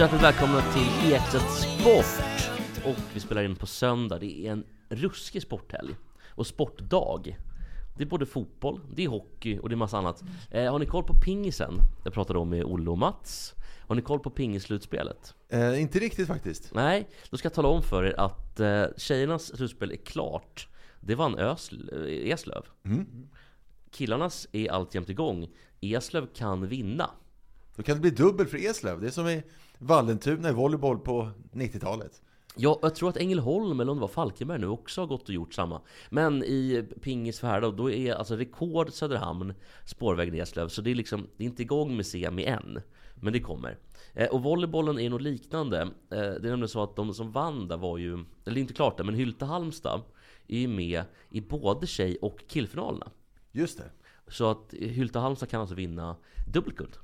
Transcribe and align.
Hjärtligt 0.00 0.22
välkomna 0.22 0.62
till 0.62 1.12
Ekstedt 1.12 1.50
Sport! 1.50 2.50
Och 2.84 3.14
vi 3.14 3.20
spelar 3.20 3.42
in 3.42 3.56
på 3.56 3.66
söndag. 3.66 4.18
Det 4.18 4.46
är 4.46 4.52
en 4.52 4.64
ruskig 4.88 5.42
sporthelg. 5.42 5.94
Och 6.28 6.46
sportdag. 6.46 7.36
Det 7.96 8.02
är 8.02 8.06
både 8.06 8.26
fotboll, 8.26 8.80
det 8.94 9.04
är 9.04 9.08
hockey 9.08 9.58
och 9.58 9.68
det 9.68 9.74
är 9.74 9.76
massa 9.76 9.98
annat. 9.98 10.22
Eh, 10.50 10.72
har 10.72 10.78
ni 10.78 10.86
koll 10.86 11.04
på 11.04 11.14
pingisen? 11.14 11.74
Jag 12.04 12.14
pratade 12.14 12.38
om 12.38 12.48
med 12.48 12.64
Olle 12.64 12.90
och 12.90 12.98
Mats. 12.98 13.54
Har 13.88 13.94
ni 13.94 14.02
koll 14.02 14.20
på 14.20 14.30
pingisslutspelet? 14.30 15.34
Eh, 15.48 15.82
inte 15.82 15.98
riktigt 15.98 16.26
faktiskt. 16.26 16.74
Nej, 16.74 17.08
då 17.30 17.36
ska 17.36 17.46
jag 17.46 17.54
tala 17.54 17.68
om 17.68 17.82
för 17.82 18.04
er 18.04 18.20
att 18.20 18.60
eh, 18.60 18.84
tjejernas 18.96 19.56
slutspel 19.56 19.92
är 19.92 19.96
klart. 19.96 20.68
Det 21.00 21.14
vann 21.14 21.38
Ösl, 21.38 21.90
eh, 21.92 22.32
Eslöv. 22.32 22.62
Killarnas 23.90 24.48
är 24.52 24.70
alltjämt 24.70 25.08
igång. 25.08 25.48
Eslöv 25.80 26.26
kan 26.34 26.68
vinna. 26.68 27.10
Då 27.76 27.82
kan 27.82 27.94
det 27.94 28.00
bli 28.00 28.10
dubbel 28.10 28.46
för 28.46 28.58
Eslöv. 28.58 29.00
Det 29.00 29.06
är 29.06 29.10
som 29.10 29.28
i 29.28 29.42
Vallentuna 29.82 30.48
i 30.48 30.52
volleyboll 30.52 30.98
på 30.98 31.30
90-talet. 31.52 32.22
Ja, 32.56 32.78
jag 32.82 32.94
tror 32.94 33.08
att 33.08 33.16
Ängelholm, 33.16 33.80
eller 33.80 33.92
om 33.92 33.96
det 33.96 34.00
var 34.00 34.08
Falkenberg 34.08 34.58
nu, 34.58 34.66
också 34.66 35.00
har 35.00 35.06
gått 35.06 35.28
och 35.28 35.34
gjort 35.34 35.54
samma. 35.54 35.80
Men 36.10 36.44
i 36.44 36.86
pingis 37.02 37.40
för 37.40 37.48
herrar, 37.48 37.72
då 37.72 37.90
är 37.90 38.14
alltså 38.14 38.36
rekord 38.36 38.92
Söderhamn, 38.92 39.54
spårvägen 39.84 40.34
i 40.34 40.38
Eslöv. 40.38 40.68
Så 40.68 40.82
det 40.82 40.90
är 40.90 40.94
liksom, 40.94 41.26
det 41.36 41.44
är 41.44 41.48
inte 41.48 41.62
igång 41.62 41.96
med 41.96 42.06
semi 42.06 42.44
än. 42.44 42.80
Men 43.14 43.32
det 43.32 43.40
kommer. 43.40 43.78
Eh, 44.14 44.28
och 44.28 44.42
volleybollen 44.42 44.98
är 44.98 45.10
nog 45.10 45.20
liknande. 45.20 45.80
Eh, 45.80 45.88
det 46.10 46.16
är 46.16 46.40
nämligen 46.40 46.68
så 46.68 46.82
att 46.82 46.96
de 46.96 47.14
som 47.14 47.32
vann 47.32 47.68
där 47.68 47.76
var 47.76 47.98
ju, 47.98 48.24
eller 48.44 48.60
inte 48.60 48.74
klart 48.74 48.98
det, 48.98 49.04
men 49.04 49.14
Hylte 49.14 49.44
Halmstad 49.44 50.02
är 50.48 50.58
ju 50.58 50.68
med 50.68 51.02
i 51.30 51.40
både 51.40 51.86
tjej 51.86 52.16
och 52.22 52.40
killfinalerna. 52.48 53.10
Just 53.52 53.78
det. 53.78 53.90
Så 54.28 54.50
att 54.50 54.74
Hylte 54.74 55.18
Halmstad 55.18 55.48
kan 55.48 55.60
alltså 55.60 55.74
vinna 55.74 56.16
dubbelguld. 56.52 56.96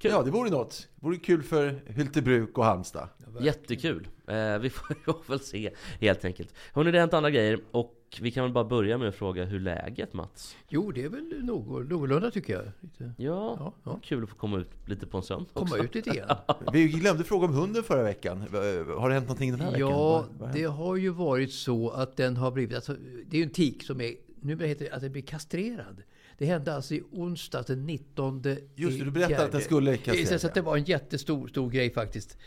Kul. 0.00 0.10
Ja, 0.10 0.22
det 0.22 0.30
vore 0.30 0.50
något. 0.50 0.88
Det 0.96 1.06
vore 1.06 1.16
kul 1.16 1.42
för 1.42 1.80
Hyltebruk 1.86 2.58
och 2.58 2.64
Halmstad. 2.64 3.08
Jättekul! 3.40 4.08
Eh, 4.26 4.58
vi 4.58 4.70
får 4.70 5.28
väl 5.28 5.40
se 5.40 5.70
helt 6.00 6.24
enkelt. 6.24 6.54
Hörrni, 6.72 6.90
det 6.90 6.98
har 6.98 7.00
hänt 7.00 7.14
andra 7.14 7.30
grejer 7.30 7.60
och 7.70 7.96
vi 8.20 8.30
kan 8.30 8.44
väl 8.44 8.52
bara 8.52 8.64
börja 8.64 8.98
med 8.98 9.08
att 9.08 9.14
fråga 9.14 9.44
hur 9.44 9.60
läget 9.60 10.12
Mats? 10.12 10.56
Jo, 10.68 10.92
det 10.92 11.04
är 11.04 11.08
väl 11.08 11.44
någorlunda 11.44 12.30
tycker 12.30 12.52
jag. 12.52 12.64
Lite. 12.80 13.12
Ja, 13.18 13.56
Ja, 13.58 13.72
ja. 13.84 13.98
kul 14.02 14.22
att 14.22 14.28
få 14.30 14.36
komma 14.36 14.58
ut 14.58 14.70
lite 14.86 15.06
på 15.06 15.16
en 15.16 15.22
söndag 15.22 15.50
Komma 15.52 15.76
ut 15.76 15.94
lite 15.94 16.10
grann. 16.10 16.36
Vi 16.72 16.88
glömde 16.88 17.24
fråga 17.24 17.46
om 17.46 17.54
hunden 17.54 17.82
förra 17.82 18.02
veckan. 18.02 18.40
Har 18.40 19.08
det 19.08 19.14
hänt 19.14 19.26
någonting 19.26 19.50
den 19.50 19.60
här 19.60 19.70
veckan? 19.70 19.88
Ja, 19.88 20.24
vad 20.38 20.48
har 20.48 20.56
det 20.56 20.64
har 20.64 20.96
ju 20.96 21.08
varit 21.10 21.52
så 21.52 21.90
att 21.90 22.16
den 22.16 22.36
har 22.36 22.50
blivit... 22.50 22.74
Alltså, 22.76 22.96
det 23.26 23.36
är 23.36 23.38
ju 23.38 23.44
en 23.44 23.50
tik 23.50 23.82
som 23.82 24.00
är... 24.00 24.14
Nu 24.42 24.66
heter 24.66 24.84
det 24.84 24.90
att 24.90 25.00
den 25.00 25.12
blir 25.12 25.22
kastrerad. 25.22 26.02
Det 26.40 26.46
hände 26.46 26.74
alltså 26.74 26.94
i 26.94 27.02
onsdags 27.10 27.66
den 27.66 27.86
19 27.86 28.42
Just 28.74 28.98
det, 28.98 29.04
du 29.04 29.10
berättade 29.10 29.44
att 29.44 29.52
den 29.52 29.60
skulle 29.60 29.96
kastreras, 29.96 30.40
Så 30.42 30.46
att 30.46 30.54
det 30.54 30.60
var 30.62 30.76
en 30.76 30.84
jättestor 30.84 31.48
stor 31.48 31.70
grej 31.70 31.90
faktiskt. 31.92 32.38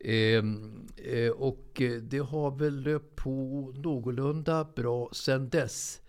Ehm, 0.00 0.86
eh, 0.96 1.30
och 1.30 1.82
eh, 1.82 1.90
det 1.92 2.18
har 2.18 2.50
väl 2.58 2.80
löpt 2.80 3.16
på 3.16 3.30
någorlunda 3.76 4.68
bra 4.76 5.10
sen 5.12 5.48
dess. 5.48 6.00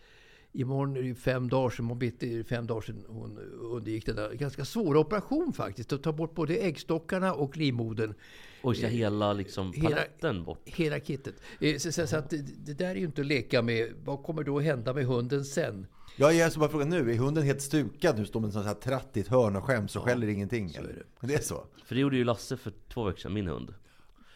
Imorgon 0.51 0.97
är 0.97 1.01
det 1.03 1.15
fem 1.15 1.49
dagar 1.49 1.69
sedan, 1.69 1.85
imorgon 1.85 1.99
bitti 1.99 2.33
är 2.33 2.37
det 2.37 2.43
fem 2.43 2.67
dagar 2.67 2.81
sedan 2.81 3.05
hon 3.07 3.37
undergick 3.59 4.05
den 4.05 4.15
där 4.15 4.33
ganska 4.33 4.65
svåra 4.65 4.99
operation 4.99 5.53
faktiskt. 5.53 5.93
Att 5.93 6.03
ta 6.03 6.11
bort 6.11 6.35
både 6.35 6.55
äggstockarna 6.55 7.33
och 7.33 7.57
livmodern. 7.57 8.13
Och 8.61 8.77
ska 8.77 8.87
hela 8.87 9.33
liksom 9.33 9.73
Hela- 9.73 9.89
paletten 9.89 10.43
bort. 10.43 10.61
Hela 10.65 10.99
kittet. 10.99 11.35
Eh, 11.61 11.77
Så, 11.77 11.91
så, 11.91 12.07
så 12.07 12.17
att 12.17 12.29
det, 12.29 12.37
det 12.65 12.73
där 12.73 12.89
är 12.89 12.95
ju 12.95 13.05
inte 13.05 13.21
att 13.21 13.27
leka 13.27 13.61
med. 13.61 13.93
Vad 14.05 14.23
kommer 14.23 14.43
då 14.43 14.59
hända 14.59 14.93
med 14.93 15.05
hunden 15.05 15.45
sen? 15.45 15.85
Ja, 16.21 16.31
jag 16.31 16.51
ska 16.51 16.59
bara 16.59 16.69
fråga 16.69 16.85
nu. 16.85 17.11
Är 17.11 17.17
hunden 17.17 17.43
helt 17.43 17.61
stukad 17.61 18.17
nu? 18.17 18.25
Står 18.25 18.39
med 18.39 18.47
en 18.47 18.51
sån 18.51 18.65
här 18.65 18.73
tratt 18.73 19.17
i 19.17 19.19
ett 19.19 19.27
hörn 19.27 19.55
och 19.55 19.63
skäms 19.63 19.95
och 19.95 20.03
skäller 20.03 20.27
ingenting? 20.27 20.75
eller? 20.75 20.89
är 20.89 21.03
det. 21.21 21.27
Det 21.27 21.35
är 21.35 21.41
så? 21.41 21.63
För 21.85 21.95
det 21.95 22.01
gjorde 22.01 22.17
ju 22.17 22.23
Lasse 22.23 22.57
för 22.57 22.73
två 22.93 23.03
veckor 23.03 23.19
sedan, 23.19 23.33
min 23.33 23.47
hund. 23.47 23.73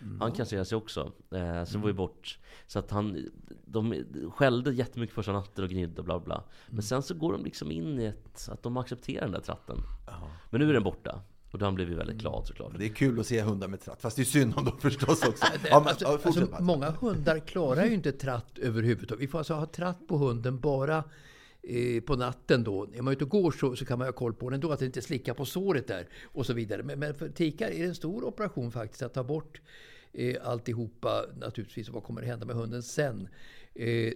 Mm. 0.01 0.21
Han 0.21 0.31
kastrerade 0.31 0.65
sig 0.65 0.75
också. 0.75 1.11
Eh, 1.31 1.63
så 1.63 1.73
det 1.73 1.77
var 1.77 1.87
ju 1.87 1.93
bort. 1.93 2.39
Så 2.67 2.79
att 2.79 2.91
han, 2.91 3.25
de 3.65 4.03
skällde 4.33 4.73
jättemycket 4.73 5.15
första 5.15 5.33
natten 5.33 5.63
och 5.63 5.69
gnidde 5.69 5.97
och 5.97 6.05
bla 6.05 6.19
bla. 6.19 6.35
Mm. 6.35 6.47
Men 6.67 6.83
sen 6.83 7.03
så 7.03 7.13
går 7.13 7.31
de 7.33 7.43
liksom 7.43 7.71
in 7.71 7.99
i 7.99 8.05
ett, 8.05 8.49
att 8.51 8.63
de 8.63 8.77
accepterar 8.77 9.21
den 9.21 9.31
där 9.31 9.41
tratten. 9.41 9.77
Men 10.49 10.61
nu 10.61 10.69
är 10.69 10.73
den 10.73 10.83
borta. 10.83 11.21
Och 11.51 11.59
då 11.59 11.65
han 11.65 11.75
blev 11.75 11.89
ju 11.89 11.95
väldigt 11.95 12.17
glad 12.17 12.47
såklart. 12.47 12.71
Det 12.77 12.85
är 12.85 12.93
kul 12.93 13.19
att 13.19 13.27
se 13.27 13.41
hundar 13.41 13.67
med 13.67 13.81
tratt. 13.81 14.01
Fast 14.01 14.15
det 14.15 14.21
är 14.21 14.25
synd 14.25 14.53
om 14.57 14.65
dem 14.65 14.79
förstås 14.79 15.23
också. 15.27 15.45
Ja, 15.69 15.79
men, 15.79 15.87
Alltså, 15.87 16.07
alltså, 16.07 16.47
många 16.59 16.91
hundar 16.91 17.39
klarar 17.39 17.85
ju 17.85 17.93
inte 17.93 18.11
tratt 18.11 18.57
överhuvudtaget. 18.57 19.23
Vi 19.23 19.27
får 19.27 19.37
alltså 19.37 19.53
ha 19.53 19.65
tratt 19.65 20.07
på 20.07 20.17
hunden 20.17 20.59
bara 20.59 21.03
Eh, 21.67 22.01
på 22.01 22.15
natten 22.15 22.63
då. 22.63 22.87
Är 22.93 23.01
man 23.01 23.13
ute 23.13 23.23
och 23.23 23.29
går 23.29 23.51
så, 23.51 23.75
så 23.75 23.85
kan 23.85 23.99
man 23.99 24.07
ha 24.07 24.13
koll 24.13 24.33
på 24.33 24.49
den 24.49 24.59
då, 24.59 24.71
att 24.71 24.79
den 24.79 24.85
inte 24.85 25.01
slickar 25.01 25.33
på 25.33 25.45
såret 25.45 25.87
där 25.87 26.07
och 26.23 26.45
så 26.45 26.53
vidare. 26.53 26.83
Men, 26.83 26.99
men 26.99 27.13
för 27.13 27.29
tikar 27.29 27.67
är 27.67 27.79
det 27.79 27.85
en 27.85 27.95
stor 27.95 28.23
operation 28.23 28.71
faktiskt 28.71 29.01
att 29.01 29.13
ta 29.13 29.23
bort 29.23 29.61
eh, 30.13 30.35
alltihopa 30.43 31.25
naturligtvis. 31.37 31.87
Och 31.87 31.93
vad 31.93 32.03
kommer 32.03 32.21
att 32.21 32.27
hända 32.27 32.45
med 32.45 32.55
hunden 32.55 32.83
sen? 32.83 33.27
Eh, 33.75 34.13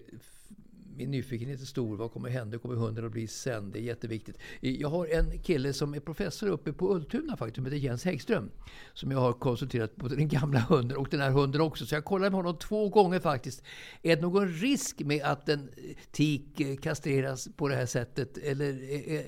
min 0.97 1.11
nyfikenhet 1.11 1.61
är 1.61 1.65
stor. 1.65 1.97
Vad 1.97 2.11
kommer 2.11 2.29
hända? 2.29 2.57
Kommer 2.57 2.75
hunden 2.75 3.05
att 3.05 3.11
bli 3.11 3.27
sen? 3.27 3.71
Det 3.71 3.79
är 3.79 3.83
jätteviktigt. 3.83 4.37
Jag 4.59 4.89
har 4.89 5.07
en 5.07 5.39
kille 5.39 5.73
som 5.73 5.93
är 5.93 5.99
professor 5.99 6.47
uppe 6.47 6.73
på 6.73 6.95
Ultuna 6.95 7.37
faktiskt, 7.37 7.55
som 7.55 7.65
heter 7.65 7.77
Jens 7.77 8.05
Häggström. 8.05 8.51
Som 8.93 9.11
jag 9.11 9.19
har 9.19 9.33
konsulterat 9.33 9.95
både 9.95 10.15
den 10.15 10.27
gamla 10.27 10.59
hunden 10.59 10.97
och 10.97 11.07
den 11.11 11.21
här 11.21 11.31
hunden 11.31 11.61
också. 11.61 11.85
Så 11.85 11.95
jag 11.95 12.05
kollade 12.05 12.29
med 12.29 12.37
honom 12.37 12.57
två 12.57 12.89
gånger 12.89 13.19
faktiskt. 13.19 13.63
Är 14.01 14.15
det 14.15 14.21
någon 14.21 14.47
risk 14.47 14.99
med 14.99 15.23
att 15.23 15.49
en 15.49 15.59
eh, 15.59 15.95
tik 16.11 16.59
eh, 16.59 16.75
kastreras 16.75 17.49
på 17.55 17.67
det 17.67 17.75
här 17.75 17.85
sättet? 17.85 18.37
Eller 18.37 18.69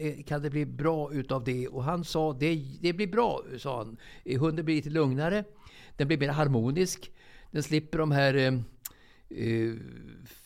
eh, 0.02 0.24
kan 0.24 0.42
det 0.42 0.50
bli 0.50 0.66
bra 0.66 1.14
utav 1.14 1.44
det? 1.44 1.68
Och 1.68 1.84
han 1.84 2.04
sa, 2.04 2.34
det, 2.34 2.66
det 2.82 2.94
blir 2.94 3.08
bra, 3.08 3.44
sa 3.58 3.78
han. 3.78 3.98
Hunden 4.40 4.66
blir 4.66 4.76
lite 4.76 4.90
lugnare. 4.90 5.44
Den 5.98 6.08
blir 6.08 6.18
mer 6.18 6.30
harmonisk. 6.30 7.12
Den 7.52 7.64
slipper 7.64 7.98
de 7.98 8.12
här 8.12 8.36
eh, 9.30 9.74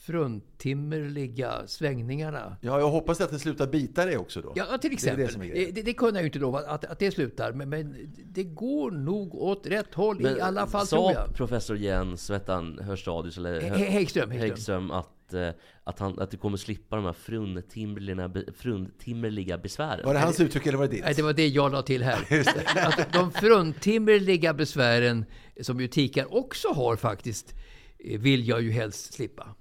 fruntimmerliga 0.06 1.68
svängningarna. 1.68 2.58
Ja, 2.62 2.80
jag 2.80 2.90
hoppas 2.90 3.22
att 3.22 3.30
den 3.30 3.40
slutar 3.40 3.68
bita 3.68 4.06
dig 4.06 4.18
också 4.18 4.42
då. 4.42 4.54
Ja, 4.56 4.78
till 4.78 4.94
exempel. 4.94 5.28
Det 5.40 5.48
Det, 5.48 5.66
det 5.66 5.72
det, 5.72 5.82
det 5.82 5.94
kunde 5.94 6.20
jag 6.20 6.24
ju 6.24 6.28
inte 6.28 6.40
lova 6.40 6.60
att, 6.60 6.86
att 6.86 7.00
det 7.00 7.12
slutar. 7.12 7.52
Men, 7.54 7.70
men 7.70 8.14
det 8.26 8.44
går 8.44 8.92
nog 8.92 9.36
åt 9.36 9.68
rätt 9.68 9.94
håll 9.94 10.26
i 10.26 10.42
alla 10.42 10.68
fall, 10.68 10.88
sa 10.88 10.96
tror 10.98 11.12
jag. 11.12 11.36
professor 11.36 11.78
Jens, 11.78 12.30
vet 12.30 12.48
han, 12.48 12.80
Hörstadius 12.80 13.38
eller 13.38 13.62
Hä- 13.62 13.70
Hä- 13.70 13.90
Häggström, 13.90 14.32
Häggström. 14.32 14.92
Att, 14.92 15.34
eh, 15.34 15.50
att, 15.84 16.00
han, 16.00 16.20
att 16.20 16.32
du 16.32 16.38
kommer 16.38 16.58
slippa 16.58 16.96
de 16.96 17.06
här 17.06 17.14
fruntimmerliga 18.54 19.58
besvären? 19.58 20.06
Var 20.06 20.14
det 20.14 20.20
hans 20.20 20.40
uttryck 20.40 20.66
eller 20.66 20.78
var 20.78 20.86
det 20.88 20.92
ditt? 20.92 21.04
Nej, 21.04 21.14
det 21.14 21.22
var 21.22 21.34
det 21.34 21.48
jag 21.48 21.72
la 21.72 21.82
till 21.82 22.04
här. 22.04 22.28
Att 22.88 23.14
de 23.14 23.32
fruntimmerliga 23.32 24.54
besvären, 24.54 25.26
som 25.62 25.82
ju 25.82 25.88
tikar 25.88 26.36
också 26.38 26.68
har 26.68 26.96
faktiskt, 26.96 27.56
eh, 28.00 28.20
vill 28.20 28.48
jag 28.48 28.62
ju 28.62 28.72
helst 28.72 29.14
slippa. 29.14 29.56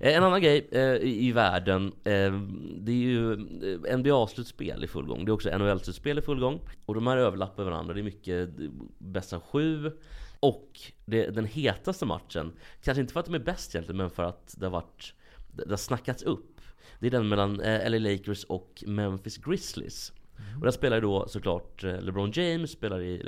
Eh, 0.00 0.16
En 0.16 0.22
annan 0.22 0.40
grej 0.42 0.68
eh, 0.72 0.80
i 0.94 1.26
i 1.28 1.32
världen, 1.32 1.86
eh, 2.04 2.32
det 2.80 2.92
är 2.92 2.96
ju 2.96 3.32
eh, 3.32 3.96
NBA-slutspel 3.98 4.84
i 4.84 4.86
full 4.86 5.06
gång. 5.06 5.24
Det 5.24 5.30
är 5.30 5.34
också 5.34 5.50
NHL-slutspel 5.50 6.18
i 6.18 6.22
full 6.22 6.40
gång. 6.40 6.60
Och 6.86 6.94
de 6.94 7.06
här 7.06 7.16
överlappar 7.16 7.64
varandra. 7.64 7.94
Det 7.94 8.00
är 8.00 8.04
mycket 8.04 8.60
eh, 8.60 8.66
bäst 8.98 9.32
av 9.32 9.40
sju. 9.40 9.92
Och 10.40 10.80
det, 11.04 11.30
den 11.30 11.44
hetaste 11.44 12.06
matchen, 12.06 12.52
kanske 12.82 13.00
inte 13.00 13.12
för 13.12 13.20
att 13.20 13.26
de 13.26 13.34
är 13.34 13.38
bäst 13.38 13.74
egentligen, 13.74 13.96
men 13.96 14.10
för 14.10 14.22
att 14.22 14.54
det 14.58 14.66
har 14.66 14.70
varit 14.70 15.14
det 15.52 15.70
har 15.70 15.76
snackats 15.76 16.22
upp. 16.22 16.60
Det 17.00 17.06
är 17.06 17.10
den 17.10 17.28
mellan 17.28 17.60
eh, 17.60 17.90
LA 17.90 17.98
Lakers 17.98 18.44
och 18.44 18.84
Memphis 18.86 19.36
Grizzlies. 19.36 20.12
Och 20.58 20.64
där 20.64 20.70
spelar 20.70 20.96
ju 20.96 21.00
då 21.00 21.28
såklart 21.28 21.82
LeBron 21.82 22.30
James, 22.30 22.70
spelar 22.70 23.00
i 23.00 23.22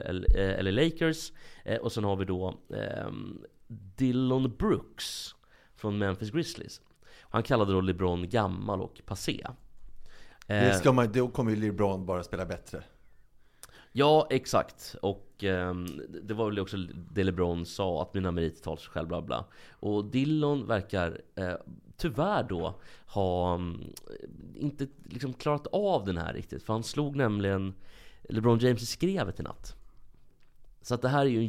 LA 0.62 0.70
Lakers. 0.70 1.32
Och 1.80 1.92
sen 1.92 2.04
har 2.04 2.16
vi 2.16 2.24
då 2.24 2.58
ehm, 2.74 3.38
Dillon 3.96 4.54
Brooks 4.58 5.34
från 5.78 5.98
Memphis 5.98 6.30
Grizzlies. 6.30 6.80
Han 7.20 7.42
kallade 7.42 7.72
då 7.72 7.80
LeBron 7.80 8.28
gammal 8.28 8.82
och 8.82 9.00
passé. 9.06 9.46
Det 10.46 10.54
Eh, 10.54 10.78
ska 10.78 10.92
man, 10.92 11.12
då 11.12 11.28
kommer 11.28 11.50
ju 11.50 11.56
LeBron 11.56 12.06
bara 12.06 12.22
spela 12.22 12.46
bättre. 12.46 12.82
Ja, 13.92 14.26
exakt. 14.30 14.96
Och 15.02 15.44
ehm, 15.44 16.02
det 16.22 16.34
var 16.34 16.46
väl 16.46 16.58
också 16.58 16.76
det 17.12 17.24
LeBron 17.24 17.66
sa, 17.66 18.02
att 18.02 18.14
mina 18.14 18.30
meriter 18.30 18.62
talar 18.62 18.76
sig 18.76 18.90
själv, 18.90 19.08
bla 19.08 19.22
bla. 19.22 19.44
Och 19.70 20.04
Dillon 20.04 20.66
verkar 20.66 21.20
eh, 21.34 21.54
tyvärr 21.96 22.42
då 22.42 22.80
ha 23.06 23.54
mm, 23.54 23.92
inte 24.54 24.86
liksom 25.04 25.32
klarat 25.32 25.66
av 25.66 26.04
den 26.04 26.18
här 26.18 26.34
riktigt. 26.34 26.62
För 26.62 26.72
han 26.72 26.82
slog 26.82 27.16
nämligen 27.16 27.74
LeBron 28.22 28.58
James 28.58 28.82
i 28.82 28.86
skrevet 28.86 29.40
i 29.40 29.42
natt. 29.42 29.74
Så 30.82 30.94
att 30.94 31.02
det 31.02 31.08
här 31.08 31.20
är 31.20 31.30
ju 31.30 31.38
en 31.38 31.48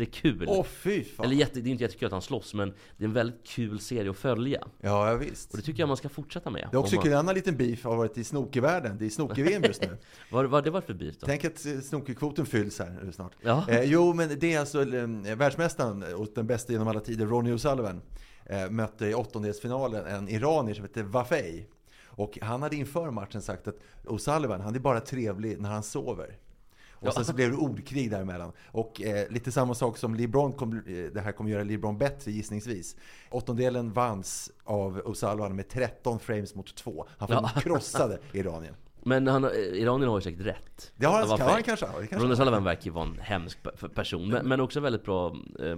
jättekul 0.00 0.44
Åh 0.48 0.64
fy 0.64 1.04
fan! 1.04 1.26
Eller 1.26 1.36
jätte, 1.36 1.60
det 1.60 1.68
är 1.68 1.72
inte 1.72 1.84
jättekul 1.84 2.06
att 2.06 2.12
han 2.12 2.22
slåss, 2.22 2.54
men 2.54 2.74
det 2.96 3.04
är 3.04 3.08
en 3.08 3.12
väldigt 3.12 3.46
kul 3.46 3.80
serie 3.80 4.10
att 4.10 4.16
följa. 4.16 4.60
Ja, 4.80 5.10
ja 5.10 5.16
visst. 5.16 5.50
Och 5.50 5.56
det 5.56 5.62
tycker 5.62 5.82
jag 5.82 5.88
man 5.88 5.96
ska 5.96 6.08
fortsätta 6.08 6.50
med. 6.50 6.68
Det 6.70 6.76
är 6.76 6.78
också 6.78 6.96
Om 6.96 7.02
kul, 7.02 7.10
man, 7.10 7.18
en 7.18 7.24
annan 7.24 7.34
liten 7.34 7.56
beef 7.56 7.84
har 7.84 7.96
varit 7.96 8.18
i 8.18 8.24
snookervärlden. 8.24 8.98
Det 8.98 9.06
är 9.06 9.10
snooker-VM 9.10 9.62
just 9.62 9.82
nu. 9.82 9.98
vad, 10.30 10.50
har 10.50 10.62
det 10.62 10.70
varit 10.70 10.84
för 10.84 10.94
beef 10.94 11.14
då? 11.20 11.26
Tänk 11.26 11.44
att 11.44 11.66
eh, 11.66 11.80
snookerkvoten 11.80 12.46
fylls 12.46 12.78
här 12.78 13.10
snart. 13.12 13.32
Ja. 13.42 13.68
Eh, 13.68 13.82
jo, 13.82 14.12
men 14.12 14.38
det 14.38 14.54
är 14.54 14.60
alltså 14.60 14.82
eh, 14.82 15.36
världsmästaren 15.36 16.14
och 16.14 16.28
den 16.34 16.46
bästa 16.46 16.72
genom 16.72 16.88
alla 16.88 17.00
tider, 17.00 17.26
Ronnie 17.26 17.52
O'Sullivan, 17.52 18.00
eh, 18.46 18.70
mötte 18.70 19.06
i 19.06 19.14
åttondelsfinalen 19.14 20.06
en 20.06 20.28
iranier 20.28 20.74
som 20.74 20.84
heter 20.84 21.02
Wafei. 21.02 21.66
Och 22.06 22.38
han 22.42 22.62
hade 22.62 22.76
inför 22.76 23.10
matchen 23.10 23.42
sagt 23.42 23.68
att 23.68 23.76
O'Sullivan, 24.04 24.60
han 24.60 24.74
är 24.74 24.78
bara 24.78 25.00
trevlig 25.00 25.60
när 25.60 25.70
han 25.70 25.82
sover. 25.82 26.36
Och 27.00 27.12
sen 27.14 27.24
så 27.24 27.32
blev 27.34 27.50
det 27.50 27.56
ordkrig 27.56 28.10
däremellan. 28.10 28.52
Och 28.66 29.02
eh, 29.02 29.30
lite 29.30 29.52
samma 29.52 29.74
sak 29.74 29.98
som 29.98 30.14
LeBron, 30.14 30.52
kom, 30.52 30.72
eh, 30.72 30.82
det 31.14 31.20
här 31.20 31.32
kommer 31.32 31.50
göra 31.50 31.62
LeBron 31.64 31.98
bättre 31.98 32.30
gissningsvis. 32.32 32.96
Åttondelen 33.30 33.92
vanns 33.92 34.50
av 34.64 35.00
O'Sullivan 35.02 35.52
med 35.52 35.68
13 35.68 36.18
frames 36.18 36.54
mot 36.54 36.74
2. 36.76 37.06
Han 37.18 37.28
Ja. 37.30 37.50
krossade 37.60 38.18
Iranien. 38.32 38.74
Men 39.02 39.26
han, 39.26 39.44
eh, 39.44 39.50
Iranien 39.50 40.08
har 40.10 40.18
ju 40.18 40.22
säkert 40.22 40.40
rätt. 40.46 40.92
Det 40.96 41.06
har 41.06 41.18
han, 41.20 41.28
han 41.28 41.38
fake. 41.38 41.62
kanske 41.62 41.86
kanske 41.86 42.16
Ronny 42.16 42.26
han. 42.26 42.36
Sullivan 42.36 42.64
verkar 42.64 42.84
ju 42.84 42.90
vara 42.90 43.04
en 43.06 43.18
hemsk 43.20 43.58
pe- 43.62 43.88
person, 43.88 44.28
men, 44.28 44.48
men 44.48 44.60
också 44.60 44.80
väldigt 44.80 45.04
bra 45.04 45.36
eh, 45.60 45.76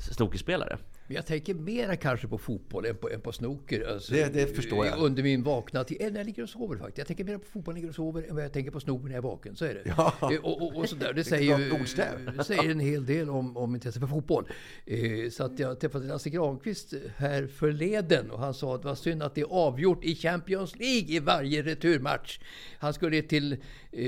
snookerspelare. 0.00 0.78
Men 1.12 1.16
jag 1.16 1.26
tänker 1.26 1.54
mera 1.54 1.96
kanske 1.96 2.28
på 2.28 2.38
fotboll 2.38 2.86
än 2.86 2.96
på, 2.96 3.10
än 3.10 3.20
på 3.20 3.32
snooker. 3.32 3.92
Alltså, 3.92 4.12
Det- 4.14 4.32
det 4.34 4.56
förstår 4.56 4.86
jag. 4.86 4.98
Under 4.98 5.22
min 5.22 5.42
vakna 5.42 5.84
tid. 5.84 5.96
När 6.00 6.16
jag 6.20 6.26
ligger 6.26 6.42
och 6.42 6.48
sover 6.48 6.76
faktiskt. 6.76 6.98
Jag 6.98 7.06
tänker 7.06 7.24
mer 7.24 7.38
på 7.38 7.44
fotboll 7.44 7.74
när 7.74 7.80
jag 7.80 7.82
ligger 7.82 7.88
och 7.88 7.94
sover 7.94 8.22
än 8.28 8.34
vad 8.34 8.44
jag 8.44 8.52
tänker 8.52 8.70
på 8.70 8.80
snooker 8.80 9.04
när 9.04 9.10
jag 9.14 9.18
är 9.24 9.28
vaken. 9.28 9.56
Så 9.56 9.64
är 9.64 9.74
det. 9.74 9.82
Ja. 9.96 10.14
Eh, 10.32 10.38
Och, 10.40 10.62
och, 10.62 10.76
och 10.76 10.88
sådär. 10.88 11.12
Det 11.12 11.24
säger, 11.24 12.42
säger 12.44 12.70
en 12.70 12.80
hel 12.80 13.06
del 13.06 13.30
om, 13.30 13.56
om 13.56 13.74
intresse 13.74 14.00
för 14.00 14.06
fotboll. 14.06 14.44
Eh, 14.86 15.30
Så 15.30 15.44
att 15.44 15.58
jag 15.58 15.80
träffade 15.80 16.06
Lasse 16.06 16.30
Granqvist 16.30 16.94
här 17.16 17.46
förleden 17.46 18.30
och 18.30 18.38
han 18.38 18.54
sa 18.54 18.74
att 18.74 18.82
det 18.82 18.88
var 18.88 18.94
synd 18.94 19.22
att 19.22 19.34
det 19.34 19.40
är 19.40 19.46
avgjort 19.50 20.04
i 20.04 20.14
Champions 20.16 20.76
League 20.78 21.16
i 21.16 21.18
varje 21.18 21.62
returmatch. 21.62 22.38
Han 22.78 22.94
skulle 22.94 23.22
till 23.22 23.52
eh, 23.92 24.00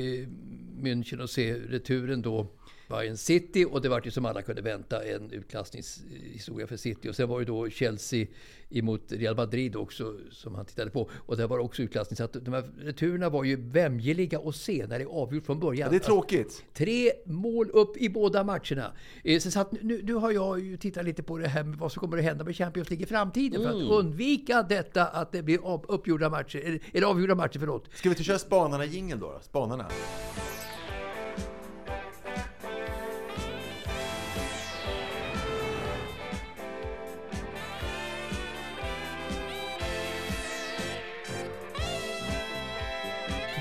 München 0.83 1.21
och 1.21 1.31
se 1.31 1.55
returen 1.55 2.23
då. 2.23 2.47
Bayern 2.89 3.17
City 3.17 3.65
och 3.71 3.83
det 3.83 3.89
var 3.89 4.03
ju 4.05 4.11
som 4.11 4.25
alla 4.25 4.43
kunde 4.43 4.63
vänta 4.63 5.05
en 5.05 5.31
utklassningshistoria 5.31 6.67
för 6.67 6.77
City. 6.77 7.09
Och 7.09 7.17
sen 7.17 7.29
var 7.29 7.39
ju 7.39 7.45
då 7.45 7.71
Chelsea 7.71 8.27
emot 8.71 9.03
Real 9.09 9.37
Madrid 9.37 9.77
också 9.77 10.17
som 10.31 10.55
han 10.55 10.67
tittade 10.67 10.91
på. 10.91 11.11
Och 11.13 11.37
där 11.37 11.47
var 11.47 11.59
också 11.59 11.83
utklassning. 11.83 12.17
Så 12.17 12.25
att 12.25 12.33
de 12.33 12.55
här 12.55 12.71
returerna 12.79 13.29
var 13.29 13.45
ju 13.45 13.57
vämjeliga 13.57 14.39
att 14.39 14.57
se 14.57 14.87
när 14.89 14.99
det 14.99 15.05
är 15.05 15.09
avgjort 15.09 15.47
från 15.47 15.61
början. 15.61 15.87
Ja, 15.87 15.91
det 15.91 15.97
är 15.97 16.07
tråkigt. 16.07 16.65
Tre 16.73 17.13
mål 17.27 17.71
upp 17.71 17.97
i 17.97 18.09
båda 18.09 18.45
matcherna. 18.45 18.93
Eh, 19.25 19.39
Så 19.39 19.61
att 19.61 19.73
nu, 19.83 20.01
nu 20.03 20.15
har 20.15 20.31
jag 20.31 20.61
ju 20.61 20.77
tittat 20.77 21.05
lite 21.05 21.23
på 21.23 21.39
det 21.39 21.49
här 21.49 21.65
med 21.65 21.79
vad 21.79 21.93
som 21.93 22.01
kommer 22.01 22.19
att 22.19 22.25
hända 22.25 22.45
med 22.45 22.57
Champions 22.57 22.91
League 22.91 23.05
i 23.05 23.07
framtiden. 23.07 23.63
För 23.63 23.69
att 23.69 24.05
undvika 24.05 24.63
detta 24.63 25.07
att 25.07 25.33
det 25.33 25.43
blir 25.43 25.59
uppgjorda 25.89 26.29
matcher, 26.31 26.81
eller, 26.93 27.07
avgjorda 27.07 27.35
matcher, 27.35 27.59
förlåt. 27.59 27.89
Ska 27.95 28.09
vi 28.09 28.13
inte 28.13 28.25
köra 28.25 28.39
spanarna 28.39 28.85
jingeln 28.85 29.21
då, 29.21 29.27
då? 29.27 29.41
Spanarna. 29.43 29.87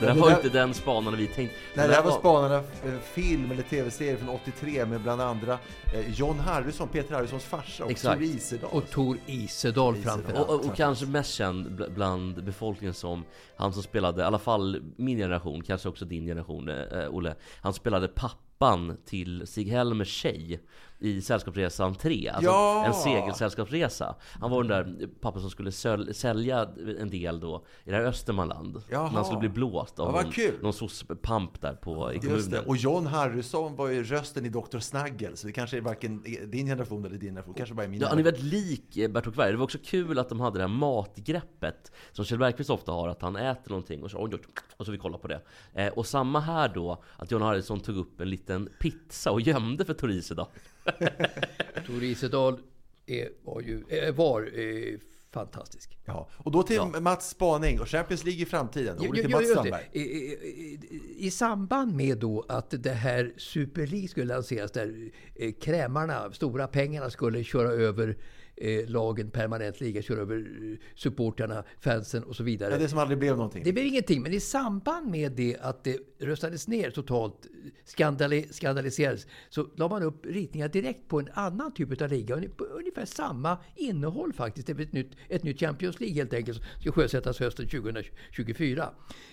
Det 0.00 0.06
där 0.06 0.14
var 0.14 0.29
där- 0.31 0.37
inte 0.37 0.49
den 0.49 0.75
spanaren 0.75 1.19
vi 1.19 1.26
tänkte. 1.26 1.56
Nej, 1.75 1.88
det 1.88 1.94
här 1.94 2.03
var 2.03 2.19
Spanarna, 2.19 2.56
eh, 2.56 2.99
film 3.14 3.50
eller 3.50 3.62
tv-serie 3.62 4.17
från 4.17 4.29
83 4.29 4.87
med 4.87 5.00
bland 5.00 5.20
andra 5.20 5.59
eh, 5.94 6.11
John 6.14 6.38
Harrison, 6.38 6.88
Peter 6.88 7.14
Harrisons 7.14 7.44
farsa 7.44 7.85
och 7.85 7.91
Exakt. 7.91 8.19
Tor 8.20 8.25
Isedal. 8.29 8.70
Och 8.73 8.91
Tor 8.91 9.19
Isedal 9.26 9.97
framför 9.97 10.32
Och, 10.32 10.38
allt. 10.38 10.49
och, 10.49 10.64
och 10.70 10.76
kanske 10.76 11.06
mest 11.06 11.35
känd 11.35 11.67
bl- 11.81 11.94
bland 11.94 12.44
befolkningen 12.44 12.94
som 12.94 13.25
han 13.56 13.73
som 13.73 13.82
spelade, 13.82 14.23
i 14.23 14.25
alla 14.25 14.38
fall 14.38 14.82
min 14.97 15.19
generation, 15.19 15.62
kanske 15.62 15.88
också 15.88 16.05
din 16.05 16.26
generation 16.26 16.69
eh, 16.69 17.08
Olle. 17.11 17.35
Han 17.61 17.73
spelade 17.75 18.08
pappan 18.08 18.97
till 19.05 19.47
Stig-Helmers 19.47 20.08
tjej 20.08 20.61
i 21.03 21.23
Sällskapsresan 21.23 21.95
3. 21.95 22.29
Alltså 22.29 22.51
Ja! 22.51 22.85
en 22.87 22.95
segelsällskapsresa. 22.95 24.15
Han 24.41 24.51
var 24.51 24.65
den 24.65 24.97
där 24.99 25.07
pappan 25.21 25.41
som 25.41 25.51
skulle 25.51 25.73
sälja 26.15 26.69
en 26.99 27.11
del 27.11 27.41
då 27.41 27.65
i 27.85 27.91
det 27.91 27.97
här 27.97 28.03
Östermanland. 28.05 28.83
Jaha. 28.91 29.05
Men 29.07 29.15
han 29.15 29.25
skulle 29.25 29.41
bli 29.41 29.49
blåst 29.49 29.99
av 29.99 30.15
Ja, 30.15 30.23
någon, 30.23 30.33
kul. 30.33 30.55
någon 30.63 30.73
soc-pamp 30.73 31.61
där 31.61 31.75
på, 31.75 32.13
i 32.13 32.19
kommunen. 32.19 32.65
Och 32.67 32.77
John 32.77 33.07
Harrison 33.07 33.77
var 33.77 33.89
ju 33.89 34.05
rösten 34.05 34.47
i 34.47 34.49
Dr. 34.49 34.79
Snaggle, 34.79 35.37
så 35.37 35.47
det 35.47 35.53
kanske 35.53 35.77
är 35.77 35.81
varken 35.81 36.23
din 36.51 36.67
generation 36.67 37.05
eller 37.05 37.17
din 37.19 37.29
generation, 37.31 37.55
kanske 37.55 37.75
bara 37.75 37.85
är 37.85 37.89
min 37.89 38.01
Ja, 38.01 38.09
han 38.09 38.19
är 38.19 38.23
väldigt 38.23 38.43
lik 38.45 38.97
eh, 38.97 39.11
Bert 39.11 39.27
och 39.27 39.35
Kvarg. 39.35 39.51
Det 39.51 39.57
var 39.57 39.65
också 39.65 39.79
kul 39.85 40.19
att 40.19 40.29
de 40.29 40.41
hade 40.41 40.59
det 40.59 40.63
här 40.63 40.69
matgreppet 40.69 41.93
som 42.13 42.25
Kjell 42.25 42.39
Bergqvist 42.39 42.71
ofta 42.71 42.93
har, 42.93 43.09
att 43.09 43.23
han 43.23 43.37
äter 43.37 43.71
någonting 43.71 44.03
och 44.03 44.11
så, 44.11 44.23
oj, 44.25 44.31
oj, 44.33 44.41
och 44.77 44.87
så 44.87 44.93
vi 44.93 44.99
kollar 44.99 45.19
på 45.19 45.29
det. 45.29 45.41
Eh, 45.75 45.93
och 45.93 46.07
samma 46.07 46.41
här 46.41 46.69
då, 46.75 47.03
att 47.17 47.31
John 47.31 47.43
Harrison 47.43 47.81
tog 47.81 47.97
upp 47.97 48.21
en 48.21 48.31
liten 48.31 48.69
pizza 48.81 49.31
och 49.31 49.41
gömde 49.41 49.85
för 49.85 49.95
Tor 49.95 50.11
Isedal. 50.11 50.47
Tor 51.87 52.02
Isedal 52.02 52.58
är, 53.06 53.29
var, 53.44 53.61
ju, 53.61 53.84
eh, 53.88 54.14
var 54.14 54.43
eh, 54.43 54.99
fantastisk. 55.31 55.99
Ja. 56.05 56.29
Och 56.37 56.52
då 56.52 56.62
till 56.62 56.76
Ja. 56.76 57.00
Mats 57.00 57.29
spaning 57.29 57.81
och 57.81 57.88
Champions 57.88 58.25
League 58.25 58.43
i 58.43 58.46
framtiden. 58.46 58.96
Jo, 59.00 59.12
jo, 59.14 59.29
Mats 59.31 59.50
Strandberg. 59.50 59.88
i, 59.93 60.00
i, 60.00 60.79
I 61.19 61.31
samband 61.31 61.96
med 61.96 62.19
då 62.19 62.44
att 62.49 62.75
det 62.82 62.93
här 62.93 63.32
Super 63.37 63.87
League 63.87 64.08
skulle 64.08 64.34
lanseras 64.34 64.73
där 64.73 65.11
eh, 65.34 65.52
krämarna, 65.52 66.32
stora 66.32 66.67
pengarna 66.67 67.11
skulle 67.11 67.44
köra 67.44 67.69
över 67.69 68.17
eh, 68.62 68.88
lagen 68.88 69.31
permanent 69.31 69.81
liga, 69.81 70.03
köra 70.03 70.20
över 70.20 70.37
eh, 70.37 70.79
supportrarna, 70.94 71.64
fansen 71.81 72.23
och 72.23 72.37
så 72.37 72.43
vidare. 72.43 72.73
Ja, 72.73 72.79
det 72.79 72.88
som 72.88 72.99
aldrig 72.99 73.19
blev 73.19 73.37
någonting. 73.37 73.64
Det 73.64 73.73
blev 73.73 73.87
ingenting, 73.87 74.23
men 74.23 74.32
i 74.32 74.41
samband 74.41 75.11
med 75.11 75.32
det 75.32 75.56
att 75.61 75.85
det 75.85 75.99
röstades 76.19 76.69
ner 76.69 76.91
totalt, 76.91 77.47
skandali, 77.85 78.46
skandaliserades, 78.51 79.27
så 79.51 79.69
la 79.77 79.89
man 79.89 80.03
upp 80.03 80.27
ritningar 80.27 80.69
direkt 80.69 81.08
på 81.08 81.20
en 81.20 81.29
annan 81.32 81.75
typ 81.75 82.03
av 82.03 82.08
liga. 82.08 82.34
Ungefär 82.58 83.05
samma 83.05 83.58
innehåll 83.77 84.32
faktiskt. 84.32 84.67
Det 84.67 84.75
blir 84.75 84.87
ett 84.87 84.93
nytt, 84.93 85.13
ett 85.29 85.43
nytt 85.43 85.60
Champions 85.60 86.01
League 86.01 86.17
helt 86.17 86.32
enkelt, 86.32 86.58
som 86.58 86.81
ska 86.81 86.93
sjösättas 86.93 87.41
hösten 87.41 87.69
2024. 87.69 88.91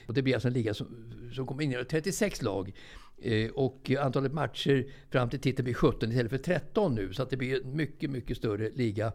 Och 0.08 0.13
det 0.13 0.22
blir 0.22 0.34
alltså 0.34 0.48
en 0.48 0.54
liga 0.54 0.74
som, 0.74 0.88
som 1.34 1.48
kommer 1.48 1.63
innehålla 1.63 1.86
36 1.86 2.42
lag. 2.42 2.74
Eh, 3.22 3.50
och 3.50 3.92
antalet 4.00 4.34
matcher 4.34 4.86
fram 5.10 5.30
till 5.30 5.40
titeln 5.40 5.64
blir 5.64 5.74
17 5.74 6.12
istället 6.12 6.32
för 6.32 6.38
13 6.38 6.96
nu. 6.96 7.14
Så 7.14 7.24
att 7.24 7.30
det 7.30 7.38
blir 7.38 7.66
en 7.66 7.76
mycket, 7.76 8.10
mycket 8.10 8.38
större 8.38 8.70
liga 8.70 9.12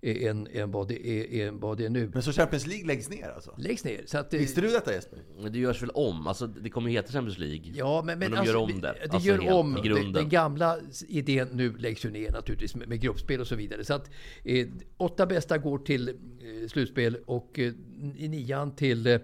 eh, 0.00 0.30
än, 0.30 0.46
än, 0.52 0.70
vad 0.70 0.88
det 0.88 1.08
är, 1.08 1.46
än 1.48 1.60
vad 1.60 1.78
det 1.78 1.84
är 1.84 1.90
nu. 1.90 2.10
Men 2.14 2.22
så 2.22 2.32
Champions 2.32 2.66
League 2.66 2.86
läggs 2.86 3.10
ner 3.10 3.28
alltså? 3.28 3.54
Läggs 3.58 3.84
ner. 3.84 4.02
Så 4.06 4.18
att, 4.18 4.34
eh, 4.34 4.40
Visste 4.40 4.60
du 4.60 4.68
detta 4.68 4.92
Jesper? 4.92 5.18
Men 5.38 5.52
det 5.52 5.58
görs 5.58 5.82
väl 5.82 5.90
om? 5.90 6.26
Alltså 6.26 6.46
det 6.46 6.70
kommer 6.70 6.90
ju 6.90 6.96
heta 6.96 7.12
Champions 7.12 7.38
League. 7.38 7.72
Ja, 7.74 8.02
men, 8.04 8.18
men, 8.18 8.30
de 8.30 8.36
alltså, 8.36 8.52
gör 8.52 8.62
om 8.62 8.80
det. 8.80 8.80
Det 8.80 9.12
alltså 9.12 9.28
gör 9.28 9.38
helt, 9.38 9.54
om. 9.54 9.72
i 9.72 9.74
Den, 9.74 9.82
grunden. 9.82 10.12
den 10.12 10.28
gamla 10.28 10.78
idén 11.08 11.48
nu 11.52 11.76
läggs 11.76 12.04
ju 12.04 12.10
ner 12.10 12.30
naturligtvis 12.30 12.74
med, 12.74 12.88
med 12.88 13.00
gruppspel 13.00 13.40
och 13.40 13.46
så 13.46 13.56
vidare. 13.56 13.84
Så 13.84 13.94
att 13.94 14.10
eh, 14.44 14.66
åtta 14.96 15.26
bästa 15.26 15.58
går 15.58 15.78
till 15.78 16.08
eh, 16.08 16.68
slutspel 16.68 17.16
och 17.26 17.58
eh, 17.58 17.72
nian 18.18 18.76
till, 18.76 19.06
eh, 19.06 19.18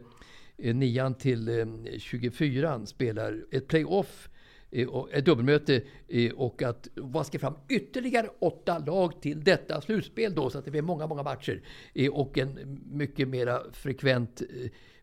Eh, 0.59 0.75
nian 0.75 1.15
till 1.15 1.49
eh, 1.49 1.67
24 1.99 2.87
spelar 2.87 3.45
ett 3.51 3.69
playoff 3.69 4.29
eh, 4.71 4.89
ett 5.13 5.25
dubbelmöte 5.25 5.83
och 6.35 6.63
att 6.63 6.89
vaska 6.95 7.39
fram 7.39 7.55
ytterligare 7.69 8.29
åtta 8.39 8.79
lag 8.79 9.23
till 9.23 9.45
detta 9.45 9.81
slutspel 9.81 10.35
då 10.35 10.51
så 10.51 10.59
att 10.59 10.65
det 10.65 10.71
blir 10.71 10.83
många, 10.83 11.07
många 11.07 11.23
matcher 11.23 11.63
och 12.13 12.39
en 12.39 12.81
mycket 12.91 13.29
mera 13.29 13.63
frekvent 13.73 14.43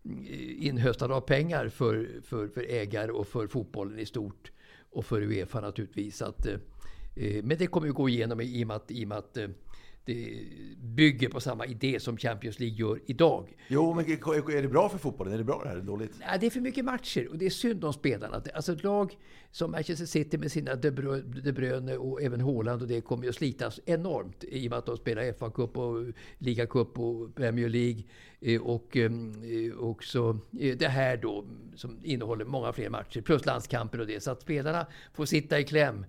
inhöstande 0.03 0.65
inhöstad 0.65 1.11
av 1.11 1.21
pengar 1.21 1.69
för, 1.69 2.09
för, 2.23 2.47
för 2.47 2.65
ägare 2.69 3.11
och 3.11 3.27
för 3.27 3.47
fotbollen 3.47 3.99
i 3.99 4.05
stort 4.05 4.51
och 4.91 5.05
för 5.05 5.21
Uefa 5.21 5.61
naturligtvis. 5.61 6.21
Att, 6.21 6.47
men 7.43 7.57
det 7.57 7.67
kommer 7.67 7.87
ju 7.87 7.93
gå 7.93 8.09
igenom 8.09 8.41
i 8.41 8.63
och 8.63 8.67
med 8.67 8.75
att, 8.75 8.91
i 8.91 9.03
och 9.03 9.07
med 9.07 9.17
att 9.17 9.37
det 10.05 10.43
bygger 10.77 11.29
på 11.29 11.39
samma 11.39 11.65
idé 11.65 11.99
som 11.99 12.17
Champions 12.17 12.59
League 12.59 12.77
gör 12.77 12.99
idag. 13.05 13.57
Jo, 13.67 13.93
men 13.93 14.05
är 14.05 14.61
det 14.61 14.67
bra 14.67 14.89
för 14.89 14.97
fotbollen? 14.97 15.33
Är 15.33 15.37
det 15.37 15.43
bra 15.43 15.59
det 15.63 15.69
här 15.69 15.75
eller 15.75 15.85
dåligt? 15.85 16.11
Nej, 16.19 16.37
det 16.39 16.45
är 16.45 16.49
för 16.49 16.59
mycket 16.61 16.85
matcher 16.85 17.27
och 17.27 17.37
det 17.37 17.45
är 17.45 17.49
synd 17.49 17.83
om 17.85 17.93
spelarna. 17.93 18.41
Alltså 18.53 18.73
ett 18.73 18.83
lag 18.83 19.17
som 19.51 19.71
Manchester 19.71 20.05
City 20.05 20.37
med 20.37 20.51
sina 20.51 20.75
De 20.75 20.91
Bruyne, 20.91 21.41
De 21.41 21.51
Bruyne 21.51 21.97
och 21.97 22.21
även 22.21 22.41
Haaland 22.41 22.81
och 22.81 22.87
det 22.87 23.01
kommer 23.01 23.23
ju 23.23 23.29
att 23.29 23.35
slitas 23.35 23.79
enormt 23.85 24.43
i 24.43 24.67
och 24.67 24.69
med 24.69 24.79
att 24.79 24.85
de 24.85 24.97
spelar 24.97 25.23
FA-cup 25.23 25.77
och 25.77 26.13
ligacup 26.37 26.99
och 26.99 27.35
Premier 27.35 27.69
League. 27.69 28.03
Eh, 28.41 28.61
Och 28.61 28.97
eh, 28.97 29.11
också 29.79 30.39
eh, 30.59 30.77
det 30.77 30.87
här 30.87 31.17
då 31.17 31.45
som 31.75 31.99
innehåller 32.03 32.45
många 32.45 32.73
fler 32.73 32.89
matcher 32.89 33.21
plus 33.21 33.45
landskamper 33.45 33.99
och 33.99 34.07
det. 34.07 34.23
Så 34.23 34.31
att 34.31 34.41
spelarna 34.41 34.87
får 35.13 35.25
sitta 35.25 35.59
i 35.59 35.63
kläm 35.63 36.05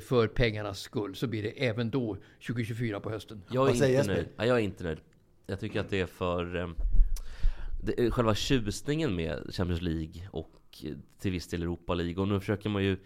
för 0.00 0.26
pengarnas 0.28 0.80
skull. 0.80 1.14
Så 1.14 1.26
blir 1.26 1.42
det 1.42 1.66
även 1.66 1.90
då 1.90 2.16
2024 2.46 3.00
på 3.00 3.10
hösten. 3.10 3.42
Jag 3.50 3.68
är 3.68 3.72
inte 3.72 3.86
Jesper? 3.86 4.14
nöjd. 4.14 4.28
Ja, 4.36 4.44
jag 4.46 4.56
är 4.56 4.62
inte 4.62 4.84
nöjd. 4.84 4.98
Jag 5.46 5.60
tycker 5.60 5.80
att 5.80 5.90
det 5.90 6.00
är 6.00 6.06
för... 6.06 6.56
eh, 6.56 6.68
Det 7.82 8.00
är 8.06 8.10
själva 8.10 8.34
tjusningen 8.34 9.16
med 9.16 9.54
Champions 9.54 9.82
League 9.82 10.28
och 10.30 10.52
eh, 10.84 10.92
till 11.18 11.30
viss 11.32 11.46
del 11.48 11.62
Europa 11.62 11.94
League. 11.94 12.22
Och 12.22 12.28
nu 12.28 12.40
försöker 12.40 12.68
man 12.68 12.84
ju 12.84 12.96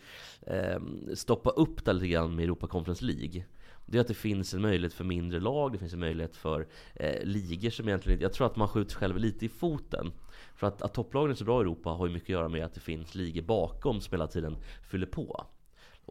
eh, 0.46 0.80
stoppa 1.14 1.50
upp 1.50 1.84
det 1.84 1.92
lite 1.92 2.08
grann 2.08 2.36
med 2.36 2.44
Europa 2.44 2.66
Conference 2.66 3.04
League. 3.04 3.44
Det 3.86 3.98
är 3.98 4.00
att 4.00 4.08
det 4.08 4.14
finns 4.14 4.54
en 4.54 4.62
möjlighet 4.62 4.94
för 4.94 5.04
mindre 5.04 5.40
lag, 5.40 5.72
det 5.72 5.78
finns 5.78 5.92
en 5.92 6.00
möjlighet 6.00 6.36
för 6.36 6.66
eh, 6.94 7.24
ligor 7.24 7.70
som 7.70 7.88
egentligen 7.88 8.20
Jag 8.20 8.32
tror 8.32 8.46
att 8.46 8.56
man 8.56 8.68
skjuter 8.68 8.90
sig 8.90 8.98
själv 8.98 9.16
lite 9.18 9.44
i 9.46 9.48
foten. 9.48 10.12
För 10.54 10.66
att, 10.66 10.82
att 10.82 10.94
topplagen 10.94 11.30
är 11.30 11.34
så 11.34 11.44
bra 11.44 11.58
i 11.60 11.62
Europa 11.62 11.90
har 11.90 12.06
ju 12.06 12.12
mycket 12.12 12.26
att 12.26 12.30
göra 12.30 12.48
med 12.48 12.64
att 12.64 12.74
det 12.74 12.80
finns 12.80 13.14
ligor 13.14 13.42
bakom 13.42 14.00
som 14.00 14.12
hela 14.12 14.26
tiden 14.26 14.56
fyller 14.90 15.06
på. 15.06 15.46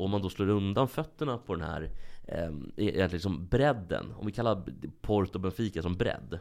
Och 0.01 0.05
om 0.05 0.11
man 0.11 0.21
då 0.21 0.29
slår 0.29 0.49
undan 0.49 0.87
fötterna 0.87 1.37
på 1.37 1.55
den 1.55 1.63
här 1.63 1.89
eh, 2.27 2.49
egentligen 2.77 3.09
liksom 3.09 3.47
bredden, 3.47 4.13
om 4.17 4.25
vi 4.25 4.31
kallar 4.31 4.63
Porto 5.01 5.33
och 5.33 5.41
Benfica 5.41 5.81
som 5.81 5.97
bredd. 5.97 6.39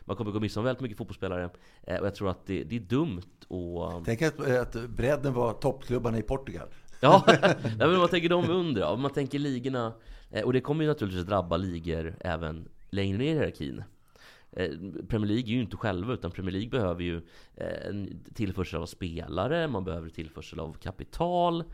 Man 0.00 0.16
kommer 0.16 0.30
gå 0.30 0.40
miste 0.40 0.58
om 0.58 0.64
väldigt 0.64 0.82
mycket 0.82 0.98
fotbollsspelare 0.98 1.50
eh, 1.82 2.00
och 2.00 2.06
jag 2.06 2.14
tror 2.14 2.30
att 2.30 2.46
det, 2.46 2.64
det 2.64 2.76
är 2.76 2.80
dumt 2.80 3.22
att... 3.40 4.04
Tänk 4.04 4.22
att, 4.22 4.40
att 4.40 4.90
bredden 4.90 5.34
var 5.34 5.52
toppklubbarna 5.52 6.18
i 6.18 6.22
Portugal. 6.22 6.68
Ja, 7.00 7.24
men 7.78 7.98
vad 8.00 8.10
tänker 8.10 8.28
de 8.28 8.50
under 8.50 8.80
då? 8.82 8.88
Om 8.88 9.00
man 9.00 9.12
tänker 9.12 9.38
ligorna, 9.38 9.92
eh, 10.30 10.44
och 10.44 10.52
det 10.52 10.60
kommer 10.60 10.84
ju 10.84 10.88
naturligtvis 10.88 11.26
drabba 11.26 11.56
ligor 11.56 12.16
även 12.20 12.68
längre 12.90 13.18
ner 13.18 13.24
i 13.24 13.32
hierarkin. 13.32 13.82
Eh, 14.56 14.70
Premier 15.08 15.28
League 15.28 15.44
är 15.44 15.54
ju 15.54 15.60
inte 15.60 15.76
själva 15.76 16.12
utan 16.12 16.30
Premier 16.30 16.52
League 16.52 16.70
behöver 16.70 17.02
ju 17.02 17.16
eh, 17.56 17.94
tillförsel 18.34 18.82
av 18.82 18.86
spelare, 18.86 19.68
man 19.68 19.84
behöver 19.84 20.08
tillförsel 20.08 20.60
av 20.60 20.72
kapital. 20.72 21.64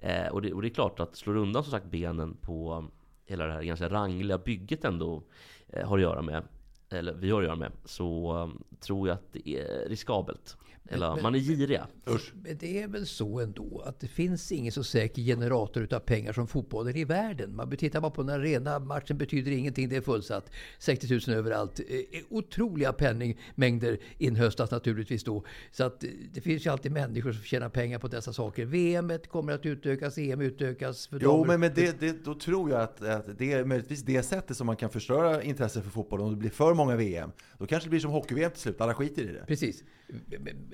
Eh, 0.00 0.26
och, 0.26 0.42
det, 0.42 0.52
och 0.52 0.62
det 0.62 0.68
är 0.68 0.74
klart 0.74 1.00
att 1.00 1.16
slår 1.16 1.36
undan 1.36 1.64
som 1.64 1.70
sagt 1.70 1.86
benen 1.86 2.36
på 2.40 2.84
hela 3.26 3.46
det 3.46 3.52
här 3.52 3.62
ganska 3.62 3.88
rangliga 3.88 4.38
bygget 4.38 4.84
ändå 4.84 5.22
eh, 5.68 5.88
har 5.88 5.98
att 5.98 6.02
göra 6.02 6.22
med, 6.22 6.42
eller 6.90 7.14
vi 7.14 7.30
har 7.30 7.38
att 7.40 7.46
göra 7.46 7.56
med, 7.56 7.72
så 7.84 8.36
eh, 8.36 8.78
tror 8.80 9.08
jag 9.08 9.14
att 9.14 9.32
det 9.32 9.48
är 9.48 9.88
riskabelt. 9.88 10.56
Eller 10.90 11.14
men- 11.14 11.22
man 11.22 11.34
är 11.34 11.38
giriga. 11.38 11.86
Usch. 12.08 12.32
Men 12.42 12.56
det 12.58 12.82
är 12.82 12.88
väl 12.88 13.06
så 13.06 13.40
ändå 13.40 13.82
att 13.86 14.00
det 14.00 14.08
finns 14.08 14.52
ingen 14.52 14.72
så 14.72 14.84
säker 14.84 15.22
generator 15.22 15.82
utav 15.82 16.00
pengar 16.00 16.32
som 16.32 16.46
fotbollen 16.48 16.96
i 16.96 17.04
världen. 17.04 17.56
Man 17.56 17.76
tittar 17.76 18.00
bara 18.00 18.10
på 18.10 18.22
den 18.22 18.40
arena 18.40 18.78
matchen 18.78 19.18
betyder 19.18 19.50
ingenting, 19.52 19.88
det 19.88 19.96
är 19.96 20.00
fullsatt. 20.00 20.50
60 20.78 21.20
000 21.28 21.36
överallt. 21.36 21.80
Eh, 21.88 22.20
Otroliga 22.28 22.92
penningmängder 22.92 23.98
inhöstas 24.18 24.70
naturligtvis 24.70 25.24
då. 25.24 25.44
Så 25.70 25.84
att 25.84 26.04
eh, 26.04 26.10
det 26.32 26.40
finns 26.40 26.66
ju 26.66 26.70
alltid 26.70 26.92
människor 26.92 27.32
som 27.32 27.42
tjänar 27.42 27.68
pengar 27.68 27.98
på 27.98 28.08
dessa 28.08 28.32
saker. 28.32 28.64
VM 28.64 29.12
kommer 29.30 29.52
att 29.52 29.66
utökas, 29.66 30.18
EM 30.18 30.40
utökas. 30.40 31.06
För 31.06 31.20
Jo, 31.22 31.30
damer. 31.30 31.46
men, 31.46 31.60
men 31.60 31.70
det, 31.74 32.00
det, 32.00 32.24
då 32.24 32.34
tror 32.34 32.70
jag 32.70 32.80
att, 32.80 33.02
att 33.02 33.38
det 33.38 33.52
är 33.52 33.64
möjligtvis 33.64 34.02
det 34.02 34.22
sättet 34.22 34.56
som 34.56 34.66
man 34.66 34.76
kan 34.76 34.90
förstöra 34.90 35.42
intresset 35.42 35.84
för 35.84 35.90
fotboll. 35.90 36.20
Om 36.20 36.30
det 36.30 36.36
blir 36.36 36.50
för 36.50 36.74
många 36.74 36.96
VM, 36.96 37.30
då 37.58 37.66
kanske 37.66 37.86
det 37.86 37.90
blir 37.90 38.00
som 38.00 38.10
hockey-VM 38.10 38.50
till 38.50 38.60
slut. 38.60 38.80
Alla 38.80 38.94
skiter 38.94 39.22
i 39.22 39.26
det. 39.32 39.44
Precis. 39.46 39.84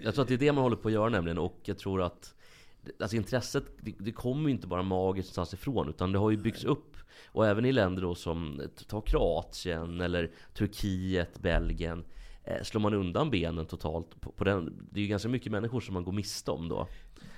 Jag 0.03 0.15
tror 0.15 0.23
att 0.23 0.29
det 0.29 0.35
är 0.35 0.39
det 0.39 0.53
man 0.53 0.63
håller 0.63 0.77
på 0.77 0.89
att 0.89 0.95
göra 0.95 1.09
nämligen 1.09 1.39
och 1.39 1.61
jag 1.65 1.79
tror 1.79 2.03
att 2.03 2.35
Alltså 3.01 3.17
intresset, 3.17 3.65
det, 3.81 3.95
det 3.99 4.13
kommer 4.13 4.49
ju 4.49 4.55
inte 4.55 4.67
bara 4.67 4.83
magiskt 4.83 5.37
någonstans 5.37 5.61
ifrån 5.61 5.89
utan 5.89 6.13
det 6.13 6.19
har 6.19 6.31
ju 6.31 6.37
byggts 6.37 6.65
upp. 6.65 6.97
Och 7.27 7.47
även 7.47 7.65
i 7.65 7.73
länder 7.73 8.03
då 8.03 8.15
som, 8.15 8.63
ta 8.89 9.01
Kroatien 9.01 10.01
eller 10.01 10.31
Turkiet, 10.55 11.39
Belgien. 11.39 12.05
Slår 12.63 12.81
man 12.81 12.95
undan 12.95 13.31
benen 13.31 13.67
totalt 13.67 14.21
på, 14.21 14.33
på 14.33 14.45
den 14.45 14.89
Det 14.91 15.01
är 15.01 15.03
ju 15.03 15.09
ganska 15.09 15.29
mycket 15.29 15.53
människor 15.53 15.81
som 15.81 15.95
man 15.95 16.05
går 16.05 16.13
miste 16.13 16.51
om 16.51 16.69
då 16.69 16.89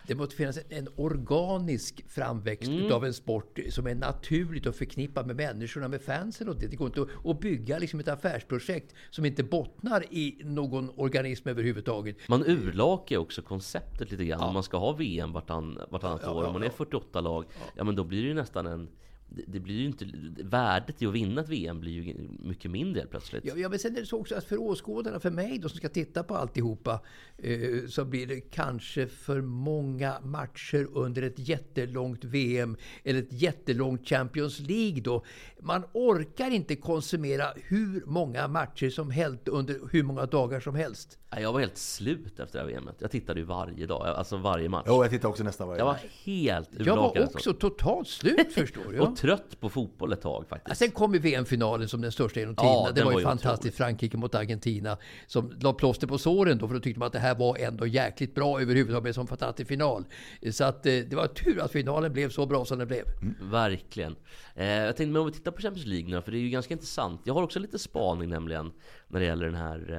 Det 0.06 0.14
måste 0.14 0.36
finnas 0.36 0.58
en- 0.68 0.88
organisk 0.96 2.04
framväxt 2.08 2.68
Mm. 2.70 2.84
utav 2.86 3.04
en 3.04 3.14
sport 3.14 3.58
som 3.70 3.86
är 3.86 3.94
naturligt 3.94 4.66
att 4.66 4.76
förknippa 4.76 5.22
med 5.26 5.36
människorna, 5.36 5.88
med 5.88 6.02
fansen 6.02 6.48
och 6.48 6.56
det. 6.60 6.66
Det 6.66 6.76
går 6.76 6.86
inte 6.86 7.02
att, 7.02 7.26
att 7.26 7.40
bygga 7.40 7.78
liksom 7.78 8.00
ett 8.00 8.08
affärsprojekt 8.08 8.94
som 9.10 9.24
inte 9.24 9.42
bottnar 9.44 10.04
i 10.10 10.40
någon 10.44 10.90
organism 10.96 11.48
överhuvudtaget. 11.48 12.16
Man 12.28 12.44
urlakar 12.46 13.16
också 13.18 13.42
konceptet 13.42 14.10
lite 14.10 14.24
grann 14.24 14.40
Om 14.40 14.54
man 14.54 14.62
ska 14.62 14.76
ha 14.78 14.92
VM 14.92 15.32
vartann, 15.32 15.78
vartannat 15.90 16.20
Ja, 16.24 16.32
år 16.32 16.42
ja, 16.42 16.46
Om 16.46 16.52
man 16.52 16.62
är 16.62 16.66
ja. 16.66 16.72
48 16.76 17.20
lag 17.20 17.44
Ja 17.76 17.84
men 17.84 17.96
då 17.96 18.04
blir 18.04 18.22
det 18.22 18.28
ju 18.28 18.34
nästan 18.34 18.66
en 18.66 18.88
det, 19.28 19.42
det 19.46 19.60
blir 19.60 19.74
ju 19.74 19.86
inte 19.86 20.06
Värdet 20.42 21.02
i 21.02 21.06
att 21.06 21.14
vinna 21.14 21.40
ett 21.40 21.48
VM 21.48 21.80
blir 21.80 21.92
ju 21.92 22.28
mycket 22.38 22.70
mindre 22.70 23.00
helt 23.00 23.10
plötsligt 23.10 23.44
Ja, 23.44 23.56
ja, 23.56 23.68
men 23.68 23.78
sen 23.78 23.96
är 23.96 24.00
det 24.00 24.06
så 24.06 24.20
också 24.20 24.34
att 24.34 24.44
för 24.44 24.60
åskådarna, 24.60 25.20
för 25.20 25.30
mig 25.30 25.58
då 25.58 25.68
som 25.68 25.78
ska 25.78 25.88
titta 25.88 26.22
på 26.22 26.36
alltihopa, 26.36 27.00
eh, 27.38 27.86
så 27.88 28.04
blir 28.04 28.26
det 28.26 28.40
kanske 28.40 29.06
för 29.06 29.40
många 29.40 30.20
matcher 30.20 30.88
under 30.92 31.22
ett 31.22 31.48
jättelångt 31.48 32.24
VM 32.24 32.76
eller 33.04 33.18
ett 33.18 33.32
jättelångt 33.32 34.08
Champions 34.08 34.60
League 34.60 35.00
då. 35.00 35.24
Man 35.60 35.84
orkar 35.92 36.50
inte 36.50 36.76
konsumera 36.76 37.44
hur 37.54 38.02
många 38.06 38.48
matcher 38.48 38.90
som 38.90 39.10
helst 39.10 39.48
under 39.48 39.80
hur 39.92 40.02
många 40.02 40.26
dagar 40.26 40.60
som 40.60 40.74
helst. 40.74 41.18
Jag 41.30 41.52
var 41.52 41.60
helt 41.60 41.76
slut 41.76 42.40
efter 42.40 42.58
det 42.58 42.64
här 42.64 42.80
VMet. 42.80 42.96
Jag 42.98 43.10
tittade 43.10 43.40
ju 43.40 43.46
varje 43.46 43.86
dag, 43.86 44.06
alltså 44.06 44.36
varje 44.36 44.68
match. 44.68 44.84
Jo, 44.88 45.02
jag 45.04 45.10
tittar 45.10 45.28
också 45.28 45.44
nästan 45.44 45.68
varje 45.68 45.80
Jag 45.80 45.86
var 45.86 45.92
match. 45.92 46.02
helt 46.24 46.70
Jag 46.72 46.96
var 46.96 47.10
urlakad 47.10 47.28
också 47.34 47.52
totalt 47.52 48.08
slut 48.08 48.52
förstår 48.52 48.92
du. 48.92 48.96
Ja. 49.16 49.36
Trött 49.36 49.60
på 49.60 49.68
fotboll 49.70 50.12
ett 50.12 50.20
tag 50.20 50.42
Ja, 50.44 50.48
faktiskt. 50.48 50.78
sen 50.78 50.90
kom 50.90 51.14
ju 51.14 51.18
VM-finalen 51.20 51.88
som 51.88 52.00
den 52.00 52.12
största 52.12 52.40
genom 52.40 52.54
Ja, 52.58 52.62
tiderna. 52.62 52.86
det 52.88 52.92
den 52.94 53.04
var 53.04 53.12
ju 53.12 53.24
var 53.24 53.30
fantastiskt. 53.30 53.76
Frankrike 53.76 54.16
mot 54.16 54.34
Argentina 54.34 54.96
som 55.26 55.52
la 55.60 55.72
plåster 55.72 56.06
på 56.06 56.18
såren 56.18 56.58
då 56.58 56.68
för 56.68 56.74
då 56.74 56.80
tyckte 56.80 56.98
man 56.98 57.06
att 57.06 57.12
det 57.12 57.18
här 57.18 57.34
var 57.34 57.56
ändå 57.58 57.86
jäkligt 57.86 58.34
bra 58.34 58.60
överhuvudtaget 58.60 59.02
med 59.02 59.10
en 59.10 59.14
sån 59.14 59.26
fantastisk 59.26 59.68
final. 59.68 60.04
Så 60.52 60.64
att 60.64 60.86
eh, 60.86 60.92
det 60.92 61.12
var 61.16 61.26
tur 61.26 61.60
att 61.60 61.72
finalen 61.72 62.12
blev 62.12 62.30
så 62.30 62.46
bra 62.46 62.64
som 62.64 62.78
den 62.78 62.88
blev. 62.88 63.04
Verkligen. 63.40 64.16
Eh, 64.54 64.66
jag 64.66 64.96
tänkte, 64.96 65.12
men 65.12 65.20
om 65.20 65.26
vi 65.26 65.32
tittar 65.32 65.50
på 65.50 65.62
Champions 65.62 65.86
League 65.86 66.10
nu, 66.10 66.22
för 66.22 66.32
det 66.32 66.38
är 66.38 66.40
ju 66.40 66.50
ganska 66.50 66.74
intressant. 66.74 67.20
Jag 67.24 67.34
har 67.34 67.42
också 67.42 67.58
lite 67.58 67.78
spaning 67.78 68.28
nämligen, 68.30 68.72
när 69.08 69.20
det 69.20 69.26
gäller 69.26 69.46
den 69.46 69.54
här 69.54 69.92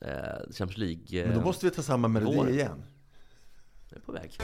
eh, 0.00 0.10
eh, 0.10 0.52
Champions 0.52 0.76
League. 0.78 1.20
Eh, 1.22 1.28
Men 1.28 1.38
då 1.38 1.44
måste 1.44 1.66
vi 1.66 1.70
ta 1.70 1.82
samma 1.82 2.08
melodi 2.08 2.36
vår. 2.36 2.48
igen. 2.50 2.82
Jag 3.90 3.96
är 3.98 4.02
på 4.02 4.12
väg. 4.12 4.38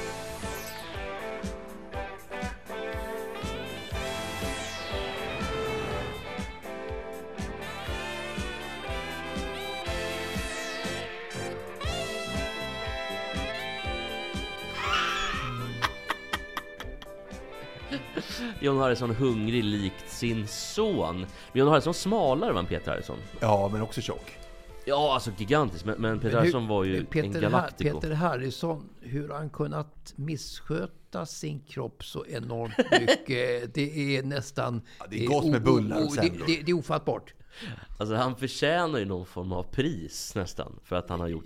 John 18.61 18.79
Harrison 18.79 19.11
hungrig 19.11 19.65
likt 19.65 20.11
sin 20.11 20.47
son. 20.47 21.19
Men 21.21 21.27
John 21.53 21.69
Harrison 21.69 21.95
smalare 21.95 22.59
än 22.59 22.67
Peter 22.67 22.91
Harrison? 22.91 23.17
Ja, 23.41 23.69
men 23.73 23.83
också 23.83 24.01
tjock. 24.01 24.37
Ja, 24.85 25.15
alltså 25.15 25.31
gigantisk. 25.39 25.85
Men, 25.85 26.01
men 26.01 26.19
Peter 26.19 26.25
Men 26.29 26.33
hur- 26.33 26.39
Harrison 26.41 26.69
var 26.69 26.85
ju 26.85 27.05
Peter, 27.05 27.27
en 27.37 27.41
galactico. 27.41 28.01
Peter 28.01 28.15
Harrison, 28.15 28.89
hur 29.01 29.29
har 29.29 29.37
han 29.37 29.51
kunnat 29.51 30.13
missköta 30.17 31.27
sin 31.27 31.61
kropp 31.61 32.05
så 32.05 32.27
enormt 32.27 32.79
mycket? 33.01 33.75
Det 33.75 34.17
är 34.17 34.23
nästan... 34.23 34.83
Ja, 34.99 35.05
det 35.11 35.25
är 35.25 35.29
gott 35.29 35.47
med 35.47 35.63
bullar 35.63 35.97
och 35.97 36.03
det, 36.17 36.23
semlor. 36.23 36.47
det, 36.47 36.63
det 36.63 36.71
är 36.71 36.79
ofattbart. 36.79 37.35
Alltså 37.99 38.15
han 38.15 38.37
förtjänar 38.37 38.99
ju 38.99 39.05
någon 39.05 39.27
form 39.27 39.53
av 39.53 39.63
pris 39.63 40.35
nästan. 40.35 40.81
För 40.85 40.97
att 40.97 41.09
han 41.11 41.21
har 41.21 41.29
gjort 41.29 41.45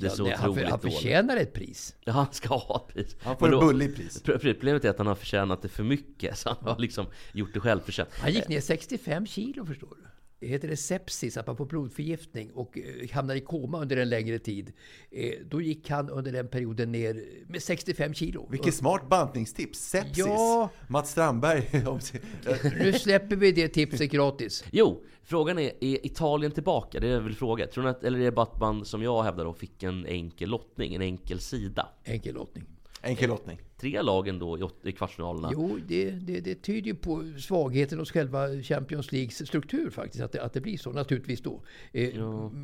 det 0.00 0.06
Ja, 0.06 0.10
så 0.10 0.22
nej, 0.22 0.34
han, 0.38 0.50
otroligt 0.50 0.70
han 0.70 0.80
dåligt. 0.80 0.94
förtjänar 0.94 1.36
ett 1.36 1.52
pris. 1.52 1.96
Ja, 2.04 2.12
han 2.12 2.26
ska 2.32 2.48
ha 2.56 2.86
ett 2.88 2.94
pris. 2.94 3.16
Han 3.22 3.36
får 3.38 3.48
då- 3.48 3.60
bulle 3.60 3.84
i 3.84 3.88
pris. 3.88 4.22
Pro- 4.22 4.38
Problemet 4.38 4.84
är 4.84 4.90
att 4.90 4.98
han 4.98 5.06
har 5.06 5.14
förtjänat 5.14 5.62
det 5.62 5.68
för 5.68 5.82
mycket. 5.82 6.38
Så 6.38 6.48
han 6.48 6.58
har 6.60 6.78
liksom 6.78 7.06
gjort 7.32 7.54
det 7.54 7.60
självförtjänt. 7.60 8.08
Han 8.20 8.32
gick 8.32 8.48
ner 8.48 8.60
65 8.60 9.26
kilo 9.26 9.66
förstår 9.66 9.96
du. 10.02 10.06
Det 10.38 10.46
heter 10.46 10.68
det 10.68 10.76
sepsis, 10.76 11.36
att 11.36 11.46
man 11.46 11.56
får 11.56 11.66
blodförgiftning 11.66 12.50
och 12.52 12.78
eh, 12.78 13.10
hamnar 13.10 13.34
i 13.34 13.40
koma 13.40 13.80
under 13.82 13.96
en 13.96 14.08
längre 14.08 14.38
tid. 14.38 14.72
Eh, 15.10 15.32
Då 15.50 15.60
gick 15.60 15.90
han 15.90 16.10
under 16.10 16.32
den 16.32 16.48
perioden 16.48 16.92
ner 16.92 17.24
med 17.46 17.62
65 17.62 18.14
kilo. 18.14 18.48
Vilket 18.50 18.74
smart 18.74 19.08
bantningstips! 19.08 19.78
Sepsis! 19.78 20.18
Ja. 20.26 20.70
Mats 20.88 21.10
Strandberg. 21.10 21.70
Nu 22.78 22.92
släpper 22.92 23.36
vi 23.36 23.52
det 23.52 23.68
tipset 23.68 24.10
gratis. 24.10 24.64
Jo, 24.70 25.04
frågan 25.22 25.58
är, 25.58 25.72
är 25.80 26.06
Italien 26.06 26.52
tillbaka? 26.52 27.00
Det 27.00 27.08
är 27.08 27.20
väl 27.20 27.34
frågan. 27.34 27.68
Tror 27.68 27.84
ni 27.84 27.90
att, 27.90 28.04
eller 28.04 28.18
är 28.18 28.24
det 28.24 28.32
bara 28.32 28.42
att 28.46 28.60
man, 28.60 28.84
som 28.84 29.02
jag 29.02 29.22
hävdar 29.22 29.44
då, 29.44 29.52
fick 29.54 29.82
en 29.82 30.06
enkel 30.06 30.48
lottning? 30.48 30.94
En 30.94 31.02
enkel 31.02 31.40
sida? 31.40 31.88
Enkel 32.04 32.34
lottning. 32.34 32.64
Enkel 33.02 33.28
lottning. 33.28 33.58
Tre 33.80 34.02
lagen 34.02 34.38
då 34.38 34.58
i, 34.58 34.62
åt- 34.62 34.86
i 34.86 34.92
kvartsfinalerna. 34.92 35.50
Jo, 35.52 35.78
det, 35.88 36.10
det, 36.10 36.40
det 36.40 36.54
tyder 36.54 36.86
ju 36.86 36.94
på 36.94 37.32
svagheten 37.38 37.98
hos 37.98 38.12
själva 38.12 38.48
Champions 38.62 39.12
Leagues 39.12 39.46
struktur 39.48 39.90
faktiskt, 39.90 40.22
att 40.24 40.32
det, 40.32 40.42
att 40.42 40.52
det 40.52 40.60
blir 40.60 40.78
så 40.78 40.92
naturligtvis 40.92 41.40
då. 41.40 41.62
Eh, 41.92 42.14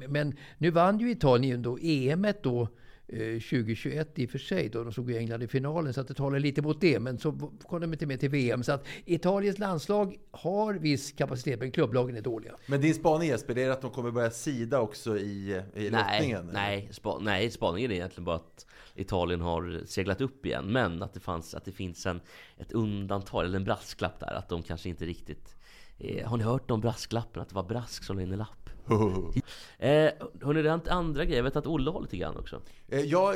Men 0.09 0.37
nu 0.59 0.71
vann 0.71 0.99
ju 0.99 1.11
Italien 1.11 1.63
då 1.63 1.79
EM 1.83 2.27
då 2.43 2.69
eh, 3.09 3.19
2021 3.19 4.19
i 4.19 4.27
och 4.27 4.31
för 4.31 4.39
sig 4.39 4.69
då 4.69 4.83
de 4.85 4.93
slog 4.93 5.11
ju 5.11 5.17
England 5.19 5.43
i 5.43 5.47
finalen 5.49 5.95
så 5.95 6.01
att 6.01 6.09
det 6.09 6.15
talar 6.15 6.39
lite 6.39 6.63
mot 6.63 6.81
det 6.81 7.01
men 7.01 7.19
så 7.19 7.33
kom 7.63 7.81
de 7.81 7.93
inte 7.93 8.07
med 8.07 8.21
till 8.21 8.31
VM 8.31 8.63
så 8.63 8.73
att 8.73 8.85
Italiens 9.05 9.59
landslag 9.59 10.17
har 10.31 10.75
viss 10.75 11.13
kapacitet 11.13 11.61
men 11.61 11.71
klubblagen 11.71 12.17
är 12.17 12.21
dåliga. 12.21 12.53
Men 12.67 12.81
din 12.81 12.95
spaning 12.95 13.29
Jesper, 13.29 13.55
det 13.55 13.63
är 13.63 13.71
att 13.71 13.83
de 13.83 13.91
kommer 13.91 14.11
börja 14.11 14.31
sida 14.31 14.81
också 14.81 15.19
i, 15.19 15.61
i 15.77 15.91
Nej, 15.91 15.91
lottningen? 15.91 16.51
nej, 16.53 16.89
spa, 16.93 17.19
nej, 17.19 17.51
spaningen 17.51 17.91
är 17.91 17.95
egentligen 17.95 18.25
bara 18.25 18.37
att 18.37 18.67
Italien 18.95 19.41
har 19.41 19.81
seglat 19.87 20.21
upp 20.21 20.47
igen. 20.47 20.65
Men 20.73 21.03
att 21.03 21.15
det, 21.15 21.21
fanns, 21.21 21.55
att 21.55 21.65
det 21.65 21.73
finns 21.73 22.07
en, 22.07 22.21
ett 22.59 22.73
undantag, 22.73 23.45
eller 23.45 23.57
en 23.57 23.65
brasklapp 23.65 24.21
där. 24.21 24.35
Att 24.35 24.49
de 24.49 24.63
kanske 24.63 24.89
inte 24.89 25.05
riktigt... 25.05 25.57
Eh, 25.99 26.29
har 26.29 26.37
ni 26.37 26.45
hört 26.45 26.71
om 26.71 26.81
brasklappen? 26.81 27.43
Att 27.43 27.49
det 27.49 27.55
var 27.55 27.63
brask 27.63 28.05
som 28.05 28.21
in 28.21 28.33
en 28.33 28.39
lapp? 28.39 28.71
Eh, 29.79 30.11
hörni, 30.43 30.63
det 30.63 30.71
en 30.71 30.81
andra 30.89 31.25
grej. 31.25 31.37
Jag 31.37 31.45
vet 31.45 31.57
att 31.57 31.67
Olle 31.67 31.91
har 31.91 32.01
lite 32.01 32.17
grann 32.17 32.37
också. 32.37 32.61
Eh, 32.89 33.01
Ja, 33.01 33.35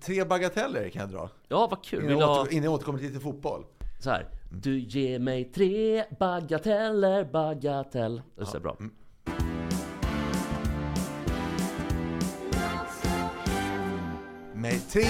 tre 0.00 0.24
bagateller 0.24 0.88
kan 0.88 1.00
jag 1.02 1.10
dra. 1.10 1.30
Ja, 1.48 1.68
vad 1.70 1.84
kul! 1.84 2.04
Innan 2.04 2.18
jag, 2.18 2.40
åter, 2.40 2.52
innan 2.52 2.64
jag 2.64 2.72
återkommer 2.72 2.98
till 2.98 3.08
lite 3.08 3.20
fotboll. 3.20 3.64
så 4.00 4.10
här. 4.10 4.26
Du 4.50 4.78
ger 4.78 5.18
mig 5.18 5.44
tre 5.44 6.04
bagateller, 6.18 7.24
bagatell. 7.24 8.22
Just 8.38 8.52
det, 8.52 8.60
bra. 8.60 8.76
Med 14.68 14.88
tre 14.88 15.02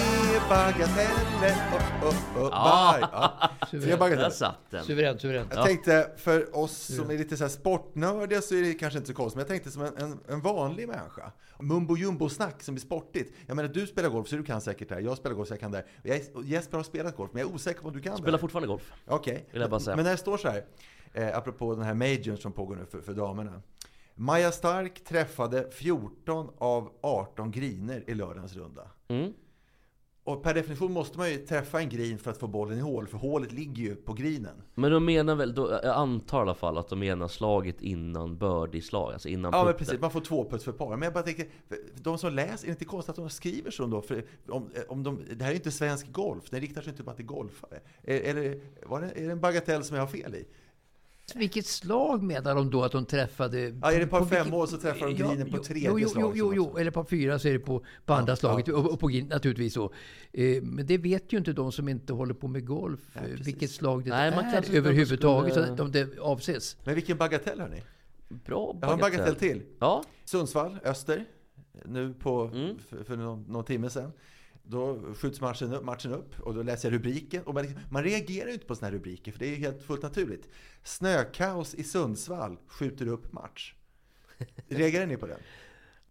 bagateller, 0.49 1.55
oh, 1.73 2.09
oh, 2.09 2.43
oh, 2.43 2.49
Ja. 2.53 2.99
Ja. 3.01 3.51
Tre 3.71 3.97
bagateller. 3.97 4.17
Där 4.17 4.31
satt 4.31 4.71
den. 4.71 4.85
Suveränt, 4.85 5.21
suveränt. 5.21 5.53
Jag 5.55 5.67
tänkte, 5.67 6.11
för 6.17 6.57
oss 6.57 6.77
som 6.77 7.11
är 7.11 7.19
lite 7.19 7.37
så 7.37 7.45
här 7.45 7.49
sportnördiga 7.49 8.41
så 8.41 8.55
är 8.55 8.63
det 8.63 8.75
kanske 8.75 8.99
inte 8.99 9.07
så 9.09 9.15
konstigt, 9.15 9.37
men 9.37 9.41
jag 9.41 9.49
tänkte 9.49 9.71
som 9.71 9.83
en, 9.83 9.97
en, 9.97 10.21
en 10.29 10.41
vanlig 10.41 10.89
människa. 10.89 11.33
Mumbo 11.61 11.97
jumbo-snack 11.97 12.63
som 12.63 12.75
är 12.75 12.79
sportigt. 12.81 13.35
Jag 13.47 13.57
menar, 13.57 13.69
du 13.69 13.87
spelar 13.87 14.09
golf 14.09 14.29
så 14.29 14.37
du 14.37 14.45
kan 14.45 14.61
säkert 14.61 14.89
det 14.89 14.95
här. 14.95 15.03
Jag 15.03 15.17
spelar 15.17 15.37
golf 15.37 15.49
så 15.49 15.55
jag 15.55 15.61
kan 15.61 15.71
det 15.71 15.79
här. 15.79 15.87
Jag 16.03 16.45
Jesper 16.45 16.77
har 16.77 16.85
spelat 16.85 17.17
golf, 17.17 17.31
men 17.33 17.41
jag 17.41 17.51
är 17.51 17.55
osäker 17.55 17.81
på 17.81 17.89
om 17.89 17.95
du 17.95 18.01
kan 18.01 18.13
det 18.13 18.19
Spelar 18.19 18.33
här. 18.33 18.41
fortfarande 18.41 18.69
golf. 18.69 18.93
Okej, 19.07 19.49
jag 19.53 19.83
säga. 19.83 19.97
men 19.97 20.05
när 20.05 20.13
det 20.13 20.19
står 20.19 20.37
så 20.37 20.49
här, 20.49 20.65
eh, 21.13 21.37
apropå 21.37 21.75
den 21.75 21.85
här 21.85 21.95
majorn 21.95 22.37
som 22.39 22.53
pågår 22.53 22.77
nu 22.77 22.87
för, 22.87 23.01
för 23.01 23.15
damerna. 23.15 23.63
Maja 24.15 24.53
Stark 24.53 25.05
träffade 25.05 25.71
14 25.71 26.51
av 26.59 26.91
18 27.01 27.51
griner 27.51 28.05
i 28.07 28.15
lördagens 28.15 28.57
runda. 28.57 28.91
Mm. 29.09 29.33
Och 30.29 30.43
per 30.43 30.55
definition 30.55 30.93
måste 30.93 31.19
man 31.19 31.31
ju 31.31 31.37
träffa 31.37 31.81
en 31.81 31.89
green 31.89 32.19
för 32.19 32.31
att 32.31 32.39
få 32.39 32.47
bollen 32.47 32.79
i 32.79 32.81
hål, 32.81 33.07
för 33.07 33.19
hålet 33.19 33.53
ligger 33.53 33.83
ju 33.83 33.95
på 33.95 34.13
grinen. 34.13 34.63
Men 34.75 34.93
de 34.93 35.05
menar 35.05 35.35
väl, 35.35 35.55
då, 35.55 35.71
jag 35.71 35.97
antar 35.97 36.39
i 36.39 36.41
alla 36.41 36.55
fall 36.55 36.79
att 36.79 36.89
de 36.89 36.99
menar 36.99 37.29
slaget 37.29 37.83
innan 37.83 38.39
birdie-slag, 38.39 39.13
alltså 39.13 39.29
innan 39.29 39.53
Ja 39.53 39.59
men 39.59 39.73
putten. 39.73 39.87
precis, 39.87 40.01
man 40.01 40.11
får 40.11 40.21
två 40.21 40.51
putt 40.51 40.63
för 40.63 40.73
par. 40.73 40.91
Men 40.91 41.03
jag 41.03 41.13
bara 41.13 41.25
tänker, 41.25 41.47
de 41.95 42.19
som 42.19 42.33
läser, 42.35 42.65
är 42.65 42.67
det 42.67 42.73
inte 42.73 42.85
konstigt 42.85 43.11
att 43.11 43.17
de 43.17 43.31
skriver 43.31 43.71
så 43.71 43.87
då? 43.87 44.03
För 44.03 44.25
om, 44.49 44.71
om 44.89 45.03
de, 45.03 45.21
det 45.37 45.45
här 45.45 45.51
är 45.51 45.55
ju 45.55 45.57
inte 45.59 45.71
svensk 45.71 46.13
golf, 46.13 46.51
den 46.51 46.61
riktar 46.61 46.83
sig 46.83 46.91
inte 46.91 47.03
bara 47.03 47.17
till 47.17 47.27
golfare. 47.27 47.81
Det, 48.03 48.61
var 48.87 49.01
det, 49.01 49.07
är 49.07 49.27
det 49.27 49.33
en 49.33 49.41
bagatell 49.41 49.85
som 49.85 49.97
jag 49.97 50.03
har 50.03 50.09
fel 50.09 50.35
i? 50.35 50.45
Vilket 51.35 51.67
slag 51.67 52.23
menar 52.23 52.55
de 52.55 52.71
då 52.71 52.83
att 52.85 52.93
de 52.93 53.05
träffade? 53.07 53.61
Ja, 53.83 53.93
är 53.93 54.01
det 54.01 54.07
par 54.07 54.21
på 54.21 54.27
fem 54.27 54.51
mål 54.51 54.69
så 54.69 54.77
träffar 54.79 55.07
de 55.07 55.15
grinen 55.15 55.51
på 55.51 55.57
jo, 55.57 55.63
tredje 55.63 55.89
jo, 55.89 55.99
jo, 55.99 56.09
slaget 56.09 56.39
Jo, 56.39 56.53
jo, 56.55 56.77
eller 56.79 56.91
par 56.91 57.05
fyra 57.05 57.39
så 57.39 57.49
är 57.49 57.53
det 57.53 57.59
på, 57.59 57.85
på 58.05 58.13
andra 58.15 58.33
Ja, 58.33 58.37
slaget. 58.37 58.69
ja. 58.69 58.75
Och, 58.77 58.93
och 58.93 59.01
på 59.01 59.07
green 59.07 59.27
naturligtvis 59.27 59.75
så. 59.75 59.93
Eh, 60.33 60.63
men 60.63 60.87
det 60.87 60.99
vet 60.99 61.33
ju 61.33 61.39
inte 61.39 61.53
de 61.53 61.73
som 61.73 61.89
inte 61.89 62.13
håller 62.13 62.35
på 62.35 62.49
med 62.49 62.67
golf. 62.67 63.01
eh, 63.17 63.23
precis. 63.23 63.47
vilket 63.47 63.71
slag 63.71 64.05
det 64.05 64.11
Nej, 64.11 64.31
man 64.31 64.45
är 64.45 64.77
överhuvudtaget. 64.77 65.53
skulle- 65.53 65.67
Så 65.67 65.73
att 65.73 65.81
om 65.81 65.93
det 65.93 66.19
avses. 66.19 66.77
Men 66.85 66.95
vilken 66.95 67.17
bagatell 67.17 67.61
hörni? 67.61 67.83
Bra 68.29 68.77
Jag 68.81 68.87
har 68.89 68.95
en 68.95 69.01
bagatell 69.01 69.35
till. 69.35 69.63
Ja, 69.79 70.05
Sundsvall, 70.25 70.79
Öster, 70.85 71.25
nu 71.85 72.15
på, 72.15 72.51
Mm. 72.55 72.79
för, 72.89 73.05
för 73.05 73.17
någon, 73.17 73.43
någon 73.43 73.65
timme 73.65 73.91
sedan. 73.91 74.13
Då 74.71 75.15
skjuts 75.15 75.41
matchen 75.41 75.73
upp, 75.75 75.85
matchen 75.85 76.13
upp 76.13 76.41
och 76.41 76.55
då 76.55 76.63
läser 76.63 76.89
jag 76.91 76.95
rubriken. 76.95 77.43
Och 77.43 77.55
man, 77.55 77.67
man 77.91 78.05
reagerar 78.05 78.47
ju 78.47 78.53
inte 78.53 78.67
på 78.67 78.75
såna 78.75 78.87
här 78.87 78.93
rubriker 78.93 79.33
för 79.33 79.39
det 79.39 79.47
är 79.47 79.51
ju 79.51 79.57
helt 79.57 79.83
fullt 79.83 80.03
naturligt. 80.03 80.49
Snökaos 80.83 81.75
i 81.75 81.85
Sundsvall 81.85 82.57
skjuter 82.67 83.07
upp 83.09 83.33
match. 83.33 83.75
Reagerar 84.69 85.07
ni 85.07 85.17
på 85.17 85.27
den? 85.27 85.39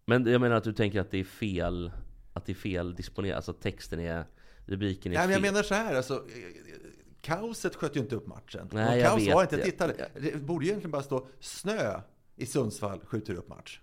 men 0.04 0.26
jag 0.26 0.40
menar 0.40 0.56
att 0.56 0.64
du 0.64 0.72
tänker 0.72 1.00
att 1.00 1.10
det 1.10 1.18
är 1.18 1.24
fel, 1.24 1.92
att 2.32 2.46
det 2.46 2.52
är 2.52 2.54
fel 2.54 2.94
disponerat, 2.94 3.36
alltså 3.36 3.50
att 3.50 3.60
texten 3.60 4.00
är, 4.00 4.24
rubriken 4.66 5.12
är 5.12 5.16
Nej, 5.16 5.26
men 5.26 5.32
jag 5.32 5.42
fel. 5.42 5.52
menar 5.52 5.62
så 5.62 5.74
här, 5.74 5.94
alltså, 5.94 6.14
eh, 6.14 6.20
kaoset 7.20 7.74
sköt 7.74 7.96
ju 7.96 8.00
inte 8.00 8.16
upp 8.16 8.26
matchen. 8.26 8.68
Nej, 8.72 9.00
jag 9.00 9.10
kaos 9.10 9.22
vet 9.22 9.34
var 9.34 9.42
inte. 9.42 9.56
det. 9.56 9.64
Titta, 9.64 9.86
det 10.20 10.36
borde 10.42 10.64
ju 10.64 10.70
egentligen 10.70 10.90
bara 10.90 11.02
stå 11.02 11.28
snö 11.40 12.00
i 12.36 12.46
Sundsvall 12.46 13.00
skjuter 13.04 13.34
upp 13.34 13.48
match. 13.48 13.80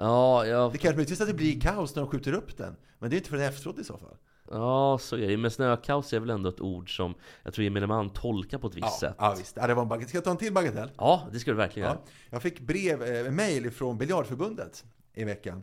Ja, 0.00 0.46
jag, 0.46 0.72
Det 0.72 0.78
kanske 0.78 0.96
möjligtvis 0.96 1.20
att 1.20 1.26
det 1.28 1.34
blir 1.34 1.60
kaos 1.60 1.94
när 1.94 2.02
de 2.02 2.10
skjuter 2.10 2.32
upp 2.32 2.56
den. 2.56 2.76
Men 2.98 3.10
det 3.10 3.16
är 3.16 3.18
inte 3.18 3.30
förrän 3.30 3.42
efteråt 3.44 3.78
i 3.78 3.84
så 3.84 3.98
fall. 3.98 4.16
ja, 4.50 4.98
så 5.00 5.16
är 5.16 5.28
det. 5.28 5.36
Men 5.36 5.50
snökaos 5.50 6.12
är 6.12 6.20
väl 6.20 6.30
ändå 6.30 6.48
ett 6.48 6.60
ord 6.60 6.96
som 6.96 7.14
jag 7.42 7.54
tror 7.54 7.64
gemene 7.64 7.86
man 7.86 8.10
tolkar 8.10 8.58
på 8.58 8.66
ett 8.66 8.74
visst 8.74 8.86
Ja, 8.86 8.98
sätt. 9.00 9.14
ja 9.18 9.34
visst. 9.38 9.56
Ja, 9.56 9.66
det 9.66 9.74
var 9.74 9.82
en 9.82 9.88
bagatell. 9.88 10.08
Ska 10.08 10.16
jag 10.16 10.24
ta 10.24 10.30
en 10.30 10.36
till 10.36 10.52
bagatell? 10.52 10.90
Ja, 10.96 11.28
det 11.32 11.38
ska 11.38 11.50
du 11.50 11.56
verkligen 11.56 11.88
Ja. 11.88 11.98
Jag 12.30 12.42
fick 12.42 12.60
brev, 12.60 13.02
eh, 13.02 13.32
mail 13.32 13.70
från 13.70 13.98
Biljardförbundet 13.98 14.84
i 15.14 15.24
veckan. 15.24 15.62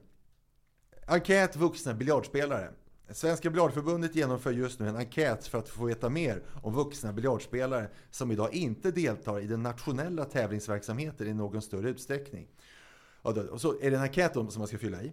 Enkät 1.08 1.56
vuxna 1.56 1.94
biljardspelare. 1.94 2.70
Svenska 3.12 3.50
biljardförbundet 3.50 4.16
genomför 4.16 4.52
just 4.52 4.80
nu 4.80 4.88
en 4.90 4.96
enkät 4.96 5.48
för 5.48 5.58
att 5.58 5.70
få 5.70 5.86
veta 5.86 6.10
mer 6.10 6.44
om 6.64 6.74
vuxna 6.74 7.14
biljardspelare 7.14 7.88
som 8.12 8.32
idag 8.32 8.54
inte 8.54 8.92
deltar 8.92 9.40
i 9.40 9.48
den 9.48 9.64
nationella 9.64 10.26
tävlingsverksamheten 10.26 11.28
i 11.28 11.34
någon 11.34 11.62
större 11.62 11.90
utsträckning. 11.90 12.48
Ja, 13.22 13.32
då- 13.32 13.42
Och 13.42 13.62
så 13.62 13.80
är 13.82 13.92
det 13.92 13.98
en 13.98 14.04
enkät 14.04 14.34
som 14.34 14.50
man 14.58 14.68
ska 14.68 14.78
fylla 14.78 15.04
i. 15.04 15.12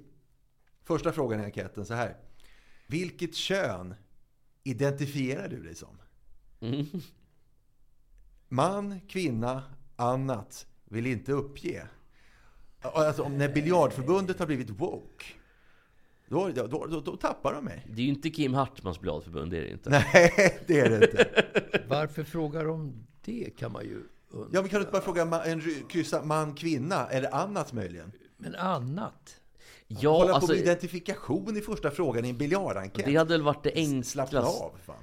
Första 0.82 1.12
frågan 1.12 1.40
i 1.40 1.44
enkäten 1.44 1.86
så 1.86 1.94
här. 1.94 2.16
Vilket 2.86 3.34
kön 3.34 3.94
identifierar 4.62 5.48
du 5.48 5.62
dig 5.62 5.74
som? 5.74 5.98
Mm. 6.60 6.86
Man, 8.48 9.00
kvinna, 9.08 9.62
annat 9.96 10.66
vill 10.84 11.06
inte 11.06 11.32
uppge. 11.32 11.86
Alltså, 12.80 13.22
om 13.22 13.38
när 13.38 13.48
biljardförbundet 13.48 14.38
har 14.38 14.46
blivit 14.46 14.70
woke, 14.70 15.24
då, 16.28 16.48
då, 16.48 16.66
då, 16.86 17.00
då 17.00 17.16
tappar 17.16 17.54
de 17.54 17.64
mig. 17.64 17.86
Det 17.90 18.00
är 18.02 18.04
ju 18.04 18.10
inte 18.10 18.30
Kim 18.30 18.54
Hartmans 18.54 19.00
biljardförbund, 19.00 19.50
det 19.50 19.58
är 19.58 19.62
det 19.62 19.70
inte. 19.70 19.90
Nej, 19.90 20.60
det 20.66 20.80
är 20.80 20.90
det 20.90 21.04
inte. 21.06 21.44
Varför 21.88 22.24
frågar 22.24 22.64
de 22.64 23.06
det 23.24 23.50
kan 23.58 23.72
man 23.72 23.84
ju 23.84 24.02
undra. 24.34 24.48
Ja, 24.52 24.60
men 24.60 24.70
kan 24.70 24.78
du 24.78 24.80
inte 24.80 24.92
bara 24.92 25.02
fråga 25.02 25.22
en, 25.22 25.60
ry- 25.60 25.88
kryssa 25.88 26.22
man, 26.24 26.54
kvinna 26.54 27.06
eller 27.06 27.34
annat 27.34 27.72
möjligen? 27.72 28.12
Men 28.36 28.54
annat? 28.54 29.40
Ja, 29.86 30.10
Hålla 30.10 30.28
på 30.28 30.34
alltså, 30.34 30.52
med 30.52 30.60
identifikation 30.60 31.56
i 31.56 31.60
första 31.60 31.90
frågan 31.90 32.24
i 32.24 32.28
en 32.30 32.36
biljardenkät. 32.38 33.04
det 33.06 33.16
hade 33.16 33.34
väl 33.34 33.42
varit 33.42 33.62
det 33.62 34.04
Slappna 34.06 34.38
enklaste. 34.38 34.64
av. 34.64 34.72
Fan. 34.86 34.96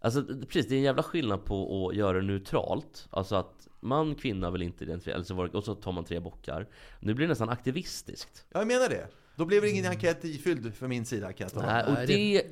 Alltså 0.00 0.24
precis, 0.24 0.66
det 0.68 0.74
är 0.74 0.76
en 0.76 0.82
jävla 0.82 1.02
skillnad 1.02 1.44
på 1.44 1.88
att 1.88 1.96
göra 1.96 2.16
det 2.20 2.26
neutralt. 2.26 3.06
Alltså 3.10 3.36
att 3.36 3.68
man, 3.80 4.14
kvinna 4.14 4.50
vill 4.50 4.62
inte 4.62 4.84
identifiera, 4.84 5.14
eller 5.14 5.24
så 5.24 5.34
var 5.34 5.48
det, 5.48 5.58
och 5.58 5.64
så 5.64 5.74
tar 5.74 5.92
man 5.92 6.04
tre 6.04 6.20
bockar. 6.20 6.68
Nu 7.00 7.14
blir 7.14 7.26
det 7.26 7.30
nästan 7.30 7.48
aktivistiskt. 7.48 8.44
Ja, 8.52 8.58
jag 8.60 8.66
menar 8.66 8.88
det. 8.88 9.08
Då 9.36 9.44
blev 9.44 9.62
det 9.62 9.70
ingen 9.70 9.86
enkät 9.86 10.24
ifylld 10.24 10.74
för 10.74 10.88
min 10.88 11.06
sida 11.06 11.32
kan 11.32 11.44
jag 11.44 11.52
tala. 11.52 11.72
Nej, 11.72 11.84
och 11.84 11.92
Nej, 11.92 12.06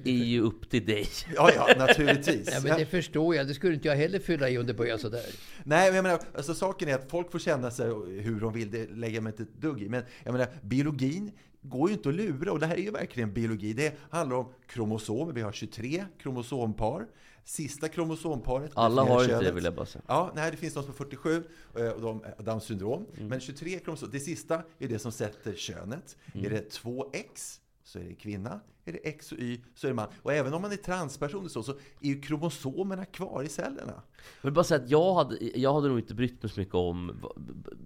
det 0.05 0.11
är 0.11 0.25
ju 0.25 0.41
upp 0.41 0.71
till 0.71 0.87
dig. 0.87 1.07
Ja, 1.35 1.51
ja, 1.57 1.69
naturligtvis. 1.79 2.49
Ja, 2.53 2.61
men 2.65 2.79
det 2.79 2.87
förstår 2.87 3.35
jag. 3.35 3.47
Det 3.47 3.55
skulle 3.55 3.75
inte 3.75 3.89
jag 3.89 3.97
heller 3.97 4.19
fylla 4.19 4.49
i 4.49 4.59
om 4.59 4.67
det 4.67 4.75
börjar 4.75 4.99
sådär. 4.99 5.25
Nej, 5.65 5.87
men 5.89 5.97
jag 5.97 6.03
menar, 6.03 6.21
alltså 6.37 6.55
saken 6.55 6.89
är 6.89 6.95
att 6.95 7.11
folk 7.11 7.33
får 7.33 7.39
känna 7.39 7.71
sig 7.71 7.87
hur 8.21 8.41
de 8.41 8.53
vill, 8.53 8.71
det 8.71 8.91
lägger 8.91 9.21
mig 9.21 9.31
inte 9.31 9.43
ett 9.43 9.61
dugg 9.61 9.83
i. 9.83 9.89
Men 9.89 10.03
jag 10.25 10.33
menar, 10.33 10.49
biologin 10.63 11.33
går 11.63 11.89
ju 11.89 11.97
inte 11.97 12.09
att 12.09 12.15
lura 12.15 12.53
och 12.53 12.61
det 12.61 12.67
här 12.67 12.77
är 12.77 12.83
ju 12.83 12.91
verkligen 12.91 13.33
biologi. 13.33 13.73
Det 13.73 13.95
handlar 14.11 14.37
om 14.37 14.53
kromosomer, 14.67 15.33
vi 15.33 15.41
har 15.41 15.53
23 15.53 16.05
kromosompar. 16.23 17.07
Sista 17.45 17.89
kromosomparet 17.89 18.73
Alla 18.75 19.03
har 19.03 19.23
inte 19.23 19.41
det 19.41 19.53
vill 19.53 19.65
jag 19.65 19.75
bara 19.75 19.87
säga. 19.87 20.03
Ja, 20.09 20.33
nej, 20.35 20.51
det 20.51 20.57
finns 20.57 20.75
de 20.75 20.83
som 20.83 20.93
är 20.93 20.97
47 20.97 21.45
eh, 21.77 21.89
och 21.89 22.01
de 22.01 22.23
har 22.37 22.45
Downs 22.45 22.65
syndrom. 22.65 23.07
Men 23.13 23.41
23 23.41 23.79
kromosomer, 23.79 24.13
det 24.13 24.21
sista 24.21 24.63
är 24.79 24.89
det 24.89 24.99
som 24.99 25.13
sätter 25.13 25.55
könet. 25.55 26.17
Är 26.35 26.51
det 26.51 26.73
2X 26.73 27.61
så 27.85 27.99
är 27.99 28.05
det 28.05 28.15
kvinna. 28.15 28.61
Är 28.87 28.93
det 28.93 28.99
X 29.09 29.33
och 29.33 29.39
Y 29.39 29.61
så 29.75 29.87
är 29.87 29.89
det 29.89 29.95
man. 29.95 30.09
Och 30.23 30.33
även 30.33 30.55
om 30.55 30.63
man 30.63 30.73
är 30.73 30.77
transperson 30.77 31.49
så, 31.51 31.63
så 31.63 31.73
är 31.73 32.09
ju 32.09 32.21
kromosomerna 32.21 33.05
kvar 33.05 33.43
i 33.43 33.49
cellerna. 33.49 33.93
Jag 34.41 34.43
vill 34.43 34.53
bara 34.53 34.65
säga 34.65 34.83
att 34.85 34.91
jag 34.91 35.15
hade, 35.15 35.59
jag 35.59 35.75
hade 35.75 35.89
nog 35.89 35.99
inte 35.99 36.15
brytt 36.15 36.43
mig 36.43 36.53
så 36.53 36.61
mycket 36.61 36.75
om 36.75 37.23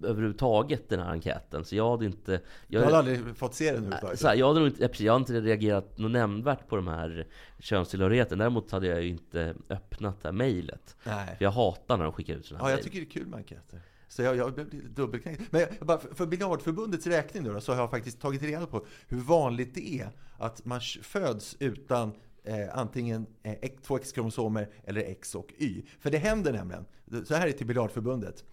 överhuvudtaget 0.03 0.89
den 0.89 0.99
här 0.99 1.09
enkäten. 1.11 1.65
Så 1.65 1.75
jag 1.75 1.89
hade 1.91 2.05
inte... 2.05 2.41
Jag 2.67 2.81
har 2.81 2.89
Jag, 2.91 2.97
aldrig 2.97 3.37
fått 3.37 3.53
se 3.55 3.65
den 3.65 3.75
överhuvudtaget. 3.75 4.19
så 4.19 4.27
här, 4.27 4.35
jag 4.35 4.47
hade 4.47 4.59
nog 4.59 4.69
inte, 4.69 4.81
ja, 4.81 4.87
precis, 4.87 5.05
jag 5.05 5.13
hade 5.13 5.21
inte 5.21 5.41
reagerat 5.41 5.97
något 5.97 6.11
nämnvärt 6.11 6.67
på 6.67 6.75
de 6.75 6.87
här 6.87 7.27
könstillhörigheten. 7.59 8.37
Däremot 8.37 8.71
hade 8.71 8.87
jag 8.87 9.01
ju 9.01 9.07
inte 9.09 9.55
öppnat 9.69 10.21
det 10.21 10.27
här 10.27 10.33
mejlet. 10.33 10.95
För 10.99 11.37
jag 11.39 11.51
hatar 11.51 11.97
när 11.97 12.03
de 12.03 12.13
skickar 12.13 12.33
ut 12.35 12.45
sådana 12.45 12.61
Ja, 12.63 12.65
här 12.65 12.71
jag 12.71 12.77
mejl. 12.77 12.83
tycker 12.83 12.99
det 12.99 13.05
är 13.05 13.21
kul 13.21 13.27
med 13.27 13.37
enkäter. 13.37 13.81
Så 14.09 14.21
jag, 14.21 14.35
jag 14.35 14.53
blev 14.53 14.73
lite 14.73 14.87
dubbelknäckt. 14.87 15.41
Men 15.51 15.61
jag, 15.61 15.69
bara 15.87 15.99
för, 15.99 16.15
för 16.15 16.25
Biljardförbundets 16.25 17.07
räkning 17.07 17.43
då, 17.43 17.61
så 17.61 17.71
har 17.71 17.79
jag 17.79 17.89
faktiskt 17.89 18.21
tagit 18.21 18.41
reda 18.41 18.67
på 18.67 18.85
hur 19.07 19.19
vanligt 19.19 19.75
det 19.75 19.99
är 19.99 20.09
att 20.37 20.65
man 20.65 20.81
föds 21.01 21.55
utan 21.59 22.13
eh, 22.43 22.77
antingen 22.77 23.25
eh, 23.43 23.55
X- 23.61 23.81
två 23.83 23.97
X-kromosomer 23.97 24.69
eller 24.83 25.01
X 25.01 25.35
och 25.35 25.53
Y. 25.57 25.81
För 25.99 26.11
det 26.11 26.17
händer 26.17 26.53
nämligen. 26.53 26.85
Så 27.25 27.33
här 27.33 27.41
är 27.41 27.47
det 27.47 27.53
till 27.53 27.67
Biljardförbundet. 27.67 28.43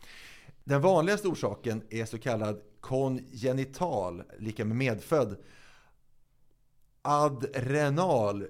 Den 0.65 0.81
vanligaste 0.81 1.29
orsaken 1.29 1.83
är 1.91 2.05
så 2.05 2.19
kallad 2.19 2.61
kongenital, 2.81 4.23
lika 4.39 4.65
med 4.65 4.77
medfödd, 4.77 5.37
adrenal 7.03 8.47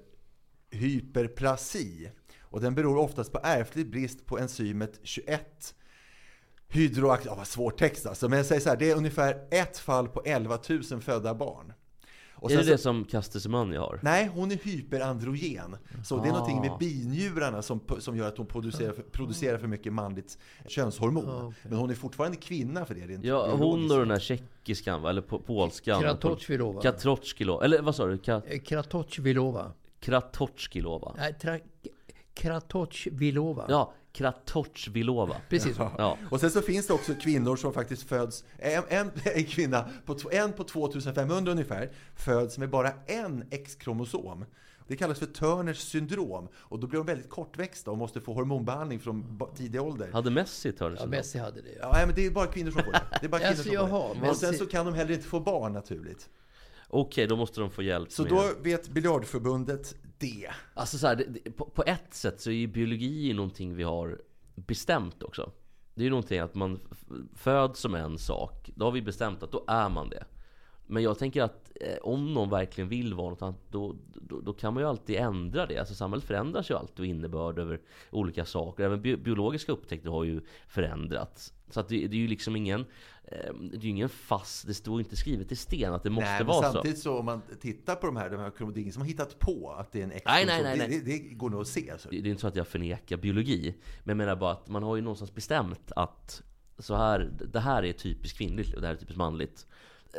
hyperplasi. 0.71 2.11
Och 2.41 2.61
den 2.61 2.75
beror 2.75 2.97
oftast 2.97 3.33
på 3.33 3.41
ärftlig 3.43 3.91
brist 3.91 4.27
på 4.27 4.39
enzymet 4.39 5.01
21 5.03 5.75
hydroakt... 6.69 7.25
Ja, 7.27 7.35
vad 7.35 7.47
svår 7.47 7.71
text 7.71 8.07
alltså. 8.07 8.29
Men 8.29 8.37
jag 8.37 8.47
säger 8.47 8.61
så 8.61 8.69
här, 8.69 8.77
det 8.77 8.91
är 8.91 8.97
ungefär 8.97 9.37
ett 9.51 9.79
fall 9.79 10.09
på 10.09 10.23
11 10.25 10.59
000 10.91 11.01
födda 11.01 11.35
barn. 11.35 11.73
Och 12.39 12.51
Är 12.53 12.57
det 12.57 12.63
sen 12.63 12.73
det 12.73 12.79
så- 12.79 12.83
som 12.83 13.05
Caster 13.05 13.39
Semenya 13.41 13.81
har? 13.81 14.01
Nej, 14.03 14.31
hon 14.35 14.53
är 14.53 14.57
hyperandrogen. 14.57 15.77
Så 16.05 16.17
det 16.23 16.29
är 16.29 16.33
någonting 16.33 16.61
med 16.61 16.71
Ah. 16.71 16.77
binjurarna 16.77 17.63
som, 17.63 17.81
som 17.99 18.17
gör 18.17 18.29
att 18.29 18.39
hon 18.39 18.47
producerar 18.47 18.93
för, 18.93 19.03
producerar 19.03 19.59
för 19.59 19.67
mycket 19.67 19.93
manligt 19.93 20.39
könshormon. 20.69 21.55
Men 21.63 21.79
hon 21.79 21.91
är 21.91 21.95
fortfarande 21.95 22.37
kvinna 22.37 22.85
för 22.85 22.95
det. 22.95 23.01
rent 23.07 23.25
Ja, 23.25 23.51
hon 23.53 23.91
och 23.91 23.99
den 23.99 24.09
där 24.09 24.19
tjeckiskan 24.19 25.03
va? 25.03 25.11
Eller 25.11 25.23
po- 25.23 25.43
polskan? 25.43 26.01
Kratochvilova. 26.03 26.83
Katrotskilova. 26.83 27.65
Eller 27.65 27.83
vad 27.83 27.95
sa 27.95 28.07
du? 28.07 28.17
Ka- 28.17 28.43
Eh, 28.47 28.59
Kratochvilova. 28.59 29.73
Kratochkilova? 30.01 31.15
Nej, 31.19 31.35
Kratochvilova. 32.35 33.65
Ja, 33.69 33.93
Kratochvilova. 34.17 35.37
Precis 35.49 35.77
så. 35.77 35.91
Ja. 35.99 36.19
Och 36.31 36.41
sen 36.41 36.51
så 36.51 36.63
finns 36.63 36.87
det 36.87 36.93
också 36.95 37.15
kvinnor 37.15 37.57
som 37.57 37.73
faktiskt 37.73 38.03
föds, 38.09 38.45
en, 38.59 38.83
en, 38.89 39.11
en 39.25 39.45
kvinna, 39.45 39.89
på, 40.07 40.17
en 40.33 40.53
på 40.53 40.65
2500 40.65 41.53
ungefär, 41.53 41.91
föds 42.17 42.59
med 42.59 42.71
bara 42.71 42.93
en 43.07 43.45
X-kromosom. 43.51 44.45
Det 44.89 44.97
kallas 44.97 45.19
för 45.19 45.27
Turners 45.27 45.79
syndrom. 45.79 46.49
Och 46.57 46.79
då 46.81 46.87
blir 46.87 46.99
de 46.99 47.07
väldigt 47.07 47.31
kortväxta 47.31 47.91
och 47.91 47.99
måste 47.99 48.21
få 48.21 48.35
hormonbehandling 48.35 49.01
från 49.01 49.41
tidig 49.57 49.83
ålder. 49.83 50.11
Hade 50.13 50.31
Messi 50.31 50.73
Turner 50.73 50.91
Ja, 50.91 50.97
syndrom? 50.97 51.11
Messi 51.11 51.39
hade 51.39 51.63
det. 51.63 51.77
Ja, 51.81 51.91
nej, 51.93 52.07
men 52.07 52.15
det 52.15 52.27
är 52.27 52.31
bara 52.31 52.47
kvinnor 52.47 52.71
som 52.71 52.83
får 52.83 52.93
det. 52.93 53.03
Det 53.21 53.27
är 53.27 53.31
bara 53.31 53.39
kvinnor 53.39 53.51
Alltså, 53.51 53.63
som 53.75 53.89
får 53.91 54.15
det. 54.23 54.31
Och 54.31 54.37
sen 54.37 54.53
se- 54.53 54.59
så 54.59 54.67
kan 54.67 54.87
de 54.87 54.95
heller 54.95 55.13
inte 55.15 55.27
få 55.27 55.41
barn 55.41 55.73
naturligt. 55.73 56.29
Okej, 56.89 57.27
då 57.27 57.37
måste 57.37 57.61
de 57.61 57.71
få 57.71 57.83
hjälp 57.83 58.13
Så 58.13 58.23
med... 58.23 58.33
då 58.33 58.51
vet 58.63 58.89
biljardförbundet 58.89 59.95
det. 60.19 60.51
Alltså 60.75 60.99
så 60.99 61.07
här, 61.07 61.17
det, 61.17 61.25
det, 61.25 61.51
på, 61.51 61.65
på 61.65 61.83
ett 61.87 62.15
sätt 62.15 62.41
så 62.41 62.51
är 62.51 62.55
ju 62.55 62.67
biologi 62.67 63.33
någonting 63.33 63.77
vi 63.77 63.83
har 63.83 64.21
bestämt 64.55 65.23
också. 65.23 65.53
Det 65.95 66.03
är 66.03 66.05
ju 66.05 66.11
någonting 66.11 66.39
att 66.39 66.55
man 66.55 66.81
föds 67.35 67.81
som 67.81 67.95
en 67.95 68.19
sak. 68.19 68.71
Då 68.75 68.85
har 68.85 68.93
vi 68.93 69.03
bestämt 69.03 69.43
att 69.43 69.53
då 69.53 69.65
är 69.67 69.89
man 69.89 70.09
det. 70.09 70.25
Men 70.87 71.03
jag 71.03 71.19
tänker 71.19 71.43
att 71.43 71.73
eh, 71.81 71.97
om 72.03 72.35
någon 72.35 72.51
verkligen 72.51 72.89
vill 72.89 73.15
vara 73.15 73.31
något 73.31 73.43
annat, 73.43 73.61
då, 73.71 73.97
då, 74.15 74.41
då 74.41 74.53
kan 74.53 74.75
man 74.75 74.83
ju 74.83 74.89
alltid 74.89 75.17
ändra 75.17 75.67
det. 75.67 75.79
Alltså 75.79 75.95
samhället 75.95 76.25
förändras 76.25 76.71
ju 76.71 76.75
alltid 76.75 77.01
och 77.01 77.07
innebörd 77.07 77.59
över 77.59 77.81
olika 78.11 78.45
saker. 78.45 78.85
Även 78.85 79.03
bi 79.03 79.17
biologiska 79.17 79.73
upptäckter 79.73 80.11
har 80.11 80.25
ju 80.25 80.41
förändrats. 80.69 81.53
Så 81.71 81.81
att 81.81 81.89
det, 81.89 82.07
det 82.07 82.17
är 82.17 82.21
ju 82.21 82.29
liksom 82.29 82.57
ingen, 82.57 82.81
eh, 83.25 83.55
det 83.73 83.87
är 83.87 83.91
ingen 83.91 84.09
fast, 84.09 84.67
det 84.67 84.75
står 84.75 85.01
inte 85.01 85.17
skrivet 85.17 85.53
i 85.53 85.57
sten 85.57 85.93
att 85.95 86.03
det 86.03 86.11
måste 86.11 86.31
Nej, 86.31 86.45
vara 86.45 86.67
så. 86.67 86.73
samtidigt 86.73 86.99
så. 86.99 87.19
om 87.19 87.25
man 87.25 87.43
tittar 87.61 87.95
på 87.95 88.07
de 88.07 88.17
här, 88.17 88.31
de 88.31 88.41
här 88.41 88.51
kromodiner 88.51 88.93
som 88.93 89.03
har 89.03 89.09
hittat 89.09 89.39
på 89.39 89.73
att 89.79 89.93
det 89.93 90.01
är 90.01 90.05
en 90.05 90.13
X 90.13 90.23
Nej, 90.27 90.47
nej, 90.47 90.63
nej, 90.63 90.79
det, 90.79 90.89
nej. 90.89 91.01
det, 91.05 91.13
det 91.13 91.35
går 91.35 91.51
nog 91.51 91.61
att 91.61 91.69
se. 91.69 91.91
alltså. 91.91 92.09
Så. 92.09 92.15
Det, 92.15 92.21
det 92.21 92.29
är 92.29 92.31
inte 92.31 92.41
så 92.41 92.49
att 92.49 92.57
jag 92.57 92.69
förnekar 92.69 93.17
biologi. 93.17 93.75
Men 94.05 94.09
jag 94.09 94.17
menar 94.17 94.37
bara 94.37 94.53
att 94.53 94.69
man 94.69 94.83
har 94.83 94.97
ju 94.97 95.03
någonstans 95.03 95.35
bestämt 95.35 95.93
att 95.97 96.43
så 96.79 96.97
här, 96.97 97.31
det 97.53 97.61
här 97.61 97.85
är 97.85 97.93
typiskt 97.93 98.39
kvinnligt 98.39 98.75
och 98.75 98.81
det 98.81 98.87
här 98.87 98.95
är 98.95 98.99
typiskt 98.99 99.19
manligt. 99.19 99.67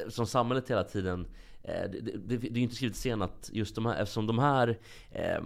Som 0.10 0.27
samhället 0.27 0.69
hela 0.69 0.83
tiden 0.83 1.27
eh, 1.63 1.73
det, 1.91 1.99
det, 2.01 2.38
det 2.38 2.47
är 2.47 2.51
ju 2.51 2.62
inte 2.62 2.75
skrivet 2.75 2.95
i 2.95 2.99
sten 2.99 3.21
att 3.21 3.49
just 3.53 3.75
de 3.75 3.86
här, 3.86 4.01
eftersom 4.01 4.27
de 4.27 4.39
här 4.39 4.77
eh, 5.12 5.43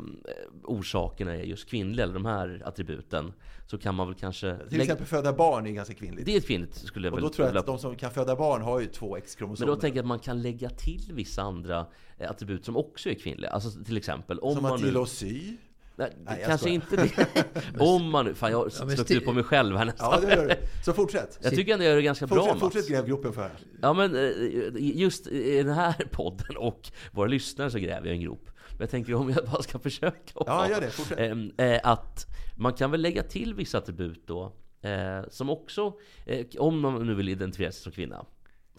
orsakerna 0.63 1.35
är 1.35 1.43
just 1.43 1.69
kvinnliga, 1.69 2.03
eller 2.03 2.13
de 2.13 2.25
här 2.25 2.61
attributen, 2.65 3.33
så 3.67 3.77
kan 3.77 3.95
man 3.95 4.07
väl 4.07 4.15
kanske... 4.15 4.57
Till 4.57 4.67
lägga- 4.69 4.83
exempel 4.83 5.05
föda 5.07 5.33
barn 5.33 5.67
är 5.67 5.71
ganska 5.71 5.93
kvinnligt. 5.93 6.25
det 6.25 6.35
är 6.35 6.41
kvinnligt, 6.41 6.75
skulle 6.75 7.07
jag 7.07 7.13
och 7.13 7.21
då 7.21 7.29
tror 7.29 7.47
jag 7.47 7.57
att 7.57 7.65
de 7.65 7.79
som 7.79 7.95
kan 7.95 8.11
föda 8.11 8.35
barn 8.35 8.61
har 8.61 8.79
ju 8.79 8.85
två 8.87 9.09
men 9.09 9.17
X-kromosomer. 9.17 9.67
då 9.67 9.75
tänker 9.75 9.97
jag 9.97 10.03
att 10.03 10.07
man 10.07 10.19
kan 10.19 10.41
lägga 10.41 10.69
till 10.69 11.11
vissa 11.13 11.41
andra 11.41 11.85
eh, 12.17 12.29
attribut 12.29 12.65
som 12.65 12.77
också 12.77 13.09
är 13.09 13.13
kvinnliga. 13.13 13.49
Alltså 13.51 13.83
till 13.83 13.97
exempel 13.97 14.39
om 14.39 14.53
som 14.53 14.63
man 14.63 14.73
att 14.73 14.81
gilla 14.81 15.01
att 15.01 15.09
sy. 15.09 15.57
Nej, 15.95 16.17
Nej, 16.25 16.43
kanske 16.45 16.57
skojar. 16.57 16.73
inte 16.75 16.95
det. 16.95 17.45
om 17.79 18.09
man 18.11 18.25
nu... 18.25 18.33
Fan 18.33 18.51
jag 18.51 18.57
har 18.57 18.71
Ja, 18.97 19.15
ut 19.15 19.25
på 19.25 19.33
mig 19.33 19.43
själv 19.43 19.77
här 19.77 19.85
nästan. 19.85 20.09
Ja, 20.21 20.27
det 20.27 20.35
gör 20.35 20.47
du. 20.47 20.55
Så 20.85 20.93
fortsätt. 20.93 21.39
Jag 21.41 21.55
tycker 21.55 21.73
ändå 21.73 21.85
jag 21.85 21.89
gör 21.89 21.95
det 21.97 22.01
ganska 22.03 22.27
bra 22.27 22.37
Fortsätt, 22.37 22.53
Mats. 22.61 22.73
fortsätt 22.73 22.89
gräv 22.89 23.07
gropen 23.07 23.33
för 23.33 23.41
här. 23.41 23.51
Ja 23.81 23.93
men 23.93 24.15
eh, 24.15 24.31
just 24.77 25.27
i 25.27 25.63
den 25.63 25.73
här 25.73 25.93
podden 26.11 26.57
och 26.57 26.91
våra 27.11 27.27
lyssnare 27.27 27.71
så 27.71 27.79
gräver 27.79 28.07
jag 28.07 28.15
en 28.15 28.21
grop. 28.21 28.49
Men 28.69 28.79
jag 28.79 28.89
tänker 28.89 29.13
om 29.13 29.29
jag 29.29 29.45
bara 29.45 29.61
ska 29.63 29.79
försöka 29.79 30.17
Ja, 30.45 30.69
gör 30.69 30.81
det. 30.81 30.89
Fortsätt. 30.89 31.51
Eh, 31.57 31.79
Att 31.91 32.27
man 32.57 32.73
kan 32.73 32.91
väl 32.91 33.01
lägga 33.01 33.23
till 33.23 33.53
vissa 33.53 33.77
attribut 33.77 34.27
då 34.27 34.53
eh, 34.81 35.29
Som 35.29 35.49
också, 35.49 35.93
om 36.59 36.79
man 36.79 37.05
nu 37.07 37.13
vill 37.13 37.29
identifiera 37.29 37.71
sig 37.71 37.81
som 37.83 37.91
kvinna 37.91 38.25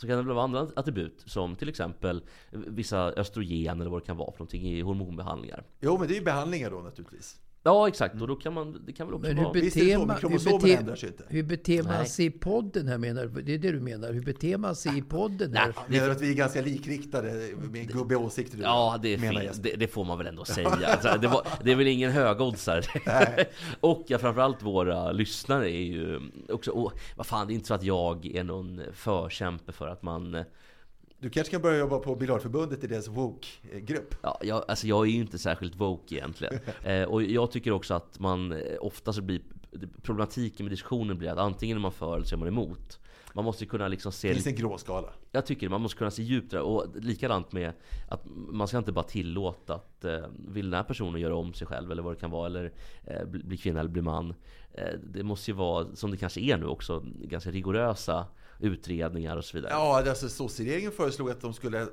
så 0.03 0.09
kan 0.09 0.17
det 0.17 0.23
väl 0.23 0.35
vara 0.35 0.45
andra 0.45 0.69
attribut 0.77 1.23
som 1.27 1.57
till 1.57 1.69
exempel 1.69 2.23
vissa 2.51 2.99
östrogen 2.99 3.81
eller 3.81 3.91
vad 3.91 4.03
det 4.03 4.07
kan 4.07 4.17
vara 4.17 4.33
för 4.33 4.39
någonting 4.39 4.63
i 4.63 4.81
hormonbehandlingar 4.81 5.65
Jo, 5.81 5.99
men 5.99 6.09
det 6.09 6.15
är 6.15 6.19
ju 6.19 6.25
behandlingar 6.25 6.71
då 6.71 6.81
naturligtvis. 6.81 7.41
Ja 7.65 7.89
exakt, 7.89 8.21
och 8.21 8.29
då 8.29 8.37
kan 8.37 8.53
man, 8.53 8.83
det 8.87 8.93
kan 8.93 9.07
väl 9.07 9.15
också 9.15 9.29
Men 9.29 9.37
hur 9.37 9.45
vara 9.45 9.53
beter 9.53 9.99
man, 9.99 10.17
hur 10.21 10.29
beter, 10.29 11.07
inte. 11.07 11.25
hur 11.29 11.43
beter 11.43 11.83
man 11.83 11.93
Nej. 11.93 12.07
sig 12.07 12.27
i 12.27 12.31
podden 12.31 12.89
här 12.89 12.99
menar 12.99 13.27
du? 13.27 13.43
Det 13.43 13.55
är 13.55 13.59
det 13.59 13.73
du 13.73 13.81
menar? 13.81 14.13
Hur 14.13 14.23
beter 14.23 14.57
man 14.57 14.77
sig 14.77 14.99
i 14.99 15.03
podden 15.03 15.55
här? 15.55 15.75
Menar 15.87 16.07
du 16.07 16.13
att 16.13 16.21
vi 16.21 16.31
är 16.31 16.35
ganska 16.35 16.61
likriktade 16.63 17.51
med 17.73 17.93
gubbiga 17.93 18.19
åsikter? 18.19 18.57
du? 18.57 18.63
Ja, 18.63 18.99
det. 19.03 19.17
Det, 19.63 19.77
det 19.77 19.89
får 19.89 20.05
man 20.05 20.19
väl 20.19 20.27
ändå 20.27 20.45
säga. 20.45 20.69
Alltså, 20.87 21.19
det, 21.21 21.29
var, 21.29 21.47
det 21.65 21.73
är 21.73 21.77
väl 21.77 21.87
ingen 21.87 22.13
högoddsare. 22.13 22.83
och 23.81 24.05
ja, 24.07 24.19
framförallt 24.19 24.63
våra 24.63 25.13
lyssnare 25.13 25.71
är 25.71 25.83
ju 25.83 26.21
också... 26.49 26.71
Och, 26.71 26.93
vad 27.17 27.27
fan, 27.27 27.47
det 27.47 27.53
är 27.53 27.55
inte 27.55 27.67
så 27.67 27.75
att 27.75 27.83
jag 27.83 28.27
är 28.27 28.45
någon 28.45 28.81
förkämpe 28.93 29.73
för 29.73 29.89
att 29.89 30.03
man... 30.03 30.45
Du 31.23 31.31
kanske 31.31 31.51
kan 31.51 31.63
börja 31.63 31.79
jobba 31.79 31.99
på 31.99 32.17
Biljardförbundet 32.17 32.85
i 32.85 32.87
deras 32.87 33.09
woke-grupp? 33.09 34.15
Ja, 34.23 34.39
jag, 34.43 34.65
alltså 34.69 34.87
jag 34.87 35.07
är 35.07 35.11
ju 35.11 35.21
inte 35.21 35.39
särskilt 35.39 35.77
woke 35.77 36.15
egentligen. 36.15 36.59
Eh, 36.85 37.03
och 37.03 37.23
jag 37.23 37.51
tycker 37.51 37.71
också 37.71 37.95
att 37.95 38.19
man 38.19 38.53
eh, 38.53 38.59
ofta 38.81 39.13
så 39.13 39.23
blir... 39.23 39.41
Problematiken 40.03 40.67
med 40.67 40.73
diskussionen 40.73 41.19
blir 41.19 41.29
att 41.29 41.39
antingen 41.39 41.77
är 41.77 41.81
man 41.81 41.93
för 41.93 42.17
eller 42.17 42.27
så 42.27 42.35
är 42.35 42.39
man 42.39 42.49
emot. 42.49 43.01
Man 43.35 43.45
måste 43.45 43.67
kunna 43.67 43.89
liksom 43.89 44.13
se... 44.13 44.29
Det 44.29 44.35
finns 44.35 44.47
en 44.47 44.55
gråskala. 44.55 45.09
Jag 45.33 45.47
tycker 45.47 45.69
man 45.69 45.81
måste 45.81 45.99
kunna 45.99 46.11
se 46.11 46.23
djupt 46.23 46.51
där. 46.51 46.61
Och 46.61 46.87
likadant 46.95 47.53
med 47.53 47.73
att 48.09 48.23
man 48.35 48.69
ska 48.69 48.79
inte 48.79 48.93
bara 48.93 49.05
tillåta 49.05 49.75
att 49.75 50.05
eh, 50.05 50.21
vill 50.49 50.71
den 50.71 50.77
här 50.77 50.85
personen 50.85 51.21
göra 51.21 51.35
om 51.35 51.55
sig 51.55 51.67
själv 51.67 51.93
eller 51.93 52.03
vad 52.03 52.15
det 52.15 52.21
kan 52.21 52.31
vara 52.31 52.47
eller 52.47 52.73
eh, 53.05 53.25
bli, 53.25 53.43
bli 53.43 53.57
kvinna 53.57 53.81
eller 53.81 53.91
bli 53.91 54.03
man. 54.03 54.35
Eh, 54.73 54.99
det 55.05 55.23
måste 55.23 55.51
ju 55.51 55.57
vara, 55.57 55.87
som 55.97 56.11
det 56.11 56.17
kanske 56.17 56.41
är 56.41 56.57
nu 56.57 56.67
också, 56.67 57.05
ganska 57.05 57.51
rigorösa 57.51 58.27
utredningar 58.63 59.37
och 59.37 59.45
så 59.45 59.57
vidare. 59.57 59.73
Ja, 59.73 60.09
alltså 60.09 60.29
sosseregeringen 60.29 60.93
föreslog 60.93 61.31
att 61.31 61.41
de 61.41 61.55
skulle 61.55 61.81
eh, 61.81 61.89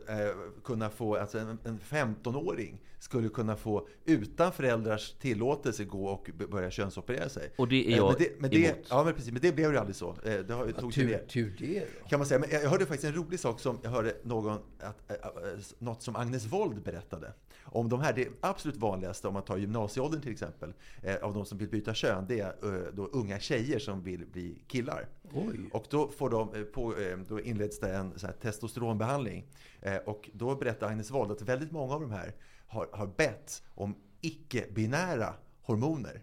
kunna 0.63 0.89
få, 0.89 1.15
alltså 1.15 1.39
en, 1.39 1.57
en 1.63 1.79
15-åring 1.79 2.81
skulle 2.99 3.29
kunna 3.29 3.55
få 3.55 3.87
utan 4.05 4.51
föräldrars 4.51 5.13
tillåtelse 5.13 5.83
gå 5.83 6.07
och 6.07 6.29
börja 6.49 6.71
könsoperera 6.71 7.29
sig. 7.29 7.53
Och 7.57 7.67
det 7.67 7.85
är 7.85 7.89
Eh, 7.89 7.97
jag 7.97 8.07
men 8.07 8.15
det, 8.19 8.41
men 8.41 8.49
det, 8.49 8.65
emot. 8.65 8.87
Ja, 8.89 9.03
men 9.03 9.13
precis. 9.13 9.31
Men 9.31 9.41
det 9.41 9.51
blev 9.51 9.71
ju 9.71 9.77
aldrig 9.77 9.95
så. 9.95 10.09
Eh, 10.09 10.39
det 10.39 10.53
har, 10.53 10.71
tog 10.71 10.93
sig 10.93 11.03
Tur, 11.03 11.11
ner. 11.11 11.25
tur 11.25 11.55
det 11.59 11.87
då. 12.03 12.09
Kan 12.09 12.19
man 12.19 12.27
säga. 12.27 12.39
Men 12.39 12.49
jag 12.49 12.69
hörde 12.69 12.85
faktiskt 12.85 13.03
en 13.03 13.23
rolig 13.23 13.39
sak 13.39 13.59
som 13.59 13.79
jag 13.83 13.89
hörde 13.89 14.15
någon, 14.23 14.59
att, 14.79 15.11
äh, 15.11 15.15
äh, 15.15 15.59
något 15.79 16.03
som 16.03 16.15
Agnes 16.15 16.45
Wold 16.45 16.83
berättade. 16.83 17.33
Om 17.71 17.89
de 17.89 18.01
här, 18.01 18.13
det 18.13 18.27
absolut 18.41 18.77
vanligaste 18.77 19.27
om 19.27 19.33
man 19.33 19.43
tar 19.43 19.57
gymnasieåldern 19.57 20.21
till 20.21 20.31
exempel, 20.31 20.73
eh, 21.03 21.15
av 21.15 21.33
de 21.33 21.45
som 21.45 21.57
vill 21.57 21.69
byta 21.69 21.93
kön, 21.93 22.25
det 22.27 22.39
är 22.39 22.47
eh, 22.47 22.93
då 22.93 23.05
unga 23.05 23.39
tjejer 23.39 23.79
som 23.79 24.03
vill 24.03 24.25
bli 24.25 24.63
killar. 24.67 25.07
Oj. 25.33 25.69
Och 25.73 25.85
då, 25.89 26.07
får 26.11 26.29
de, 26.29 26.53
eh, 26.55 26.61
på, 26.63 26.97
eh, 26.97 27.17
då 27.17 27.41
inleds 27.41 27.79
det 27.79 27.93
en 27.95 28.19
så 28.19 28.25
här 28.27 28.33
testosteronbehandling. 28.33 29.45
Eh, 29.81 29.95
Och 29.97 30.29
då 30.33 30.55
berättar 30.55 30.87
Agnes 30.87 31.11
Wold 31.11 31.31
att 31.31 31.41
väldigt 31.41 31.71
många 31.71 31.93
av 31.93 32.01
de 32.01 32.11
här 32.11 32.33
har, 32.67 32.89
har 32.93 33.07
bett 33.07 33.63
om 33.75 33.95
icke-binära 34.21 35.33
hormoner. 35.61 36.21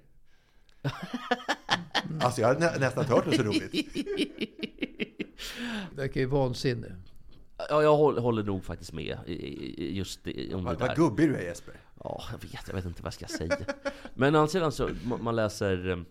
Alltså 2.21 2.41
jag 2.41 2.49
har 2.49 2.55
nä, 2.61 2.79
nästan 2.79 3.03
inte 3.05 3.15
hört 3.15 3.27
något 3.27 3.35
så 3.37 3.43
roligt. 3.43 3.73
Det 5.91 5.97
verkar 5.97 6.21
ju 6.21 6.27
vansinne. 6.27 6.97
Ja, 7.71 7.83
jag 7.83 7.97
håller, 7.97 8.43
nog 8.43 8.65
faktiskt 8.65 8.93
med 8.93 9.19
just 9.79 10.27
om 10.27 10.33
det 10.33 10.57
Vad, 10.57 10.79
där. 10.79 10.87
vad 10.87 10.97
gubbig 10.97 11.29
du 11.29 11.37
är 11.37 11.43
Jesper. 11.43 11.75
Ja, 12.05 12.23
jag 12.33 12.39
vet, 12.39 12.61
jag 12.69 12.75
vet 12.75 12.85
inte 12.85 13.03
vad 13.03 13.15
jag 13.21 13.29
ska 13.29 13.39
säga. 13.39 13.59
Men 14.15 14.35
å 14.35 14.39
andra 14.39 14.49
sidan 14.49 14.73
så, 14.73 14.91
man, 15.21 15.37
läser... 15.37 16.05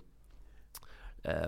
Eh, 1.23 1.47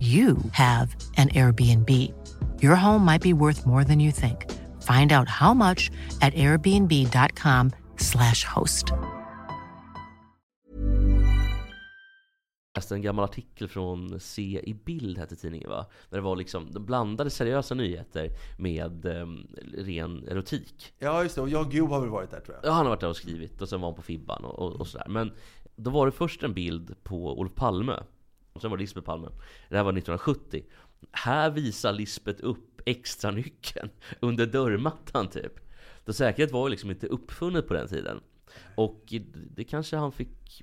you 0.00 0.36
have 0.52 0.94
an 1.16 1.28
Airbnb. 1.28 1.90
Your 2.62 2.76
home 2.76 3.04
might 3.04 3.22
be 3.22 3.32
worth 3.32 3.66
more 3.66 3.84
than 3.84 4.00
you 4.00 4.12
think. 4.12 4.46
Find 4.82 5.12
out 5.12 5.28
how 5.28 5.54
much 5.54 5.90
at 6.20 6.34
airbnb.com/slash 6.34 8.44
host. 8.44 8.84
Jag 12.72 12.80
läste 12.80 12.94
en 12.94 13.02
gammal 13.02 13.24
artikel 13.24 13.68
från 13.68 14.20
Se 14.20 14.60
i 14.64 14.74
bild 14.74 15.18
hette 15.18 15.36
tidningen 15.36 15.70
va? 15.70 15.86
Där 16.10 16.16
det 16.16 16.22
var 16.22 16.36
liksom, 16.36 16.70
de 16.70 16.84
blandade 16.86 17.30
seriösa 17.30 17.74
nyheter 17.74 18.30
med 18.58 19.06
um, 19.06 19.46
ren 19.76 20.28
erotik. 20.28 20.92
Ja, 20.98 21.22
just 21.22 21.34
det. 21.34 21.40
Och 21.40 21.48
jag 21.48 21.70
Guv 21.70 21.88
har 21.88 22.00
väl 22.00 22.10
varit 22.10 22.30
där 22.30 22.40
tror 22.40 22.56
jag. 22.62 22.70
Ja, 22.70 22.74
han 22.74 22.86
har 22.86 22.90
varit 22.90 23.00
där 23.00 23.08
och 23.08 23.16
skrivit 23.16 23.62
och 23.62 23.68
sen 23.68 23.80
var 23.80 23.88
han 23.88 23.96
på 23.96 24.02
Fibban 24.02 24.44
och, 24.44 24.58
och, 24.58 24.72
och 24.80 24.86
sådär. 24.86 25.06
Men 25.08 25.32
då 25.76 25.90
var 25.90 26.06
det 26.06 26.12
först 26.12 26.42
en 26.42 26.54
bild 26.54 26.94
på 27.02 27.38
Olof 27.38 27.54
Palme. 27.54 27.92
Och 28.58 28.62
sen 28.62 28.70
var 28.70 28.76
det 28.78 28.82
Lisbeth 28.82 29.06
Palme. 29.06 29.28
Det 29.68 29.76
här 29.76 29.84
var 29.84 29.92
1970. 29.92 30.64
Här 31.12 31.50
visar 31.50 31.92
Lisbeth 31.92 32.44
upp 32.44 32.80
extra 32.86 33.30
nyckeln 33.30 33.90
under 34.20 34.46
dörrmattan 34.46 35.28
typ. 35.28 35.52
Så 36.06 36.12
säkerhet 36.12 36.52
var 36.52 36.66
ju 36.66 36.70
liksom 36.70 36.90
inte 36.90 37.06
uppfunnet 37.06 37.68
på 37.68 37.74
den 37.74 37.88
tiden. 37.88 38.20
Och 38.74 39.14
det 39.56 39.64
kanske 39.64 39.96
han 39.96 40.12
fick 40.12 40.62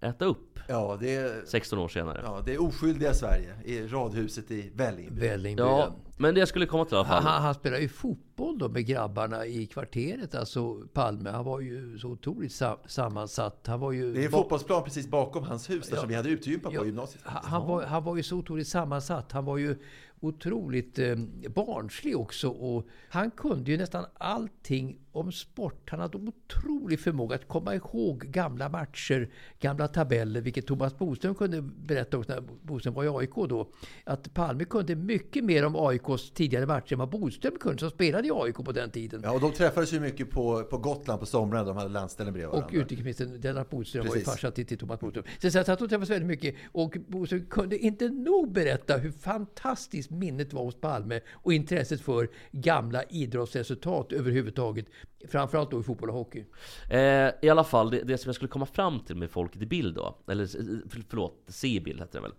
äta 0.00 0.24
upp 0.24 0.58
Ja, 0.68 0.98
det 1.00 1.14
är, 1.14 1.44
16 1.46 1.78
år 1.78 1.88
senare. 1.88 2.20
ja, 2.24 2.42
det 2.46 2.54
är 2.54 2.62
oskyldiga 2.62 3.14
Sverige 3.14 3.54
i 3.64 3.86
radhuset 3.86 4.50
i 4.50 4.70
Vällingby. 4.74 5.20
Vällingby. 5.20 5.62
Ja, 5.62 5.96
men 6.22 6.34
det 6.34 6.38
jag 6.40 6.48
skulle 6.48 6.66
komma 6.66 6.84
till 6.84 6.94
i 6.94 6.98
alla 6.98 7.08
fall. 7.08 7.22
Han, 7.22 7.42
han 7.42 7.54
spelade 7.54 7.82
ju 7.82 7.88
fotboll 7.88 8.58
då 8.58 8.68
med 8.68 8.86
grabbarna 8.86 9.46
i 9.46 9.66
kvarteret. 9.66 10.34
Alltså 10.34 10.74
Palme, 10.92 11.30
han 11.30 11.44
var 11.44 11.60
ju 11.60 11.98
så 11.98 12.08
otroligt 12.08 12.52
sam 12.52 12.76
sammansatt. 12.86 13.66
Han 13.66 13.80
var 13.80 13.92
ju... 13.92 14.12
Det 14.12 14.20
är 14.20 14.24
en 14.24 14.30
fotbollsplan 14.30 14.84
precis 14.84 15.06
bakom 15.06 15.44
hans 15.44 15.70
hus 15.70 15.88
där 15.88 15.96
som 15.96 16.08
vi 16.08 16.14
hade 16.14 16.28
utegympa 16.28 16.68
på 16.68 16.74
Ja, 16.74 16.84
gymnasiet. 16.84 17.22
Han, 17.26 17.44
han, 17.44 17.66
var, 17.66 17.82
han 17.82 18.04
var 18.04 18.16
ju 18.16 18.22
så 18.22 18.36
otroligt 18.36 18.68
sammansatt. 18.68 19.32
Han 19.32 19.44
var 19.44 19.56
ju 19.56 19.76
otroligt 20.20 20.98
eh, 20.98 21.16
barnslig 21.54 22.16
också. 22.16 22.48
Och 22.48 22.86
han 23.08 23.30
kunde 23.30 23.70
ju 23.70 23.76
nästan 23.76 24.04
allting 24.14 24.98
om 25.12 25.32
sport. 25.32 25.90
Han 25.90 26.00
hade 26.00 26.18
otrolig 26.18 27.00
förmåga 27.00 27.36
att 27.36 27.48
komma 27.48 27.74
ihåg 27.74 28.20
gamla 28.20 28.68
matcher, 28.68 29.30
gamla 29.60 29.88
tabeller, 29.88 30.40
vilket 30.40 30.66
Thomas 30.66 30.98
Boström 30.98 31.34
kunde 31.34 31.62
berätta 31.62 32.18
också 32.18 32.32
när 32.32 32.42
Boström 32.62 32.94
var 32.94 33.04
i 33.04 33.08
AIK 33.08 33.34
då. 33.48 33.68
Att 34.04 34.34
Palme 34.34 34.64
kunde 34.64 34.96
mycket 34.96 35.44
mer 35.44 35.64
om 35.64 35.76
AIKs 35.76 36.30
tidigare 36.30 36.66
matcher 36.66 36.92
än 36.92 36.98
vad 36.98 37.10
Boström 37.10 37.56
kunde, 37.60 37.78
som 37.78 37.90
spelade 37.90 38.28
i 38.28 38.30
AIK 38.34 38.56
på 38.56 38.72
den 38.72 38.90
tiden. 38.90 39.20
Ja, 39.24 39.32
och 39.32 39.40
de 39.40 39.52
träffades 39.52 39.92
ju 39.92 40.00
mycket 40.00 40.30
på, 40.30 40.62
på 40.62 40.78
Gotland 40.78 41.20
på 41.20 41.26
somrarna. 41.26 41.64
De 41.64 41.76
hade 41.76 41.88
landställen 41.88 42.32
bredvid 42.32 42.48
Och 42.48 42.56
varandra. 42.60 42.80
utrikesministern 42.80 43.40
Lennart 43.40 43.70
Bodström 43.70 44.06
var 44.06 44.14
ju 44.14 44.20
Precis. 44.20 44.34
farsa 44.34 44.50
till, 44.50 44.66
till 44.66 44.78
Thomas 44.78 45.00
Bodström. 45.00 45.24
Så, 45.42 45.50
så 45.50 45.58
att 45.58 45.66
de 45.66 45.76
träffades 45.76 46.10
väldigt 46.10 46.28
mycket. 46.28 46.54
Och 46.72 46.96
Bodström 47.06 47.46
kunde 47.46 47.78
inte 47.78 48.08
nog 48.08 48.52
berätta 48.52 48.96
hur 48.96 49.10
fantastiskt 49.10 50.10
minnet 50.10 50.52
var 50.52 50.64
hos 50.64 50.80
Palme 50.80 51.20
och 51.32 51.52
intresset 51.52 52.00
för 52.00 52.28
gamla 52.52 53.02
idrottsresultat 53.02 54.12
överhuvudtaget. 54.12 54.86
Framförallt 55.28 55.70
då 55.70 55.80
i 55.80 55.82
fotboll 55.82 56.08
och 56.10 56.14
hockey. 56.16 56.44
Eh, 56.90 57.30
I 57.42 57.48
alla 57.50 57.64
fall, 57.64 57.90
det, 57.90 58.00
det 58.02 58.18
som 58.18 58.28
jag 58.28 58.34
skulle 58.34 58.48
komma 58.48 58.66
fram 58.66 59.00
till 59.00 59.16
med 59.16 59.30
Folket 59.30 59.62
i 59.62 59.66
bild 59.66 59.94
då, 59.94 60.18
eller 60.28 60.46
för, 60.88 61.02
förlåt, 61.08 61.42
Se 61.46 61.68
i 61.68 61.80
bild 61.80 62.00
hette 62.00 62.18
det 62.18 62.22
väl. 62.22 62.32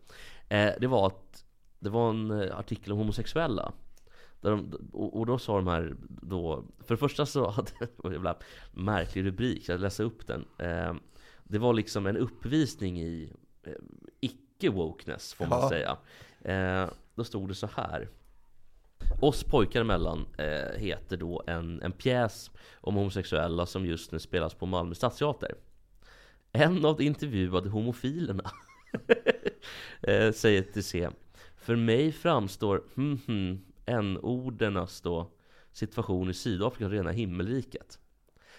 Eh, 0.50 0.74
det 0.80 0.88
var 0.88 1.08
att 1.08 1.46
det 1.80 1.90
var 1.90 2.10
en 2.10 2.32
eh, 2.32 2.58
artikel 2.60 2.92
om 2.92 2.98
homosexuella. 2.98 3.74
Där 4.42 4.52
de, 4.52 4.90
och, 4.94 5.20
och 5.20 5.26
då 5.26 5.38
sa 5.38 5.56
de 5.56 5.68
här 5.68 5.96
då, 6.10 6.64
för 6.80 6.94
det 6.94 7.00
första 7.00 7.26
så 7.26 7.50
hade 7.50 7.72
det 7.80 8.14
en 8.30 8.36
märklig 8.74 9.26
rubrik, 9.26 9.70
jag 9.70 9.80
läser 9.80 10.04
upp 10.04 10.28
den. 10.28 10.46
Eh, 10.60 10.94
det 11.44 11.60
var 11.60 11.74
liksom 11.74 12.06
en 12.06 12.18
uppvisning 12.18 13.00
i 13.02 13.34
eh, 13.64 13.74
icke-wokeness 14.22 15.34
får 15.34 15.46
man 15.46 15.60
Ja. 15.62 15.70
säga. 15.70 15.98
Eh, 16.42 16.90
då 17.16 17.24
stod 17.24 17.48
det 17.48 17.56
så 17.56 17.68
här. 17.76 18.10
Oss 19.20 19.44
pojkar 19.44 19.82
emellan 19.82 20.26
eh, 20.38 20.80
heter 20.80 21.18
då 21.18 21.44
en, 21.48 21.82
en 21.82 21.92
pjäs 21.92 22.52
om 22.82 22.96
homosexuella 22.96 23.66
som 23.66 23.86
just 23.86 24.12
nu 24.12 24.20
spelas 24.20 24.54
på 24.54 24.66
Malmö 24.66 24.96
Stadsteater. 24.96 25.56
En 26.52 26.86
av 26.86 26.98
de 26.98 27.04
intervjuade 27.04 27.70
homofilerna 27.70 28.52
eh, 30.02 30.32
säger 30.32 30.62
till 30.62 30.84
C. 30.84 31.10
För 31.56 31.76
mig 31.76 32.12
framstår 32.12 32.84
hm, 32.96 33.20
hm, 33.28 33.66
n-ordernas 33.86 35.02
då 35.02 35.32
situation 35.72 36.30
i 36.30 36.34
Sydafrika 36.34 36.90
rena 36.90 37.12
himmelriket. 37.12 38.00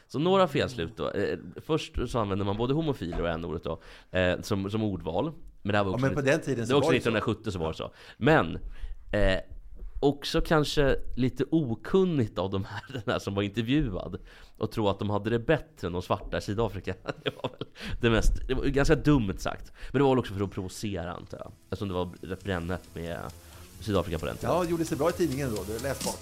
Så 0.06 0.18
några 0.18 0.48
felslut 0.48 0.96
då. 0.96 1.10
Eh, 1.10 1.38
först 1.56 1.98
så 2.08 2.18
använder 2.18 2.44
man 2.44 2.56
både 2.56 2.74
homofiler 2.74 3.22
och 3.22 3.28
n-ordet 3.28 3.64
då 3.64 3.80
eh, 4.10 4.40
som, 4.40 4.70
som 4.70 4.82
ordval. 4.82 5.32
Men 5.62 5.72
det 5.72 5.78
här 5.78 5.84
var 5.84 5.90
Ja, 5.90 5.94
också, 5.94 6.06
men 6.06 6.14
på 6.14 6.20
den 6.20 6.40
tiden 6.40 6.60
det 6.60 6.66
så 6.66 6.72
var 6.72 6.78
också 6.78 6.88
var 6.88 6.94
det 6.94 7.00
så. 7.00 7.08
1970 7.08 7.50
så 7.50 7.58
var 7.58 7.68
det 7.68 7.74
så. 7.74 7.90
Men 8.16 8.58
eh, 9.12 9.40
också 10.04 10.40
kanske 10.40 10.96
lite 11.14 11.44
okunnigt 11.50 12.38
av 12.38 12.50
de 12.50 12.64
här, 12.64 12.82
den 12.92 13.02
här 13.06 13.18
som 13.18 13.34
var 13.34 13.42
intervjuad 13.42 14.18
och 14.58 14.70
tro 14.70 14.88
att 14.88 14.98
de 14.98 15.10
hade 15.10 15.30
det 15.30 15.38
bättre 15.38 15.86
än 15.86 15.92
de 15.92 16.02
svarta 16.02 16.38
i 16.38 16.40
Sydafrika. 16.40 16.94
Det 17.24 17.30
var 17.42 17.50
väl 17.58 17.68
det 18.00 18.10
mest, 18.10 18.32
det 18.48 18.54
var 18.54 18.64
ganska 18.64 18.94
dumt 18.94 19.34
sagt. 19.38 19.72
Men 19.92 19.98
det 19.98 20.02
var 20.02 20.10
väl 20.10 20.18
också 20.18 20.34
för 20.34 20.44
att 20.44 20.50
provocera 20.50 21.12
antar 21.12 21.38
jag. 21.38 21.52
Eftersom 21.70 21.88
det 21.88 21.94
var 21.94 22.10
rätt 22.20 22.44
brännhett 22.44 22.94
med 22.94 23.18
Sydafrika 23.80 24.18
på 24.18 24.26
den 24.26 24.36
tiden. 24.36 24.54
Ja, 24.54 24.64
det 24.64 24.70
gjorde 24.70 24.84
sig 24.84 24.98
bra 24.98 25.10
i 25.10 25.12
tidningen 25.12 25.54
då. 25.54 25.62
Det 25.62 25.74
är 25.74 25.80
läsbart. 25.80 26.20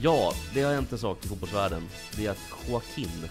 Ja, 0.00 0.32
det 0.54 0.62
har 0.62 0.74
hänt 0.74 0.92
en 0.92 0.98
sak 0.98 1.24
i 1.24 1.28
fotbollsvärlden. 1.28 1.82
Det 2.16 2.26
är 2.26 2.30
att 2.30 2.68
Joaquin, 2.68 3.28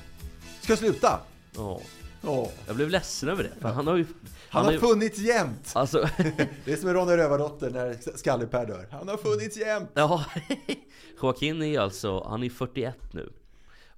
Ska 0.62 0.76
sluta? 0.76 1.20
Ja, 1.62 1.82
Åh. 2.24 2.50
jag 2.68 2.76
blev 2.76 2.90
ledsen 2.90 3.30
över 3.30 3.44
det. 3.44 3.68
Han 3.68 3.88
har 3.88 3.96
ju... 3.96 4.06
Han, 4.50 4.66
har 4.66 4.66
har 4.66 4.72
ju, 4.72 4.80
funnits 4.80 5.20
jämt! 5.20 5.72
Alltså, 5.76 6.10
Det 6.66 6.72
är 6.72 6.76
som 6.76 6.94
Ronny 6.94 7.18
Rövardotter 7.18 7.70
när 7.70 8.18
Skalleper 8.18 8.66
dör. 8.66 8.88
Han 8.92 9.08
har 9.08 9.18
funnits 9.18 9.58
jämt! 9.58 9.90
Ja, 9.94 10.26
Joaquin 11.22 11.62
är 11.62 11.80
alltså, 11.80 12.24
han 12.24 12.44
är 12.44 12.50
41 12.50 13.14
nu 13.14 13.34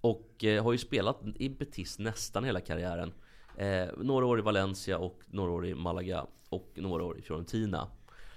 Och 0.02 0.44
eh, 0.44 0.64
har 0.64 0.72
ju 0.72 0.78
spelat 0.78 1.20
i 1.36 1.50
Betis 1.50 2.00
nästan 2.00 2.44
hela 2.44 2.62
karriären 2.62 3.14
eh, 3.58 3.86
Några 3.98 4.26
år 4.26 4.40
i 4.40 4.42
Valencia 4.42 4.98
och 4.98 5.20
några 5.28 5.52
år 5.52 5.66
i 5.66 5.76
Malaga 5.76 6.26
Och 6.50 6.72
några 6.76 7.04
år 7.04 7.20
i 7.20 7.22
Fiorentina 7.22 7.88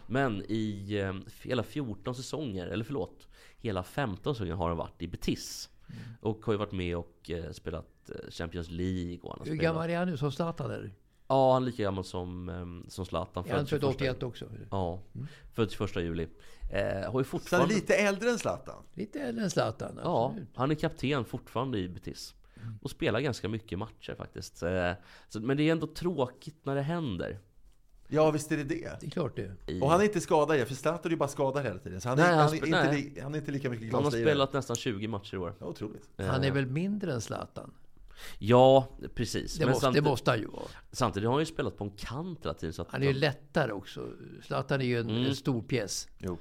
Men 0.07 0.43
i 0.49 0.99
eh, 0.99 1.15
hela 1.43 1.63
14 1.63 2.15
säsonger, 2.15 2.67
eller 2.67 2.85
förlåt 2.85 3.29
Hela 3.59 3.83
15 3.83 4.35
säsonger 4.35 4.55
har 4.55 4.69
han 4.69 4.77
varit 4.77 5.03
i 5.03 5.09
Betis 5.09 5.69
Och 6.21 6.47
har 6.47 6.53
ju 6.53 6.59
varit 6.59 6.73
med 6.73 6.97
och 6.97 7.31
eh, 7.31 7.51
spelat 7.51 8.11
eh, 8.11 8.31
Champions 8.31 8.71
League 8.71 9.19
och 9.23 9.37
Hur 9.39 9.45
spelat 9.45 9.59
gammal 9.63 9.91
är 9.91 9.99
han 9.99 10.09
nu 10.09 10.17
som 10.17 10.33
Zlatan? 10.33 10.71
Eller? 10.71 10.93
Ja, 11.29 11.53
han 11.53 11.63
är 11.63 11.67
lika 11.67 11.83
gammal 11.83 12.05
som, 12.05 12.49
eh, 12.49 12.91
som 12.91 13.07
Zlatan 13.07 13.45
Är 13.47 13.57
han 13.57 13.67
född 13.67 13.81
född 13.81 13.81
21 13.81 13.95
81 13.97 14.23
också? 14.23 14.49
Ja, 14.71 15.03
född 15.55 15.71
21 15.71 15.97
juli 15.97 16.29
eh, 16.73 17.13
Har 17.13 17.21
ju 17.21 17.25
Så 17.25 17.31
fortfarande 17.31 17.75
lite 17.75 17.95
äldre 17.95 18.31
än 18.31 18.39
Zlatan. 18.39 18.83
Lite 18.95 19.21
äldre 19.21 19.45
än 19.45 19.51
Zlatan. 19.51 20.01
Ja, 20.05 20.27
absolut. 20.27 20.49
han 20.55 20.71
är 20.71 20.75
kapten 20.75 21.25
fortfarande 21.25 21.79
i 21.79 21.89
Betis. 21.89 22.35
Och 22.83 22.91
spelar 22.91 23.21
ganska 23.21 23.49
mycket 23.49 23.79
matcher 23.79 24.15
faktiskt. 24.15 24.63
Eh, 24.63 24.93
Så, 25.29 25.41
men 25.41 25.57
det 25.57 25.63
är 25.63 25.73
ändå 25.73 25.87
tråkigt 25.87 26.65
när 26.65 26.75
det 26.75 26.83
händer. 26.83 27.39
Ja, 28.09 28.31
visst 28.31 28.53
är 28.53 28.57
det 28.57 28.65
det. 28.65 29.01
Det 29.01 29.07
är 29.07 29.11
klart 29.11 29.37
det. 29.37 29.81
Och 29.83 29.91
han 29.91 30.01
är 30.01 30.05
inte 30.05 30.21
skadad 30.21 30.57
igen, 30.57 30.67
för 30.69 30.75
Zlatan 30.75 31.01
är 31.05 31.11
ju 31.11 31.17
bara 31.17 31.29
skadad 31.29 31.65
hela 31.65 31.79
tiden. 31.79 32.01
Så 32.01 32.09
han 32.09 32.19
är, 32.19 32.23
Nej, 32.23 32.31
han 32.31 32.39
han, 32.39 32.55
är 32.55 32.97
inte, 32.99 33.23
han 33.23 33.35
är 33.35 33.39
inte 33.39 33.51
lika 33.53 33.71
mycket 33.71 33.93
han 33.93 34.05
har 34.05 34.11
spelat 34.11 34.53
nästan 34.53 34.77
20 34.77 35.09
matcher 35.09 35.35
i 35.35 35.39
år. 35.39 35.55
Ja, 35.59 35.67
otroligt. 35.67 36.09
Han 36.17 36.45
är 36.45 36.49
Eh, 36.49 36.53
väl 36.55 36.67
mindre 36.67 37.13
än 37.13 37.21
Zlatan? 37.21 37.71
Ja, 38.39 38.89
precis. 39.15 39.55
Det, 39.55 39.65
men 39.65 39.71
måste, 39.71 39.81
det 39.81 39.87
samtidigt, 39.87 40.09
måste 40.09 40.31
han 40.31 40.41
ju 40.41 40.47
vara. 40.47 40.63
samtidigt 40.93 41.27
har 41.27 41.33
han 41.35 41.43
ju 41.43 41.47
spelat 41.47 41.77
på 41.77 41.85
en 41.85 41.91
kant 41.91 42.39
hela 42.45 42.55
tiden. 42.55 42.73
Så 42.73 42.83
att 42.83 42.91
Han 42.91 43.03
är 43.03 43.07
ju 43.07 43.13
lättare 43.13 43.73
också. 43.73 44.09
Zlatan 44.43 44.81
är 44.81 44.85
ju 44.85 45.01
en, 45.01 45.11
Mm. 45.11 45.25
en 45.27 45.37
stor 45.37 45.63
pjäs. 45.63 46.09
Jo. 46.19 46.39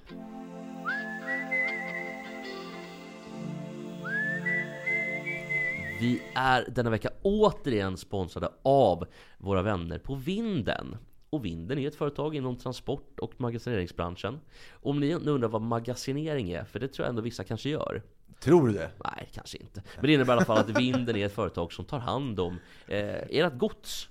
Vi 6.00 6.22
är 6.36 6.66
denna 6.76 6.90
vecka 6.90 7.10
återigen 7.22 7.98
sponsrade 7.98 8.50
av 8.64 9.06
våra 9.38 9.62
vänner 9.62 10.00
på 10.00 10.16
Vinden. 10.16 10.98
Och 11.36 11.46
Vinden 11.46 11.78
är 11.80 11.88
ett 11.88 11.96
företag 11.96 12.36
inom 12.36 12.56
transport 12.58 13.20
och 13.20 13.34
magasineringsbranschen. 13.38 14.40
Om 14.72 15.00
ni 15.00 15.08
nu 15.08 15.32
undrar 15.32 15.48
vad 15.50 15.62
magasinering 15.62 16.52
är, 16.52 16.64
för 16.64 16.80
det 16.80 16.88
tror 16.88 17.04
jag 17.06 17.10
ändå 17.10 17.22
vissa 17.22 17.44
kanske 17.44 17.70
gör. 17.70 18.02
Tror 18.40 18.68
du 18.68 18.74
det? 18.74 18.92
Nej, 19.04 19.30
kanske 19.34 19.58
inte. 19.58 19.84
Men 19.96 20.06
det 20.06 20.14
innebär 20.14 20.34
i 20.34 20.38
alla 20.38 20.46
fall 20.46 20.58
att 20.58 20.70
Vinden 20.80 21.16
är 21.16 21.26
ett 21.26 21.34
företag 21.34 21.74
som 21.74 21.86
tar 21.86 22.00
hand 22.00 22.40
om 22.40 22.58
eh, 22.88 23.00
ert 23.30 23.58
gods. 23.58 24.10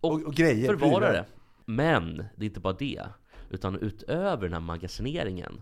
Och, 0.00 0.12
Och- 0.12 0.22
och 0.22 0.34
grejer, 0.34 0.66
förvarar 0.66 0.90
prylar. 1.00 1.12
det. 1.12 1.24
Men 1.64 2.16
det 2.16 2.44
är 2.44 2.48
inte 2.48 2.60
bara 2.60 2.72
det. 2.72 3.02
Utan 3.50 3.78
utöver 3.78 4.42
den 4.42 4.52
här 4.52 4.60
magasineringen 4.60 5.60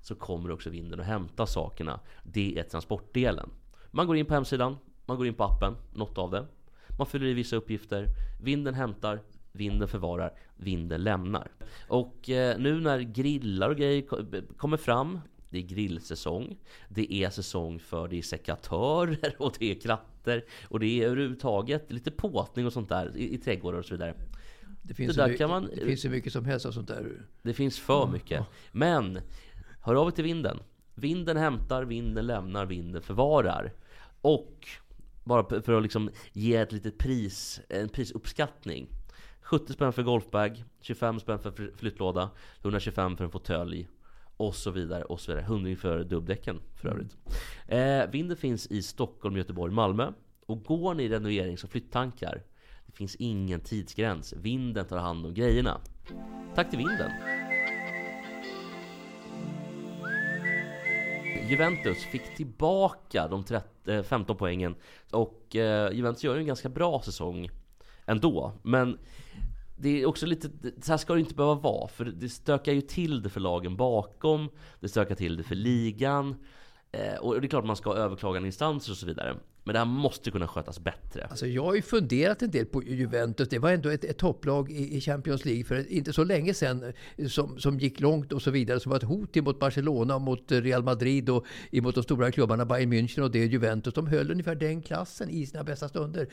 så 0.00 0.14
kommer 0.14 0.50
också 0.50 0.70
Vinden 0.70 1.00
att 1.00 1.06
hämta 1.06 1.46
sakerna. 1.46 2.00
Det 2.22 2.58
är 2.58 2.62
transportdelen. 2.62 3.50
Man 3.90 4.06
går 4.06 4.16
in 4.16 4.26
på 4.26 4.34
hemsidan, 4.34 4.76
man 5.06 5.16
går 5.16 5.26
in 5.26 5.34
på 5.34 5.44
appen, 5.44 5.74
något 5.94 6.18
av 6.18 6.30
det. 6.30 6.46
Man 6.98 7.06
fyller 7.06 7.26
i 7.26 7.32
vissa 7.34 7.56
uppgifter. 7.56 8.06
Vinden 8.42 8.74
hämtar, 8.74 9.20
vinden 9.54 9.88
förvarar, 9.88 10.32
vinden 10.56 11.02
lämnar. 11.04 11.50
Och 11.88 12.30
eh, 12.30 12.58
nu 12.58 12.80
när 12.80 13.00
grillar 13.00 13.70
och 13.70 13.76
grejer 13.76 14.02
ko- 14.02 14.24
kommer 14.56 14.76
fram 14.76 15.20
det 15.50 15.58
är 15.58 15.62
grillsäsong, 15.62 16.56
det 16.88 17.12
är 17.14 17.30
säsong 17.30 17.78
för 17.78 18.08
det 18.08 18.18
är 18.18 18.22
sekatörer 18.22 19.34
och 19.38 19.56
det 19.58 19.70
är 19.70 19.80
kratter 19.80 20.44
och 20.68 20.80
det 20.80 20.86
är 21.02 21.06
överhuvudtaget 21.06 21.92
lite 21.92 22.10
påtning 22.10 22.66
och 22.66 22.72
sånt 22.72 22.88
där 22.88 23.16
i, 23.16 23.34
i 23.34 23.38
trädgårdar 23.38 23.78
och 23.78 23.84
så 23.84 23.94
vidare. 23.94 24.14
Det 24.82 24.94
finns, 24.94 25.08
Det 25.38 25.48
man- 25.48 25.70
det 25.74 25.80
finns 25.86 26.02
så 26.02 26.08
mycket 26.08 26.32
som 26.32 26.44
helst 26.44 26.66
av 26.66 26.72
sånt 26.72 26.88
där. 26.88 27.22
Det 27.42 27.54
finns 27.54 27.78
för 27.78 28.06
mycket. 28.12 28.46
Men, 28.72 29.20
hör 29.80 29.94
av 29.94 30.06
er 30.06 30.10
till 30.10 30.24
vinden. 30.24 30.58
Vinden 30.94 31.36
hämtar, 31.36 31.84
vinden 31.84 32.26
lämnar, 32.26 32.66
vinden 32.66 33.02
förvarar. 33.02 33.72
Och, 34.20 34.68
bara 35.24 35.62
för 35.62 35.72
att 35.72 35.82
liksom 35.82 36.10
ge 36.32 36.56
ett 36.56 36.72
litet 36.72 36.98
pris, 36.98 37.60
en 37.68 37.88
prisuppskattning. 37.88 38.88
70 39.44 39.72
spänn 39.72 39.92
för 39.92 40.02
golfbag, 40.02 40.64
25 40.80 41.20
spänn 41.20 41.38
för 41.38 41.50
fly- 41.50 41.70
flyttlåda, 41.76 42.30
125 42.62 43.16
för 43.16 43.24
en 43.24 43.30
fåtölj 43.30 43.88
och 44.36 44.54
så 44.54 44.70
vidare 44.70 45.04
och 45.04 45.20
så 45.20 45.32
vidare. 45.32 45.44
100 45.44 45.76
för 45.76 46.04
dubbdäcken 46.04 46.60
för 46.76 46.88
övrigt. 46.88 47.16
Eh, 47.68 48.10
vinden 48.10 48.36
finns 48.36 48.66
i 48.66 48.82
Stockholm, 48.82 49.36
Göteborg, 49.36 49.72
Malmö. 49.72 50.12
Och 50.46 50.64
går 50.64 50.94
ni 50.94 51.08
renoverings 51.08 51.64
och 51.64 51.70
flytttankar, 51.70 52.42
det 52.86 52.92
finns 52.92 53.16
ingen 53.16 53.60
tidsgräns. 53.60 54.32
Vinden 54.32 54.86
tar 54.86 54.98
hand 54.98 55.26
om 55.26 55.34
grejerna. 55.34 55.80
Tack 56.54 56.70
till 56.70 56.78
vinden! 56.78 57.10
Juventus 61.48 62.04
fick 62.04 62.36
tillbaka 62.36 63.28
de 63.28 63.44
30, 63.44 63.92
eh, 63.92 64.02
15 64.02 64.36
poängen 64.36 64.74
och 65.12 65.56
eh, 65.56 65.92
Juventus 65.92 66.24
gör 66.24 66.36
en 66.36 66.46
ganska 66.46 66.68
bra 66.68 67.02
säsong 67.02 67.50
ändå. 68.06 68.52
Men 68.62 68.98
det 69.76 70.02
är 70.02 70.06
också 70.06 70.26
lite, 70.26 70.50
så 70.82 70.92
här 70.92 70.96
ska 70.96 71.14
det 71.14 71.20
inte 71.20 71.34
behöva 71.34 71.54
vara. 71.54 71.88
För 71.88 72.04
det 72.04 72.28
stökar 72.28 72.72
ju 72.72 72.80
till 72.80 73.22
det 73.22 73.28
för 73.28 73.40
lagen 73.40 73.76
bakom. 73.76 74.48
Det 74.80 74.88
stökar 74.88 75.14
till 75.14 75.36
det 75.36 75.42
för 75.42 75.54
ligan. 75.54 76.34
Eh, 76.92 77.16
och 77.20 77.40
det 77.40 77.46
är 77.46 77.48
klart 77.48 77.64
man 77.64 77.76
ska 77.76 77.90
ha 77.90 77.96
överklagande 77.96 78.48
instanser 78.48 78.92
och 78.92 78.96
så 78.96 79.06
vidare. 79.06 79.36
Men 79.64 79.72
det 79.72 79.78
här 79.78 79.86
måste 79.86 80.30
kunna 80.30 80.48
skötas 80.48 80.78
bättre. 80.78 81.26
Alltså 81.30 81.46
jag 81.46 81.64
har 81.64 81.74
ju 81.74 81.82
funderat 81.82 82.42
en 82.42 82.50
del 82.50 82.66
på 82.66 82.82
Juventus. 82.82 83.48
Det 83.48 83.58
var 83.58 83.70
ändå 83.70 83.88
ett, 83.88 84.04
ett 84.04 84.18
topplag 84.18 84.70
i, 84.70 84.96
i 84.96 85.00
Champions 85.00 85.44
League 85.44 85.64
för 85.64 85.92
inte 85.92 86.12
så 86.12 86.24
länge 86.24 86.54
sedan 86.54 86.92
eh, 87.16 87.26
som, 87.26 87.58
som 87.58 87.78
gick 87.78 88.00
långt 88.00 88.32
och 88.32 88.42
så 88.42 88.50
vidare. 88.50 88.80
Som 88.80 88.90
var 88.90 88.96
ett 88.96 89.02
hot 89.02 89.36
mot 89.36 89.58
Barcelona, 89.60 90.18
mot 90.18 90.52
Real 90.52 90.82
Madrid 90.82 91.30
och 91.30 91.46
emot 91.72 91.94
de 91.94 92.02
stora 92.02 92.30
klubbarna 92.30 92.64
Bayern 92.64 92.92
München 92.92 93.20
och 93.20 93.30
det 93.30 93.44
Juventus. 93.46 93.94
De 93.94 94.06
höll 94.06 94.30
ungefär 94.30 94.54
den 94.54 94.82
klassen 94.82 95.30
i 95.30 95.46
sina 95.46 95.64
bästa 95.64 95.88
stunder. 95.88 96.28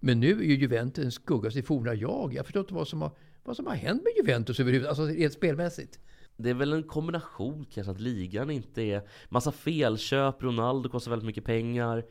Men 0.00 0.20
nu 0.20 0.30
är 0.30 0.44
ju 0.44 0.54
Juventus 0.54 1.04
en 1.04 1.12
skugga 1.12 1.50
sitt 1.50 1.66
forna 1.66 1.94
jag. 1.94 2.34
Jag 2.34 2.44
förstår 2.46 2.60
inte 2.60 2.74
vad 2.74 2.88
som 2.88 3.02
har, 3.02 3.10
vad 3.44 3.56
som 3.56 3.66
har 3.66 3.74
hänt 3.74 4.02
med 4.02 4.12
Juventus 4.16 4.60
överhuvudtaget, 4.60 4.98
alltså 4.98 5.14
rent 5.14 5.32
spelmässigt. 5.32 5.98
Det 6.36 6.50
är 6.50 6.54
väl 6.54 6.72
en 6.72 6.82
kombination 6.82 7.66
kanske 7.70 7.90
att 7.90 8.00
ligan 8.00 8.50
inte 8.50 8.82
är 8.82 9.02
Massa 9.28 9.52
felköp, 9.52 10.42
Ronaldo 10.42 10.88
kostar 10.88 11.10
väldigt 11.10 11.26
mycket 11.26 11.44
pengar 11.44 12.04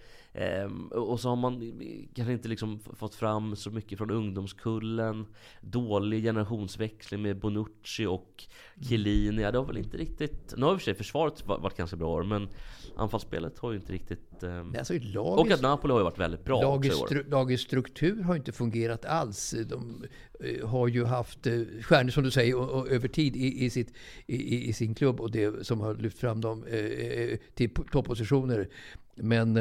Och 0.91 1.19
så 1.19 1.29
har 1.29 1.35
man 1.35 1.81
kanske 2.15 2.33
inte 2.33 2.47
liksom 2.47 2.79
fått 2.79 3.15
fram 3.15 3.55
så 3.55 3.71
mycket 3.71 3.97
från 3.97 4.11
ungdomskullen 4.11 5.25
Dålig 5.61 6.23
generationsväxling 6.23 7.21
med 7.21 7.39
Bonucci 7.39 8.05
och 8.05 8.43
Chiellini 8.81 9.41
ja, 9.41 9.51
Det 9.51 9.57
har 9.57 9.65
väl 9.65 9.77
inte 9.77 9.97
riktigt 9.97 10.53
Nu 10.57 10.65
har 10.65 10.73
i 10.73 10.75
och 10.75 10.79
för 10.79 10.85
sig 10.85 10.93
försvaret 10.95 11.45
va- 11.47 11.57
varit 11.57 11.77
ganska 11.77 11.95
bra 11.97 12.07
år 12.09 12.23
men 12.23 12.47
Anfallsspelet 12.95 13.59
har 13.59 13.71
ju 13.71 13.77
inte 13.77 13.93
riktigt 13.93 14.43
ehm, 14.43 14.75
Alltså, 14.77 14.93
Och 14.93 15.01
lagets, 15.05 15.55
att 15.55 15.61
Napoli 15.61 15.91
har 15.91 15.99
ju 15.99 16.03
varit 16.03 16.19
väldigt 16.19 16.45
bra 16.45 16.55
också 16.57 16.67
lagets, 16.69 16.97
i 17.11 17.17
år 17.19 17.25
lagets 17.29 17.63
struktur 17.63 18.23
har 18.23 18.35
inte 18.35 18.51
fungerat 18.51 19.05
alls. 19.05 19.55
De 19.69 20.03
eh, 20.39 20.67
har 20.67 20.87
ju 20.87 21.05
haft 21.05 21.47
eh, 21.47 21.61
stjärnor, 21.81 22.09
som 22.11 22.23
du 22.23 22.31
säger, 22.31 22.55
och, 22.57 22.69
och 22.69 22.87
över 22.89 23.07
tid 23.07 23.35
i, 23.35 23.65
i, 23.65 23.69
sitt, 23.69 23.93
i, 24.27 24.69
i- 24.69 24.73
sin 24.73 24.95
klubb 24.95 25.19
och 25.19 25.31
det 25.31 25.65
som 25.67 25.79
har 25.81 25.95
lyft 25.95 26.19
fram 26.19 26.41
dem 26.41 26.63
eh, 26.63 27.37
till 27.53 27.69
toppositioner. 27.91 28.69
Men 29.15 29.57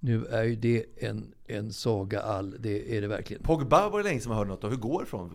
nu 0.00 0.24
är 0.26 0.42
ju 0.44 0.56
det 0.56 0.84
en, 0.96 1.34
en 1.46 1.72
saga 1.72 2.20
all, 2.20 2.56
det 2.58 2.96
är 2.96 3.00
det 3.00 3.08
verkligen. 3.08 3.42
Pogba 3.42 3.88
var 3.88 3.98
det 3.98 4.04
länge 4.04 4.20
som 4.20 4.30
jag 4.32 4.36
hörde 4.36 4.50
något 4.50 4.64
av. 4.64 4.70
Hur 4.70 4.76
går 4.76 5.00
det 5.00 5.06
från? 5.06 5.30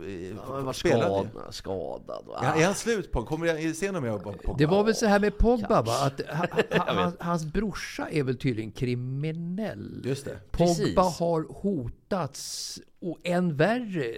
Han 0.46 0.64
varit 0.64 0.76
Spelade? 0.76 1.28
skadad, 1.28 1.54
skadad 1.54 2.24
och, 2.28 2.36
Ja, 2.42 2.54
är 2.54 2.64
han 2.64 2.74
slut 2.74 3.10
på? 3.12 3.22
Kommer 3.22 3.46
jag 3.46 3.76
se 3.76 3.92
något 3.92 4.02
mer 4.02 4.10
av 4.10 4.18
Pogba? 4.18 4.54
Det 4.58 4.66
var 4.66 4.84
väl 4.84 4.94
så 4.94 5.06
här 5.06 5.20
med 5.20 5.38
Pogba, 5.38 5.82
va? 5.82 5.92
att 6.06 6.20
ha, 6.28 6.36
ha, 6.36 6.62
Jag 6.96 7.06
vet. 7.10 7.22
hans, 7.22 7.44
brorsa 7.44 8.08
är 8.10 8.22
väl 8.22 8.36
tydligen 8.36 8.72
kriminell. 8.72 10.02
Just 10.04 10.24
det. 10.24 10.38
Pogba 10.50 10.66
Precis. 10.74 10.96
har 10.96 11.46
hotats 11.62 12.80
och 13.00 13.18
än 13.24 13.56
värre, 13.56 14.14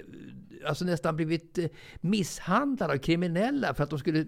alltså 0.67 0.85
nästan 0.85 1.17
blivit 1.17 1.59
eh, 1.59 1.67
misshandlad 2.01 2.91
av 2.91 2.97
kriminella 2.97 3.75
för 3.75 3.85
att 3.85 3.91
de 3.91 3.99
skulle 3.99 4.27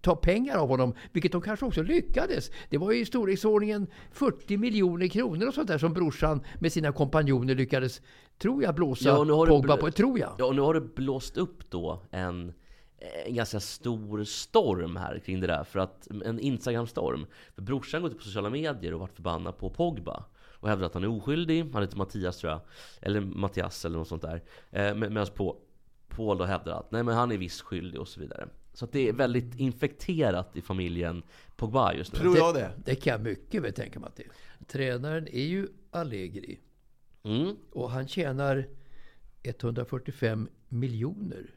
ta 0.00 0.16
pengar 0.16 0.56
av 0.56 0.68
honom, 0.68 0.94
vilket 1.12 1.32
de 1.32 1.40
kanske 1.40 1.66
också 1.66 1.82
lyckades. 1.82 2.50
Det 2.70 2.78
var 2.78 2.92
ju 2.92 3.00
i 3.00 3.06
storleksordningen 3.06 3.86
40 4.12 4.56
miljoner 4.56 5.08
kronor 5.08 5.48
och 5.48 5.54
sånt 5.54 5.68
där 5.68 5.78
som 5.78 5.92
brorsan 5.92 6.40
med 6.58 6.72
sina 6.72 6.92
kompanjoner 6.92 7.54
lyckades, 7.54 8.02
tror 8.38 8.62
jag, 8.62 8.74
blåsa 8.74 9.08
Ja, 9.08 9.46
Pogba 9.46 9.76
på. 9.76 9.90
Tror 9.90 10.18
jag. 10.18 10.34
Ja, 10.38 10.44
och 10.44 10.54
nu 10.54 10.60
har 10.60 10.74
det 10.74 10.80
blåst 10.80 11.36
upp 11.36 11.70
då 11.70 12.02
en, 12.10 12.52
en 13.26 13.34
ganska 13.34 13.60
stor 13.60 14.24
storm 14.24 14.96
här 14.96 15.18
kring 15.18 15.40
det 15.40 15.46
där. 15.46 15.64
För 15.64 15.78
att, 15.78 16.06
en 16.24 16.40
Instagram-storm. 16.40 17.26
För 17.54 17.62
brorsan 17.62 18.02
går 18.02 18.10
ut 18.10 18.18
på 18.18 18.24
sociala 18.24 18.50
medier 18.50 18.94
och 18.94 19.00
varit 19.00 19.12
förbannad 19.14 19.58
på 19.58 19.70
Pogba. 19.70 20.24
Och 20.60 20.68
hävdar 20.68 20.86
att 20.86 20.94
han 20.94 21.04
är 21.04 21.08
oskyldig. 21.08 21.70
Han 21.72 21.82
heter 21.82 21.96
Mattias 21.96 22.38
tror 22.38 22.52
jag. 22.52 22.60
Eller 23.00 23.20
Mattias 23.20 23.84
eller 23.84 23.98
något 23.98 24.08
sånt 24.08 24.22
där. 24.22 24.42
Eh, 24.70 24.94
med- 24.94 25.12
Medan 25.12 25.26
på, 25.34 25.56
Paul 26.08 26.38
då 26.38 26.44
hävdar 26.44 26.72
att 26.72 26.90
nej 26.92 27.02
men 27.02 27.14
han 27.14 27.32
är 27.32 27.38
visst 27.38 27.60
skyldig 27.60 28.00
och 28.00 28.08
så 28.08 28.20
vidare. 28.20 28.48
Så 28.74 28.84
att 28.84 28.92
det 28.92 29.08
är 29.08 29.12
väldigt 29.12 29.54
infekterat 29.60 30.56
i 30.56 30.60
familjen 30.62 31.22
Pogba 31.56 31.94
just 31.94 32.12
nu. 32.12 32.18
Tror 32.18 32.36
jag 32.36 32.54
det? 32.54 32.72
Det 32.84 32.94
kan 32.94 33.10
jag 33.12 33.20
mycket 33.22 33.62
väl 33.62 33.72
tänka 33.72 34.00
mig 34.00 34.08
att 34.08 34.16
det 34.16 34.22
är. 34.22 34.64
Tränaren 34.66 35.28
är 35.28 35.44
ju 35.44 35.68
Allegri. 35.90 36.60
Mm. 37.22 37.56
Och 37.72 37.90
han 37.90 38.08
tjänar 38.08 38.68
145 39.42 40.48
miljoner 40.68 41.50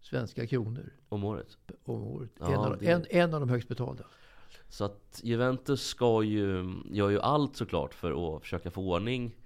svenska 0.00 0.46
kronor 0.46 0.92
Om 1.08 1.24
året. 1.24 1.56
om 1.84 2.02
året. 2.02 2.30
Ja, 2.38 2.46
en, 2.52 2.54
av, 2.58 2.78
det- 2.78 2.86
en, 2.86 3.06
en 3.10 3.34
av 3.34 3.40
de 3.40 3.48
högst 3.48 3.68
betalda. 3.68 4.04
Så 4.68 4.84
att 4.84 5.20
Juventus 5.22 5.82
ska 5.82 6.22
ju, 6.22 6.72
gör 6.90 7.10
ju 7.10 7.20
allt 7.20 7.56
såklart 7.56 7.94
för 7.94 8.36
att 8.36 8.42
försöka 8.42 8.70
få 8.70 8.90
ordning 8.94 9.36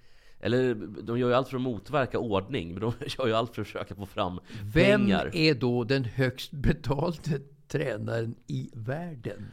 Eller 0.40 0.74
de 1.02 1.18
gör 1.18 1.28
ju 1.28 1.34
allt 1.34 1.48
för 1.48 1.56
att 1.56 1.62
motverka 1.62 2.18
ordning 2.18 2.72
Men 2.72 2.80
de 2.80 2.92
gör 3.18 3.26
ju 3.26 3.32
allt 3.34 3.54
för 3.54 3.62
att 3.62 3.66
försöka 3.68 3.94
få 3.94 4.06
fram 4.06 4.40
Vem 4.64 5.00
pengar 5.00 5.30
är 5.36 5.54
då 5.54 5.84
den 5.84 6.04
högst 6.04 6.50
betalde 6.52 7.40
tränaren 7.68 8.34
i 8.46 8.70
världen? 8.74 9.46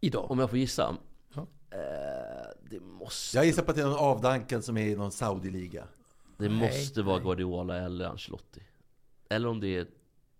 Idag. 0.00 0.30
Om 0.30 0.38
jag 0.38 0.50
får 0.50 0.58
gissa 0.58 0.96
Ja. 1.34 1.46
eh, 1.70 1.78
Det 2.70 2.80
måste, 2.80 3.36
Jag 3.36 3.46
gissar 3.46 3.62
på 3.62 3.70
att 3.70 3.76
det 3.76 3.82
är 3.82 3.86
någon 3.86 3.98
avdankad 3.98 4.64
som 4.64 4.76
är 4.76 4.86
i 4.86 4.94
någon 4.96 5.12
Saudi-liga. 5.12 5.84
det 6.38 6.48
Nej, 6.48 6.58
måste 6.58 7.02
vara 7.02 7.16
nej. 7.16 7.24
Guardiola 7.24 7.76
eller 7.76 8.04
Ancelotti 8.04 8.62
Eller 9.28 9.48
om 9.48 9.60
det 9.60 9.76
är 9.76 9.86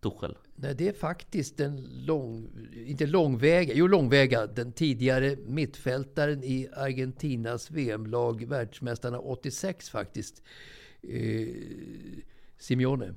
Tuchel 0.04 0.36
Nej, 0.56 0.74
det 0.74 0.88
är 0.88 0.92
faktiskt 0.92 1.56
den 1.56 2.04
lång, 2.06 2.48
inte 2.86 3.06
långväga, 3.06 3.74
jo 3.74 3.86
långväga, 3.86 4.46
den 4.46 4.72
tidigare 4.72 5.36
mittfältaren 5.46 6.44
i 6.44 6.68
Argentinas 6.76 7.70
VM-lag, 7.70 8.44
världsmästarna 8.44 9.18
86 9.18 9.90
faktiskt. 9.90 10.42
Eh, 11.02 11.48
Simeone. 12.58 13.14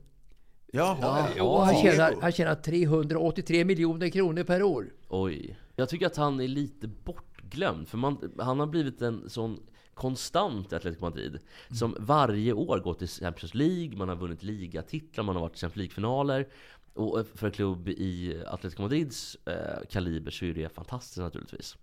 Jaha. 0.71 1.43
Och 1.43 1.65
han, 1.65 1.76
tjänar, 1.76 2.15
han 2.21 2.32
tjänar 2.32 2.56
383 2.56 3.65
miljoner 3.65 4.10
kronor 4.10 4.43
per 4.43 4.63
år. 4.63 4.93
Oj 5.08 5.58
Jag 5.76 5.89
tycker 5.89 6.06
att 6.06 6.17
han 6.17 6.39
är 6.39 6.47
lite 6.47 6.88
bortglömd 6.88 7.88
För 7.88 7.97
man, 7.97 8.32
han 8.38 8.60
har 8.60 8.67
blivit 8.67 9.02
en 9.02 9.30
sån 9.30 9.60
konstant 9.98 10.74
i 10.74 10.76
Atletico 10.76 11.06
Madrid 11.06 11.39
Som 11.70 11.95
varje 12.00 12.54
år 12.54 12.80
går 12.80 12.93
till 12.93 13.08
Champions 13.08 13.54
League 13.54 13.98
Man 13.98 14.10
har 14.10 14.16
vunnit 14.16 14.43
ligatitlar, 14.43 15.24
man 15.24 15.36
har 15.36 15.41
varit 15.41 15.56
i 15.56 15.60
Champions 15.60 15.78
League-finaler 15.78 16.48
Och 16.93 17.28
för 17.34 17.48
en 17.48 17.54
klubb 17.54 17.89
i 17.89 18.43
Atletico 18.48 18.82
Madrids 18.82 19.38
eh, 19.45 19.88
kaliber 19.89 20.32
så 20.32 20.45
är 20.45 20.54
det 20.54 20.70
fantastiskt 20.70 21.18
naturligtvis 21.18 21.78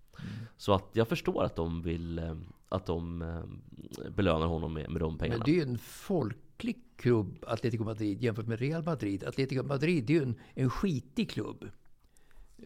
Så 0.57 0.73
att 0.73 0.91
jag 0.93 1.09
förstår 1.09 1.45
att 1.45 1.57
de 1.57 1.83
vill 1.83 2.19
eh, 2.19 2.35
Att 2.69 2.87
de 2.87 3.23
eh, 3.23 4.11
belönar 4.11 4.47
honom 4.47 4.73
med, 4.73 4.91
med 4.91 5.01
de 5.03 5.13
Men 5.13 5.19
pengarna 5.19 5.45
det 5.45 5.51
är 5.51 5.55
ju 5.55 5.63
en 5.63 5.79
folk 5.79 6.37
skicklig 6.55 6.77
klubb, 6.97 7.45
Atletico 7.47 7.85
Madrid, 7.85 8.23
jämfört 8.23 8.47
med 8.47 8.61
Real 8.61 8.83
Madrid. 8.83 9.25
Atletico 9.25 9.63
Madrid 9.63 10.05
det 10.05 10.13
är 10.13 10.17
ju 10.17 10.23
en, 10.23 10.35
en 10.55 10.71
skitig 10.71 11.31
klubb. 11.31 11.69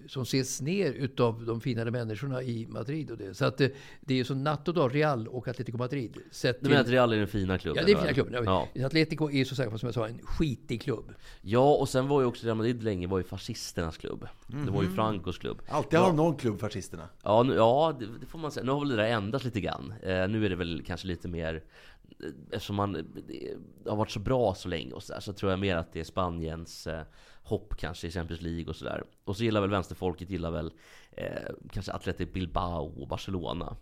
Som 0.07 0.23
ses 0.23 0.61
ner 0.61 0.93
utav 0.93 1.45
de 1.47 1.61
finare 1.61 1.91
människorna 1.91 2.43
i 2.43 2.67
Madrid. 2.67 3.11
Och 3.11 3.17
det. 3.19 3.35
Så 3.35 3.45
att 3.45 3.59
det, 3.59 3.73
det 4.01 4.15
är 4.15 4.19
ju 4.19 4.25
som 4.25 4.45
natt 4.45 4.69
och 4.69 4.75
dag, 4.75 4.95
Real 4.95 5.29
och 5.29 5.49
Atletico 5.49 5.79
Madrid. 5.79 6.17
Sett 6.31 6.61
Du 6.63 6.69
menar 6.69 6.81
att 6.81 6.89
Real 6.89 7.13
är 7.13 7.17
den 7.19 7.29
fina 7.29 7.59
klubben? 7.59 7.81
Ja, 7.81 7.87
det 7.87 7.93
är 7.93 7.97
eller? 7.97 8.03
fina 8.15 8.15
klubben. 8.15 8.45
Ja. 8.45 8.87
Atletico 8.87 9.31
är 9.31 9.45
så 9.45 9.55
sagt, 9.55 9.81
som 9.81 9.87
jag 9.87 9.95
sa, 9.95 10.09
en 10.09 10.19
skitig 10.23 10.83
klubb. 10.83 11.15
ja, 11.41 11.75
och 11.75 11.89
sen 11.89 12.09
var 12.09 12.21
ju 12.21 12.27
också 12.27 12.47
Real 12.47 12.57
Madrid 12.57 12.83
länge 12.83 13.07
var 13.07 13.19
ju 13.19 13.25
fascisternas 13.25 13.97
klubb. 13.97 14.29
Det 14.47 14.57
Mhm. 14.57 14.73
var 14.75 14.83
ju 14.83 14.89
Francos 14.91 15.39
klubb. 15.39 15.63
Alltid 15.69 15.99
har 15.99 16.07
de 16.07 16.17
någon 16.17 16.37
klubb, 16.37 16.61
fascisterna. 16.61 17.09
Ja, 17.23 17.43
nu, 17.43 17.55
ja 17.55 17.97
det, 18.01 18.07
det 18.21 18.27
får 18.27 18.39
man 18.39 18.51
säga. 18.53 18.65
Nu 18.67 18.73
har 18.73 18.81
väl 18.81 18.89
det 18.89 18.97
där 18.97 19.09
ändrats 19.09 19.45
lite 19.45 19.61
grann. 19.61 19.95
Eh, 20.03 20.29
nu 20.29 20.45
är 20.45 20.49
det 20.51 20.57
väl 20.57 20.83
kanske 20.87 21.07
lite 21.07 21.29
mer 21.29 21.55
eh, 21.55 22.27
Eftersom 22.51 22.77
man 22.77 22.93
det 22.93 23.91
har 23.91 23.97
varit 23.97 24.11
så 24.11 24.21
bra 24.21 24.55
så 24.55 24.69
länge 24.69 24.93
och 24.93 25.03
så 25.03 25.13
där, 25.13 25.21
så 25.21 25.33
tror 25.33 25.53
jag 25.53 25.59
mer 25.59 25.77
att 25.77 25.93
det 25.93 26.01
är 26.01 26.05
Spaniens 26.05 26.87
eh, 26.87 27.03
hopp 27.49 27.77
kanske 27.77 28.07
i 28.07 28.11
Champions 28.11 28.43
League 28.43 28.67
och 28.67 28.77
sådär. 28.77 29.05
Och 29.25 29.37
så 29.37 29.45
gillar 29.45 29.61
väl 29.61 29.71
vänsterfolket 29.71 30.31
gillar 30.31 30.51
väl 30.51 30.73
eh, 31.11 31.27
kanske 31.73 31.93
Athletic 31.93 32.33
Bilbao 32.33 33.03
och 33.03 33.09
Barcelona. 33.09 33.77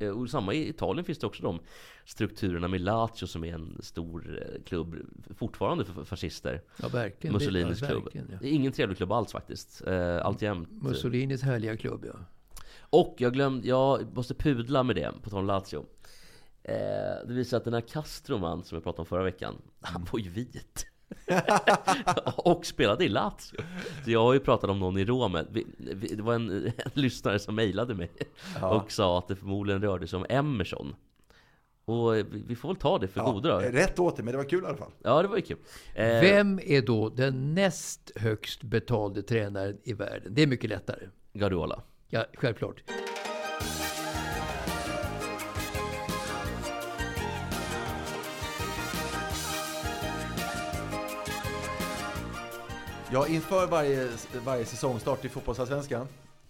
Eh, 0.00 0.08
Och 0.08 0.30
samma 0.30 0.54
i 0.54 0.68
Italien 0.68 1.04
finns 1.04 1.18
det 1.18 1.26
också 1.26 1.42
de 1.42 1.60
strukturerna 2.04 2.68
med 2.68 2.80
Lazio 2.80 3.26
som 3.26 3.44
är 3.44 3.54
en 3.54 3.78
stor 3.82 4.42
eh, 4.42 4.62
klubb 4.64 4.96
fortfarande 5.36 5.84
för 5.84 6.04
fascister. 6.04 6.62
Ja, 6.82 6.88
verkligen. 6.88 7.34
Mussolinis 7.34 7.80
ja, 7.82 7.88
klubb. 7.88 8.02
verkligen, 8.02 8.28
ja. 8.32 8.38
Det 8.40 8.48
är 8.48 8.52
ingen 8.52 8.72
trevlig 8.72 8.96
klubb 8.96 9.12
alls 9.12 9.32
faktiskt. 9.32 9.82
Eh, 9.86 10.26
alltjämt. 10.26 10.68
Mussolinis 10.82 11.42
härliga 11.42 11.76
klubb, 11.76 12.04
ja. 12.04 12.18
Och 12.90 13.14
jag 13.18 13.32
glömde, 13.32 13.68
jag 13.68 14.16
måste 14.16 14.34
pudla 14.34 14.82
med 14.82 14.96
det, 14.96 15.12
på 15.22 15.30
tal 15.30 15.38
om 15.38 15.46
Lazio. 15.46 15.86
Eh, 16.62 16.74
det 17.26 17.32
visar 17.34 17.56
att 17.56 17.64
den 17.64 17.74
här 17.74 17.80
Castroman 17.80 18.64
som 18.64 18.76
jag 18.76 18.82
pratade 18.82 19.00
om 19.00 19.06
förra 19.06 19.22
veckan, 19.22 19.54
han 19.80 20.06
var 20.12 20.18
ju 20.18 20.30
vit. 20.30 20.86
och 22.36 22.66
spelade 22.66 23.04
i 23.04 23.08
Lazio. 23.08 23.56
Så 24.04 24.10
jag 24.10 24.20
har 24.20 24.32
ju 24.32 24.40
pratat 24.40 24.70
om 24.70 24.78
någon 24.78 24.98
i 24.98 25.04
Rom. 25.04 25.38
Det 26.10 26.20
var 26.22 26.34
en, 26.34 26.50
en 26.66 26.72
lyssnare 26.92 27.38
som 27.38 27.54
mejlade 27.54 27.94
mig 27.94 28.10
och 28.62 28.92
sa 28.92 29.18
att 29.18 29.28
det 29.28 29.36
förmodligen 29.36 29.82
rörde 29.82 30.06
sig 30.06 30.16
om 30.16 30.26
Emerson. 30.28 30.94
Och 31.84 32.14
vi 32.32 32.56
får 32.56 32.68
väl 32.68 32.76
ta 32.76 32.98
det 32.98 33.08
för 33.08 33.20
goda 33.20 33.48
då. 33.48 33.58
rätt 33.58 33.98
åt 33.98 34.16
det, 34.16 34.22
men 34.22 34.32
det 34.32 34.38
var 34.38 34.44
kul 34.44 34.64
i 34.64 34.66
alla 34.66 34.76
fall. 34.76 34.90
Ja, 35.02 35.22
det 35.22 35.28
var 35.28 35.36
ju 35.36 35.42
kul. 35.42 35.58
Eh, 35.94 36.06
Vem 36.06 36.60
är 36.62 36.82
då 36.82 37.08
den 37.08 37.54
näst 37.54 38.12
högst 38.16 38.62
betalde 38.62 39.22
tränaren 39.22 39.78
i 39.84 39.92
världen? 39.92 40.34
Det 40.34 40.42
är 40.42 40.46
mycket 40.46 40.70
lättare. 40.70 41.08
Guardiola. 41.32 41.82
Ja, 42.08 42.24
självklart. 42.34 42.82
Ja, 53.12 53.26
inför 53.26 53.66
varje, 53.66 54.08
varje 54.44 54.64
säsongstart 54.64 55.24
i 55.24 55.28
fotbollsallsvenskan 55.28 56.06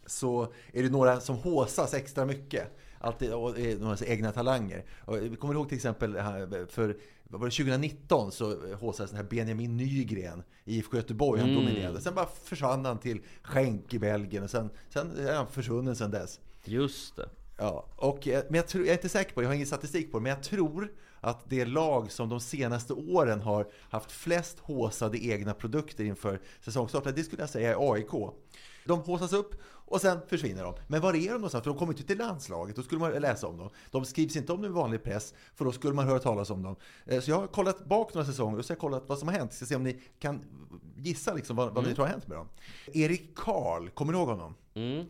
så 0.07 0.53
är 0.73 0.83
det 0.83 0.89
några 0.89 1.21
som 1.21 1.37
håsas 1.37 1.95
extra 1.95 2.25
mycket. 2.25 2.79
Alltid, 3.01 3.33
och 3.33 3.59
några 3.79 4.07
egna 4.07 4.33
talanger. 4.33 4.85
Och 5.05 5.17
vi 5.17 5.37
kommer 5.37 5.55
ihåg 5.55 5.69
till 5.69 5.77
exempel 5.77 6.13
för 6.69 6.97
var 7.25 7.47
det, 7.47 7.51
2019 7.51 8.33
så 8.33 8.75
håsades 8.75 9.11
den 9.11 9.21
här 9.21 9.27
Benjamin 9.31 9.77
Nygren 9.77 10.43
i 10.65 10.77
IFK 10.77 10.97
Göteborg. 10.97 11.41
Han 11.41 11.55
dominerade. 11.55 12.01
Sen 12.01 12.15
bara 12.15 12.29
försvann 12.45 12.85
han 12.85 12.99
till 12.99 13.21
Schenk 13.43 13.95
i 13.95 13.99
Belgien 13.99 14.45
och 14.45 14.51
sen, 14.51 14.71
sen 14.89 15.19
är 15.19 15.35
han 15.35 15.47
försvunnen 15.47 15.97
sen 15.97 16.11
dess. 16.11 16.41
Just 16.65 17.17
det. 17.17 17.29
Ja, 17.59 17.87
och, 17.97 18.29
eh, 18.29 18.45
men 18.49 18.55
jag, 18.55 18.69
tror, 18.69 18.85
jag 18.85 18.91
är 18.91 18.97
inte 18.97 19.09
säker 19.09 19.35
på, 19.35 19.43
jag 19.43 19.49
har 19.49 19.55
ingen 19.55 19.67
statistik 19.67 20.13
på 20.13 20.19
det, 20.19 20.23
men 20.23 20.31
jag 20.31 20.43
tror 20.43 20.93
att 21.27 21.51
det 21.51 21.65
lag 21.65 22.13
som 22.13 22.29
de 22.29 22.41
senaste 22.41 22.93
åren 22.93 23.41
har 23.41 23.67
haft 23.91 24.13
flest 24.13 24.59
håsade 24.59 25.19
egna 25.25 25.55
produkter 25.55 26.05
inför 26.05 26.41
säsongstarten, 26.61 27.13
det 27.17 27.23
skulle 27.25 27.43
jag 27.43 27.51
säga 27.51 27.71
är 27.71 27.93
AIK. 27.93 28.11
De 28.85 29.01
håsas 29.01 29.33
upp 29.33 29.55
och 29.67 30.01
sen 30.01 30.19
försvinner 30.29 30.63
de. 30.65 30.75
Men 30.87 31.01
var 31.01 31.15
är 31.15 31.21
de 31.21 31.29
någonstans? 31.29 31.65
För 31.65 31.71
de 31.71 31.79
kommer 31.79 31.93
inte 31.93 32.07
till 32.07 32.19
landslaget, 32.19 32.77
då 32.77 32.83
skulle 32.83 33.01
man 33.01 33.13
läsa 33.13 33.47
om 33.47 33.59
dem. 33.59 33.71
De 33.91 34.05
skrivs 34.05 34.37
inte 34.37 34.53
om 34.53 34.65
i 34.65 34.69
vanlig 34.69 35.03
press, 35.03 35.35
för 35.55 35.65
då 35.65 35.73
skulle 35.73 35.95
man 35.95 36.07
höra 36.07 36.19
talas 36.19 36.51
om 36.51 36.63
dem. 36.63 36.77
Eh, 37.07 37.21
Så 37.21 37.31
jag 37.31 37.41
har 37.41 37.47
kollat 37.47 37.85
bak 37.85 38.15
några 38.15 38.27
säsonger 38.27 38.59
och 38.59 38.65
så 38.65 38.71
har 38.71 38.75
jag 38.75 38.81
kollat 38.81 39.05
vad 39.07 39.19
som 39.19 39.29
har 39.29 39.35
hänt. 39.35 39.53
Ska 39.53 39.67
se 39.67 39.77
om 39.77 39.83
ni 39.83 40.01
kan 40.19 40.41
gissa 40.97 41.35
liksom 41.35 41.57
vad, 41.57 41.75
vad 41.75 41.87
ni 41.87 41.95
tror 41.95 42.05
har 42.05 42.13
hänt 42.13 42.27
med 42.29 42.37
dem. 42.39 42.49
Erik 42.93 43.35
Karl, 43.37 43.89
kommer 43.89 44.13
ni 44.13 44.19
ihåg 44.19 44.29
honom? 44.29 44.55
Mm. 44.75 45.07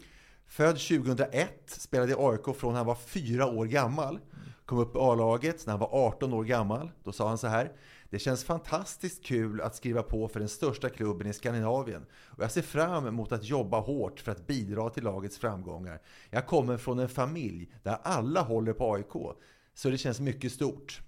Född 0.49 0.79
2001, 0.79 1.49
spelade 1.67 2.13
i 2.13 2.15
AIK 2.19 2.57
från 2.57 2.75
han 2.75 2.87
var 2.87 2.95
fyra 2.95 3.47
år 3.47 3.67
gammal. 3.67 4.19
Kom 4.67 4.79
upp 4.79 4.97
i 4.97 4.99
A-laget 4.99 5.67
när 5.67 5.73
han 5.73 5.81
var 5.81 5.89
18 5.93 6.33
år 6.33 6.45
gammal. 6.45 6.91
Då 7.05 7.13
sa 7.13 7.29
han 7.29 7.39
så 7.39 7.47
här. 7.47 7.73
Det 8.11 8.19
känns 8.19 8.45
fantastiskt 8.45 9.25
kul 9.25 9.61
att 9.61 9.77
skriva 9.77 10.03
på 10.03 10.29
för 10.29 10.41
den 10.41 10.49
största 10.49 10.89
klubben 10.89 11.27
i 11.27 11.33
Skandinavien. 11.33 12.07
Och 12.13 12.43
jag 12.43 12.51
ser 12.51 12.63
fram 12.63 13.07
emot 13.07 13.33
att 13.33 13.45
jobba 13.45 13.81
hårt 13.81 14.21
för 14.21 14.33
att 14.33 14.47
bidra 14.47 14.91
till 14.91 15.05
lagets 15.05 15.39
framgångar. 15.39 16.03
Jag 16.31 16.47
kommer 16.47 16.77
från 16.77 16.99
en 16.99 17.09
familj 17.09 17.73
där 17.83 17.99
alla 18.03 18.43
håller 18.43 18.73
på 18.73 18.95
AIK. 18.95 19.37
Så 19.75 19.91
det 19.91 19.99
känns 19.99 20.21
mycket 20.21 20.53
stort. 20.53 21.01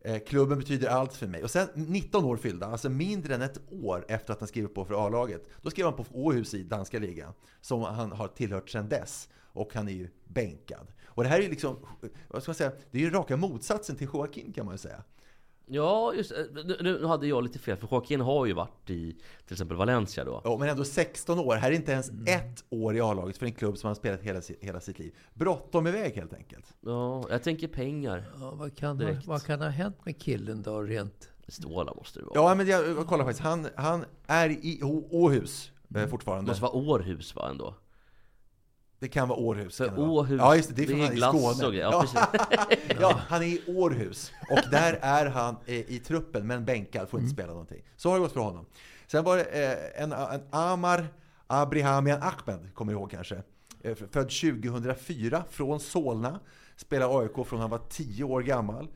Eh, 0.00 0.18
klubben 0.18 0.58
betyder 0.58 0.88
allt 0.88 1.14
för 1.14 1.26
mig. 1.26 1.42
Och 1.42 1.50
sen 1.50 1.68
19 1.74 2.24
år 2.24 2.36
fyllda, 2.36 2.66
alltså 2.66 2.88
mindre 2.88 3.34
än 3.34 3.42
ett 3.42 3.60
år 3.70 4.04
efter 4.08 4.32
att 4.32 4.40
han 4.40 4.48
skrivit 4.48 4.74
på 4.74 4.84
för 4.84 5.06
A-laget. 5.06 5.46
Då 5.62 5.70
skrev 5.70 5.86
han 5.86 5.96
på 5.96 6.04
Åhus 6.12 6.54
i 6.54 6.62
danska 6.62 6.98
ligan, 6.98 7.32
som 7.60 7.82
han 7.82 8.12
har 8.12 8.28
tillhört 8.28 8.70
sedan 8.70 8.88
dess. 8.88 9.28
Och 9.52 9.74
han 9.74 9.88
är 9.88 9.92
ju 9.92 10.08
bänkad. 10.24 10.86
Och 11.18 11.24
det 11.24 11.28
här 11.30 11.38
är 11.38 11.42
ju 11.42 11.48
liksom, 11.50 11.76
vad 12.28 12.42
ska 12.42 12.50
man 12.50 12.54
säga, 12.54 12.72
det 12.90 12.98
är 12.98 13.02
ju 13.02 13.10
raka 13.10 13.36
motsatsen 13.36 13.96
till 13.96 14.08
Joaquin 14.12 14.52
kan 14.52 14.64
man 14.66 14.74
ju 14.74 14.78
säga. 14.78 15.02
Ja, 15.66 16.14
just 16.14 16.30
det. 16.30 16.64
nu, 16.64 16.76
nu 16.80 17.04
hade 17.06 17.26
jag 17.26 17.42
lite 17.42 17.58
fel, 17.58 17.76
för 17.76 17.88
Joaquin 17.90 18.20
har 18.20 18.46
ju 18.46 18.52
varit 18.52 18.90
i 18.90 19.12
till 19.46 19.52
exempel 19.54 19.76
Valencia 19.76 20.24
då. 20.24 20.40
Ja, 20.44 20.56
men 20.58 20.68
ändå 20.68 20.84
16 20.84 21.38
år. 21.38 21.54
Här 21.56 21.70
är 21.70 21.74
inte 21.74 21.92
ens 21.92 22.10
ett 22.26 22.64
år 22.70 22.96
i 22.96 23.00
A-laget 23.00 23.36
för 23.38 23.46
en 23.46 23.52
klubb 23.52 23.78
som 23.78 23.88
han 23.88 23.96
spelat 23.96 24.20
hela, 24.20 24.40
sitt- 24.40 24.58
hela 24.64 24.80
sitt 24.80 24.98
liv. 24.98 25.14
Bråttom 25.34 25.86
iväg 25.86 26.14
helt 26.14 26.34
enkelt. 26.34 26.74
Ja, 26.80 27.24
jag 27.30 27.42
tänker 27.42 27.68
pengar. 27.68 28.24
Ja, 28.40 28.50
vad, 28.54 28.76
kan 28.76 29.00
ha, 29.00 29.12
vad 29.26 29.42
kan 29.42 29.60
ha 29.60 29.68
hänt 29.68 29.96
med 30.04 30.18
killen 30.20 30.62
då 30.62 30.82
rent? 30.82 31.28
Stålar 31.48 31.94
måste 31.94 32.18
det 32.18 32.24
vara. 32.24 32.34
Ja, 32.34 32.54
men 32.54 32.66
jag, 32.66 32.88
jag 32.88 33.06
kollar 33.06 33.24
faktiskt. 33.24 33.44
Han, 33.44 33.66
han 33.76 34.04
är 34.26 34.48
i 34.50 34.80
Åhus 35.10 35.70
eh, 35.74 35.74
Det 35.88 36.08
fortfarande. 36.08 36.50
måste 36.50 36.62
vara 36.62 36.72
Århus 36.72 37.34
va 37.36 37.48
ändå? 37.50 37.74
Det 39.00 39.08
kan 39.08 39.28
vara 39.28 39.38
Århus. 39.38 39.78
Kan 39.78 39.86
det 39.86 39.92
vara. 39.92 40.10
Åhus, 40.10 40.38
ja, 40.38 40.56
just 40.56 40.68
det, 40.68 40.74
det 40.86 40.92
är, 40.92 40.96
det 40.96 41.06
är 41.06 41.12
i 41.12 41.14
glass 41.16 41.36
Skåne. 41.36 41.66
och 41.66 41.72
grejer. 41.72 41.90
Ja, 41.92 42.00
precis. 42.00 42.90
ja, 43.00 43.20
han 43.28 43.42
är 43.42 43.46
i 43.46 43.62
Århus. 43.66 44.32
Och 44.50 44.70
där 44.70 44.98
är 45.02 45.26
han 45.26 45.56
eh, 45.66 45.74
i 45.74 45.98
truppen, 46.06 46.46
men 46.46 46.64
bänkad, 46.64 47.08
får 47.08 47.20
inte 47.20 47.32
spela 47.32 47.48
någonting. 47.48 47.82
Så 47.96 48.08
har 48.08 48.16
det 48.16 48.20
gått 48.20 48.32
för 48.32 48.40
honom. 48.40 48.66
Sen 49.06 49.24
var 49.24 49.36
det 49.36 49.44
eh, 49.44 50.02
en, 50.02 50.12
en 50.12 50.40
Amar 50.50 51.06
Abrahamian 51.46 52.22
Ahmed, 52.22 52.74
kommer 52.74 52.92
du 52.92 52.98
ihåg 52.98 53.10
kanske? 53.10 53.42
Eh, 53.82 53.94
Född 53.94 54.30
2004 54.30 55.44
från 55.50 55.80
Solna. 55.80 56.40
Spelade 56.76 57.18
AIK 57.18 57.46
från 57.46 57.60
han 57.60 57.70
var 57.70 57.80
10 57.88 58.24
år 58.24 58.42
gammal. 58.42 58.88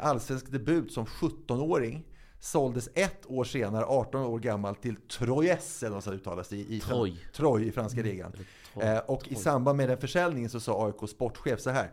Allsvensk 0.00 0.50
debut 0.50 0.92
som 0.92 1.04
17-åring. 1.06 2.04
Såldes 2.40 2.88
ett 2.94 3.26
år 3.26 3.44
senare, 3.44 3.84
18 3.84 4.20
år 4.20 4.38
gammal, 4.38 4.74
till 4.74 4.96
Troyes, 4.96 5.82
eller 5.82 5.94
vad 5.94 6.04
som 6.04 6.12
uttalas 6.12 6.48
det, 6.48 6.56
i, 6.56 6.76
i, 6.76 6.80
Troy. 6.80 7.16
Troy 7.32 7.68
i 7.68 7.72
franska 7.72 8.02
ligan. 8.02 8.32
Eh, 8.80 8.98
och 8.98 9.28
i 9.28 9.34
samband 9.34 9.76
med 9.76 9.88
den 9.88 9.98
försäljningen 9.98 10.50
så 10.50 10.60
sa 10.60 10.86
AIK 10.86 11.10
sportchef 11.10 11.60
så 11.60 11.70
här. 11.70 11.90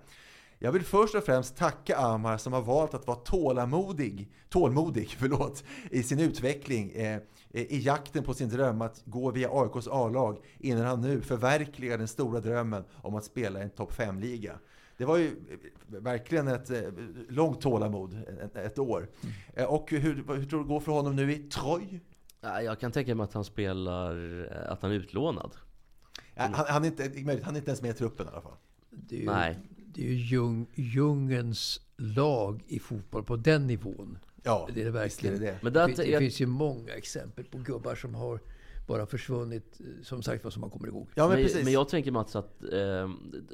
Jag 0.60 0.72
vill 0.72 0.84
först 0.84 1.16
och 1.16 1.24
främst 1.24 1.58
tacka 1.58 1.98
Amar 1.98 2.38
som 2.38 2.54
har 2.54 2.62
valt 2.62 2.94
att 2.94 3.08
vara 3.08 3.18
tålamodig, 3.18 4.32
tålmodig 4.50 5.10
förlåt, 5.20 5.64
i 5.92 6.04
sin 6.04 6.20
utveckling 6.20 6.92
eh, 6.92 7.20
i 7.52 7.80
jakten 7.80 8.24
på 8.24 8.34
sin 8.34 8.50
dröm 8.50 8.82
att 8.82 9.02
gå 9.06 9.32
via 9.32 9.50
AIKs 9.52 9.88
A-lag 9.88 10.38
innan 10.60 10.86
han 10.86 11.02
nu 11.02 11.22
förverkligar 11.22 11.98
den 11.98 12.08
stora 12.08 12.40
drömmen 12.40 12.84
om 13.02 13.16
att 13.16 13.24
spela 13.24 13.60
i 13.60 13.64
en 13.64 13.70
topp 13.70 13.94
5-liga. 13.94 14.60
Det 14.98 15.06
var 15.06 15.18
ju 15.18 15.28
eh, 15.28 16.02
verkligen 16.02 16.48
ett 16.48 16.70
eh, 16.70 16.82
långt 17.30 17.62
tålamod, 17.62 18.20
ett, 18.56 18.80
år. 18.80 19.10
Eh, 19.54 19.66
Och 19.66 19.92
hur, 19.92 20.16
hur 20.36 20.46
tror 20.46 20.60
du 20.60 20.64
det 20.64 20.70
går 20.70 20.80
för 20.80 20.92
honom 20.92 21.16
nu 21.16 21.34
i 21.34 21.38
Troy? 21.38 22.00
Ja, 22.42 22.62
Jag 22.62 22.80
kan 22.80 22.92
tänka 22.92 23.16
mig 23.16 23.24
att 23.24 23.34
han 23.34 23.44
spelar, 23.44 24.44
eh, 24.52 24.72
att 24.72 24.82
han 24.82 24.92
är 24.92 24.96
utlånad. 24.96 25.52
Han, 26.38 26.54
han, 26.68 26.84
är 26.84 26.88
inte, 26.88 27.04
han 27.44 27.56
är 27.56 27.60
inte 27.60 27.72
ens 27.72 27.82
med 27.82 27.92
i 27.92 27.94
truppen 27.94 28.26
i 28.28 28.30
alla 28.30 28.42
fall. 28.42 28.58
Det 28.90 29.16
är 29.16 29.20
ju, 29.20 29.26
Nej. 29.26 29.60
Det 29.94 30.02
är 30.02 30.06
ju 30.10 30.16
djung, 30.16 30.68
djungens 30.76 31.82
lag 31.98 32.64
i 32.68 32.80
fotboll 32.80 33.24
på 33.24 33.36
den 33.36 33.68
nivån. 33.68 34.18
Ja, 34.44 34.70
Det 34.74 34.82
är 34.82 34.86
det 34.86 34.92
verkligen. 34.92 35.40
det 35.40 35.46
det. 35.46 35.60
Men 35.62 35.74
Det, 35.74 35.88
det 35.96 36.06
jag, 36.06 36.20
finns 36.20 36.42
ju 36.42 36.46
många 36.46 36.94
exempel 36.94 37.46
på 37.46 37.58
gubbar 37.58 37.96
som 37.96 38.16
har 38.16 38.40
bara 38.88 39.06
försvunnit, 39.06 39.80
eh, 39.80 40.04
som 40.04 40.24
sagt 40.24 40.44
vad 40.44 40.54
som 40.54 40.62
man 40.62 40.70
kommer 40.70 40.88
ihåg. 40.88 41.08
Ja, 41.16 41.28
men, 41.28 41.36
men, 41.36 41.46
precis. 41.46 41.64
men 41.64 41.74
jag 41.74 41.90
tänker 41.90 42.12
Mats 42.12 42.36
att 42.36 42.64
eh, 42.64 42.70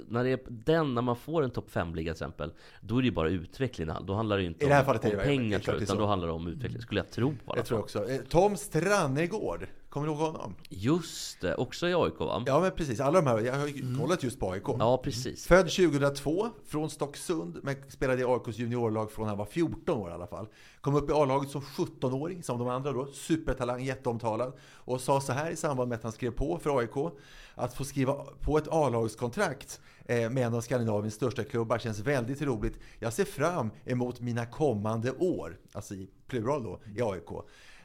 när 0.07 0.23
det 0.23 0.29
är 0.29 0.39
den, 0.47 0.93
när 0.93 1.01
man 1.01 1.15
får 1.15 1.43
en 1.43 1.51
topp 1.51 1.69
5-liga 1.71 2.13
till 2.13 2.23
exempel 2.23 2.51
Då 2.81 2.97
är 2.97 3.01
det 3.01 3.05
ju 3.05 3.11
bara 3.11 3.29
utveckling 3.29 3.89
Då 4.05 4.13
handlar 4.13 4.38
det 4.38 4.41
ju 4.43 4.47
inte 4.47 4.65
I 4.65 4.67
det 4.67 4.73
här 4.73 4.81
om, 4.81 4.86
fallet 4.86 5.05
om 5.05 5.19
pengar 5.23 5.59
utan 5.59 5.88
så. 5.88 5.95
då 5.95 6.05
handlar 6.05 6.27
det 6.27 6.34
om 6.34 6.47
utveckling, 6.47 6.81
skulle 6.81 6.99
jag 6.99 7.11
tro 7.11 7.34
alla 7.45 7.57
Jag 7.57 7.65
tror 7.65 7.79
också. 7.79 8.09
Eh, 8.09 8.21
Tom 8.29 8.57
Strannegård, 8.57 9.67
Kommer 9.94 10.08
du 10.08 10.14
ihåg 10.14 10.22
honom? 10.22 10.56
Just 10.70 11.41
det, 11.41 11.56
också 11.56 11.89
i 11.89 11.94
AIK 11.94 12.20
va? 12.20 12.44
Ja, 12.46 12.60
men 12.60 12.72
precis. 12.72 13.00
Alla 13.00 13.22
de 13.22 13.28
här, 13.28 13.39
jag 13.39 13.54
har 13.54 13.68
ju 13.68 13.98
kollat 13.98 14.24
just 14.24 14.39
på 14.39 14.52
AIK. 14.52 14.64
Ja, 14.80 14.98
precis. 14.98 15.48
Född 15.48 15.70
2002 15.70 16.50
från 16.66 16.89
Stocksund, 16.89 17.60
men 17.64 17.76
spelade 17.89 18.22
i 18.22 18.26
AIKs 18.26 18.58
juniorlag 18.58 19.12
från 19.12 19.28
han 19.28 19.38
var 19.38 19.46
14 19.46 19.98
år 19.98 20.10
i 20.10 20.14
alla 20.14 20.28
fall. 20.28 20.48
Kom 20.82 20.96
upp 20.96 21.10
i 21.10 21.14
A-laget 21.14 21.50
som 21.50 21.62
17-åring, 21.62 22.44
som 22.44 22.60
de 22.60 22.68
andra 22.68 22.91
då. 22.91 23.06
Supertalang, 23.06 23.84
jätteomtalad. 23.84 24.54
Och 24.74 25.02
sa 25.02 25.22
så 25.22 25.34
här 25.34 25.52
i 25.52 25.56
samband 25.56 25.89
med 25.89 25.96
att 25.96 26.04
han 26.04 26.12
skrev 26.12 26.32
på 26.32 26.60
för 26.64 26.80
AIK. 26.80 27.14
Att 27.56 27.74
få 27.74 27.84
skriva 27.84 28.14
på 28.41 28.58
ett 28.58 28.68
A-lagskontrakt 28.72 29.82
eh, 30.06 30.30
med 30.30 30.38
en 30.38 30.54
av 30.54 30.62
Skandinaviens 30.62 31.14
största 31.14 31.44
klubbar 31.44 31.78
känns 31.78 32.00
väldigt 32.00 32.41
roligt. 32.41 32.80
Jag 33.00 33.14
ser 33.14 33.26
fram 33.26 33.70
emot 33.86 34.20
mina 34.20 34.46
kommande 34.46 35.12
år, 35.12 35.58
alltså 35.74 35.94
i 35.94 36.10
plural 36.28 36.64
då, 36.64 36.80
i 36.96 37.02
AIK. 37.02 37.30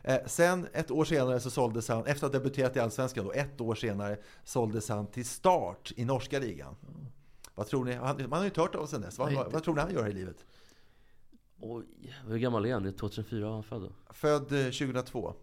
Eh, 0.02 0.18
sen 0.26 0.68
ett 0.72 0.90
år 0.90 1.04
senare 1.04 1.40
så 1.40 1.50
såldes 1.50 1.88
han, 1.88 2.06
efter 2.06 2.26
att 2.26 2.32
ha 2.32 2.40
debuterat 2.40 2.76
i 2.76 2.80
Allsvenskan 2.80 3.24
då, 3.24 3.32
ett 3.32 3.60
år 3.60 3.74
senare 3.74 4.18
såldes 4.44 4.88
han 4.88 5.06
till 5.06 5.26
start 5.26 5.92
i 5.96 6.04
norska 6.04 6.38
ligan. 6.38 6.76
Vad 7.54 7.66
tror 7.66 7.84
ni? 7.84 7.92
Han, 7.92 8.16
man 8.16 8.32
har 8.32 8.40
ju 8.40 8.48
inte 8.48 8.60
hört 8.60 8.74
av 8.74 8.86
sen 8.86 9.00
dess. 9.00 9.18
Vad, 9.18 9.32
vad, 9.32 9.52
vad 9.52 9.64
tror 9.64 9.74
ni 9.74 9.80
han 9.80 9.92
gör 9.92 10.08
i 10.08 10.12
livet? 10.12 10.44
Oj, 11.60 11.84
hur 12.26 12.38
gammal 12.38 12.66
är 12.66 12.72
han? 12.72 12.82
Det 12.82 12.88
är 12.88 12.92
2004 12.92 13.46
var 13.46 13.54
han 13.54 13.62
född 13.62 13.82
då? 13.82 14.12
Född 14.12 14.52
eh, 14.52 14.64
2002. 14.64 15.34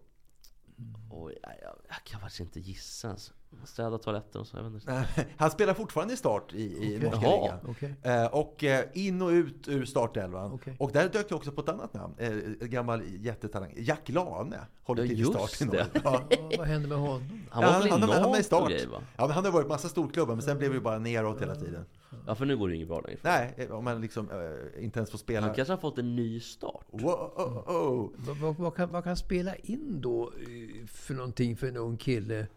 Oj, 1.11 1.37
jag, 1.41 1.75
jag, 1.87 2.03
kan 2.03 2.19
faktiskt 2.21 2.39
inte 2.39 2.59
gissa 2.59 3.07
ens. 3.07 3.33
Städa 3.63 3.97
toaletten 3.97 4.41
och 4.41 4.47
så, 4.47 4.57
jag 4.57 4.63
vet 4.63 4.73
inte. 4.73 5.07
Han 5.37 5.51
spelar 5.51 5.73
fortfarande 5.73 6.13
i 6.13 6.17
start 6.17 6.53
i, 6.53 6.63
i 6.93 6.99
norska 6.99 7.19
Jaha. 7.25 7.41
ligan. 7.41 7.59
Okej. 7.67 7.95
Eh, 8.03 8.25
och 8.25 8.63
eh, 8.63 8.85
in 8.93 9.21
och 9.21 9.29
ut 9.29 9.67
ur 9.67 9.85
startelvan. 9.85 10.51
Okej. 10.51 10.75
Och 10.79 10.91
där 10.91 11.09
dök 11.09 11.29
det 11.29 11.35
också 11.35 11.51
på 11.51 11.61
ett 11.61 11.69
annat 11.69 11.93
namn. 11.93 12.13
Eh, 12.17 12.27
en 12.31 12.57
gammal 12.61 13.01
jättetalang. 13.07 13.73
Jack 13.77 14.09
Lane 14.09 14.59
håller 14.83 15.03
Ja, 15.03 15.09
till 15.09 15.21
i 15.21 15.25
start 15.25 15.61
i. 15.61 15.65
Norge. 15.65 15.85
Ja. 16.03 16.23
Vad 16.57 16.67
hände 16.67 16.87
med 16.87 16.97
honom? 16.97 17.23
Han 17.49 17.63
var 17.63 17.71
Ja, 17.71 17.77
väl 17.79 17.87
i 17.87 17.91
han, 17.91 18.01
han, 18.01 18.23
han 18.23 18.39
i 18.39 18.43
start. 18.43 18.69
grejer 18.69 18.87
va? 18.87 19.01
Ja, 19.17 19.23
men 19.27 19.31
han 19.31 19.45
har 19.45 19.51
varit 19.51 19.67
massa 19.67 19.89
storklubbar, 19.89 20.33
men 20.35 20.41
sen 20.43 20.57
blev 20.57 20.69
det 20.69 20.75
ju 20.75 20.81
bara 20.81 20.99
neråt 20.99 21.41
hela 21.41 21.55
tiden. 21.55 21.85
Ja, 22.27 22.35
för 22.35 22.45
nu 22.45 22.57
går 22.57 22.69
det 22.69 22.75
inget 22.75 22.87
bra 22.87 23.01
längre. 23.01 23.19
Nej, 23.21 23.53
eh, 23.57 23.71
om 23.71 23.83
man 23.83 24.01
liksom 24.01 24.29
eh, 24.31 24.83
inte 24.83 24.99
ens 24.99 25.11
får 25.11 25.17
spela. 25.17 25.45
Han 25.45 25.55
kanske 25.55 25.71
har 25.73 25.77
fått 25.77 25.97
en 25.97 26.15
ny 26.15 26.39
start. 26.39 26.85
Wow, 26.91 27.31
oh, 27.35 27.69
oh. 27.69 28.09
Vad, 28.15 28.37
vad, 28.37 28.55
vad, 28.55 28.75
kan, 28.75 28.91
vad 28.91 29.03
kan 29.03 29.17
spela 29.17 29.55
in 29.55 30.01
då 30.01 30.23
eh, 30.23 30.87
för 30.87 31.13
någonting 31.13 31.57
för 31.57 31.67
en 31.67 31.77
ung 31.77 31.97
kille 31.97 32.47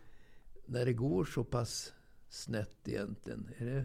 när 0.68 0.84
det 0.86 0.92
går 0.92 1.24
så 1.24 1.44
pass 1.44 1.92
snett 2.28 2.76
egentligen? 2.88 3.48
Är 3.58 3.64
det 3.64 3.84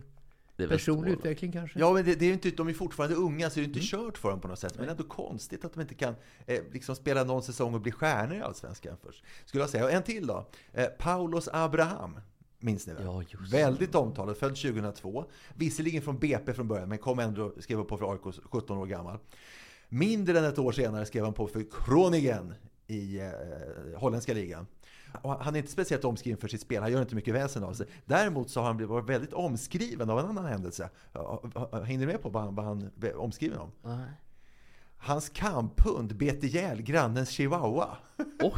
Det 0.55 0.63
är 0.63 0.67
personlig 0.67 1.11
utveckling 1.11 1.51
kanske? 1.51 1.79
Ja, 1.79 1.93
men 1.93 2.05
det, 2.05 2.15
det 2.15 2.25
är 2.25 2.27
ju 2.27 2.33
inte, 2.33 2.51
de 2.51 2.67
är 2.67 2.73
fortfarande 2.73 3.15
unga, 3.15 3.49
så 3.49 3.55
det 3.59 3.63
är 3.63 3.67
inte 3.67 3.79
Mm. 3.79 3.87
kört 3.87 4.17
för 4.17 4.29
dem 4.29 4.41
på 4.41 4.47
något 4.47 4.59
sätt. 4.59 4.79
Men 4.79 4.89
ändå 4.89 5.03
konstigt 5.03 5.65
att 5.65 5.73
de 5.73 5.81
inte 5.81 5.95
kan 5.95 6.15
eh, 6.45 6.61
liksom 6.71 6.95
spela 6.95 7.23
någon 7.23 7.43
säsong 7.43 7.73
och 7.73 7.81
bli 7.81 7.91
stjärnor 7.91 8.35
i 8.37 8.41
Allsvenskan 8.41 8.97
först. 9.03 9.23
Skulle 9.45 9.63
jag 9.63 9.69
säga. 9.69 9.83
Och 9.83 9.91
en 9.91 10.03
till 10.03 10.27
då. 10.27 10.49
Eh, 10.73 10.85
Paulos 10.85 11.49
Abraham. 11.53 12.19
Minns 12.59 12.87
ni 12.87 12.93
väl? 12.93 13.03
Ja, 13.05 13.21
just 13.21 13.51
det. 13.51 13.57
Väldigt 13.57 13.95
omtalad, 13.95 14.37
född 14.37 14.55
2002. 14.55 15.25
Visserligen 15.55 16.01
från 16.01 16.19
BP 16.19 16.53
från 16.53 16.67
början, 16.67 16.89
men 16.89 16.97
kom 16.97 17.19
ändå 17.19 17.53
skrev 17.59 17.83
på 17.83 17.97
för 17.97 18.11
AIK 18.11 18.35
17 18.51 18.77
år 18.77 18.85
gammal. 18.85 19.17
Mindre 19.89 20.39
än 20.39 20.45
ett 20.45 20.59
år 20.59 20.71
senare 20.71 21.05
skrev 21.05 21.23
han 21.23 21.33
på 21.33 21.47
för 21.47 21.65
Groningen 21.85 22.53
i 22.87 23.19
eh, 23.19 23.99
holländska 23.99 24.33
ligan. 24.33 24.67
Och 25.21 25.43
han 25.43 25.55
är 25.55 25.59
inte 25.59 25.71
speciellt 25.71 26.05
omskriven 26.05 26.39
för 26.39 26.47
sitt 26.47 26.61
spel, 26.61 26.81
han 26.81 26.91
gör 26.91 27.01
inte 27.01 27.15
mycket 27.15 27.33
väsen 27.33 27.63
av 27.63 27.73
sig. 27.73 27.87
Däremot 28.05 28.49
så 28.49 28.59
har 28.59 28.67
han 28.67 28.77
blivit 28.77 29.09
väldigt 29.09 29.33
omskriven 29.33 30.09
av 30.09 30.19
en 30.19 30.25
annan 30.25 30.45
händelse. 30.45 30.89
Hänger 31.71 31.99
ni 31.99 32.05
med 32.05 32.21
på 32.21 32.29
vad 32.29 32.43
han, 32.43 32.55
vad 32.55 32.65
han 32.65 32.91
omskriven 33.15 33.59
om? 33.59 33.71
Nej. 33.81 34.07
Hans 34.97 35.29
kamphund 35.29 36.15
bet 36.15 36.43
ihjäl 36.43 36.81
grannens 36.81 37.29
chihuahua. 37.29 37.97
Oj, 38.39 38.51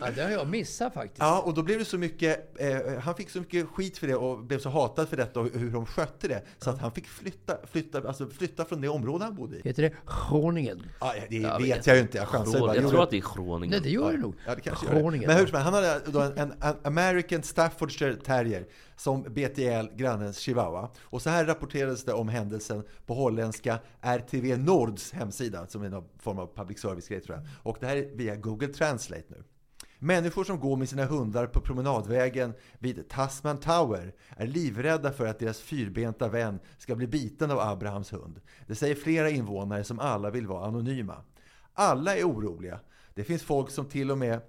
Ja, 0.00 0.10
det 0.14 0.22
har 0.22 0.30
jag 0.30 0.48
missat 0.48 0.94
faktiskt. 0.94 1.18
Ja, 1.18 1.40
och 1.40 1.54
då 1.54 1.62
blev 1.62 1.78
det 1.78 1.84
så 1.84 1.98
mycket, 1.98 2.60
eh, 2.60 2.98
han 3.00 3.14
fick 3.14 3.30
så 3.30 3.38
mycket 3.38 3.68
skit 3.68 3.98
för 3.98 4.06
det 4.06 4.14
och 4.14 4.38
blev 4.44 4.58
så 4.58 4.68
hatad 4.68 5.08
för 5.08 5.16
detta 5.16 5.40
och 5.40 5.48
hur 5.54 5.70
de 5.70 5.86
skötte 5.86 6.28
det. 6.28 6.42
Så 6.58 6.70
att 6.70 6.78
han 6.78 6.92
fick 6.92 7.06
flytta, 7.06 7.56
flytta, 7.70 8.08
alltså 8.08 8.26
flytta 8.26 8.64
från 8.64 8.80
det 8.80 8.88
område 8.88 9.24
han 9.24 9.34
bodde 9.34 9.56
i. 9.56 9.60
Heter 9.64 9.82
det 9.82 9.92
Groningen? 10.30 10.82
Ja, 11.00 11.14
det 11.28 11.36
Jag 11.36 11.58
vet 11.60 11.76
vet. 11.78 11.86
jag 11.86 11.96
ju 11.96 12.02
inte, 12.02 12.18
jag 12.18 12.28
chansar 12.28 12.60
bara. 12.60 12.76
jag 12.76 12.90
tror 12.90 13.02
att 13.02 13.10
det 13.10 13.16
är 13.16 13.34
Groningen. 13.36 13.70
Nej, 13.70 13.80
det 13.80 13.90
gör 13.90 14.12
det 14.12 14.18
nog. 14.18 14.34
Ja, 14.46 14.54
det 14.54 14.60
kanske 14.60 14.86
gör 14.86 14.94
det. 15.10 15.26
Men 15.26 15.36
hur 15.36 15.46
som 15.46 15.54
helst, 15.54 15.54
han 15.54 15.74
hade 15.74 16.00
då 16.06 16.20
en, 16.20 16.32
en, 16.38 16.52
en 16.60 16.74
American 16.84 17.42
Staffordshire 17.42 18.16
Terrier 18.16 18.66
som 18.96 19.24
ihjäl 19.36 19.90
grannens 19.94 20.38
chihuahua. 20.38 20.90
Och 21.02 21.22
så 21.22 21.30
här 21.30 21.44
rapporterades 21.44 22.04
det 22.04 22.12
om 22.12 22.28
händelsen 22.28 22.82
på 23.06 23.14
holländska 23.14 23.78
RTV 24.02 24.56
Nords 24.56 25.12
hemsida, 25.12 25.66
som 25.66 25.82
är 25.82 25.88
någon 25.88 26.04
form 26.18 26.38
av 26.38 26.54
public 26.54 26.78
service-grej 26.80 27.20
tror 27.20 27.36
jag. 27.38 27.46
Och 27.62 27.76
det 27.80 27.86
här 27.86 27.96
är 27.96 28.16
via 28.16 28.36
Google 28.36 28.68
Translate 28.68 28.97
nu. 29.08 29.44
Människor 29.98 30.44
som 30.44 30.60
går 30.60 30.76
med 30.76 30.88
sina 30.88 31.04
hundar 31.04 31.46
på 31.46 31.60
promenadvägen 31.60 32.52
vid 32.78 33.08
Tasman 33.08 33.60
Tower 33.60 34.14
är 34.36 34.46
livrädda 34.46 35.12
för 35.12 35.26
att 35.26 35.38
deras 35.38 35.60
fyrbenta 35.60 36.28
vän 36.28 36.58
ska 36.78 36.94
bli 36.94 37.06
biten 37.06 37.50
av 37.50 37.60
Abrahams 37.60 38.12
hund. 38.12 38.40
Det 38.66 38.74
säger 38.74 38.94
flera 38.94 39.30
invånare 39.30 39.84
som 39.84 39.98
alla 39.98 40.30
vill 40.30 40.46
vara 40.46 40.66
anonyma. 40.66 41.24
Alla 41.72 42.16
är 42.16 42.24
oroliga. 42.24 42.80
Det 43.14 43.24
finns 43.24 43.42
folk 43.42 43.70
som 43.70 43.86
till 43.86 44.10
och 44.10 44.18
med 44.18 44.40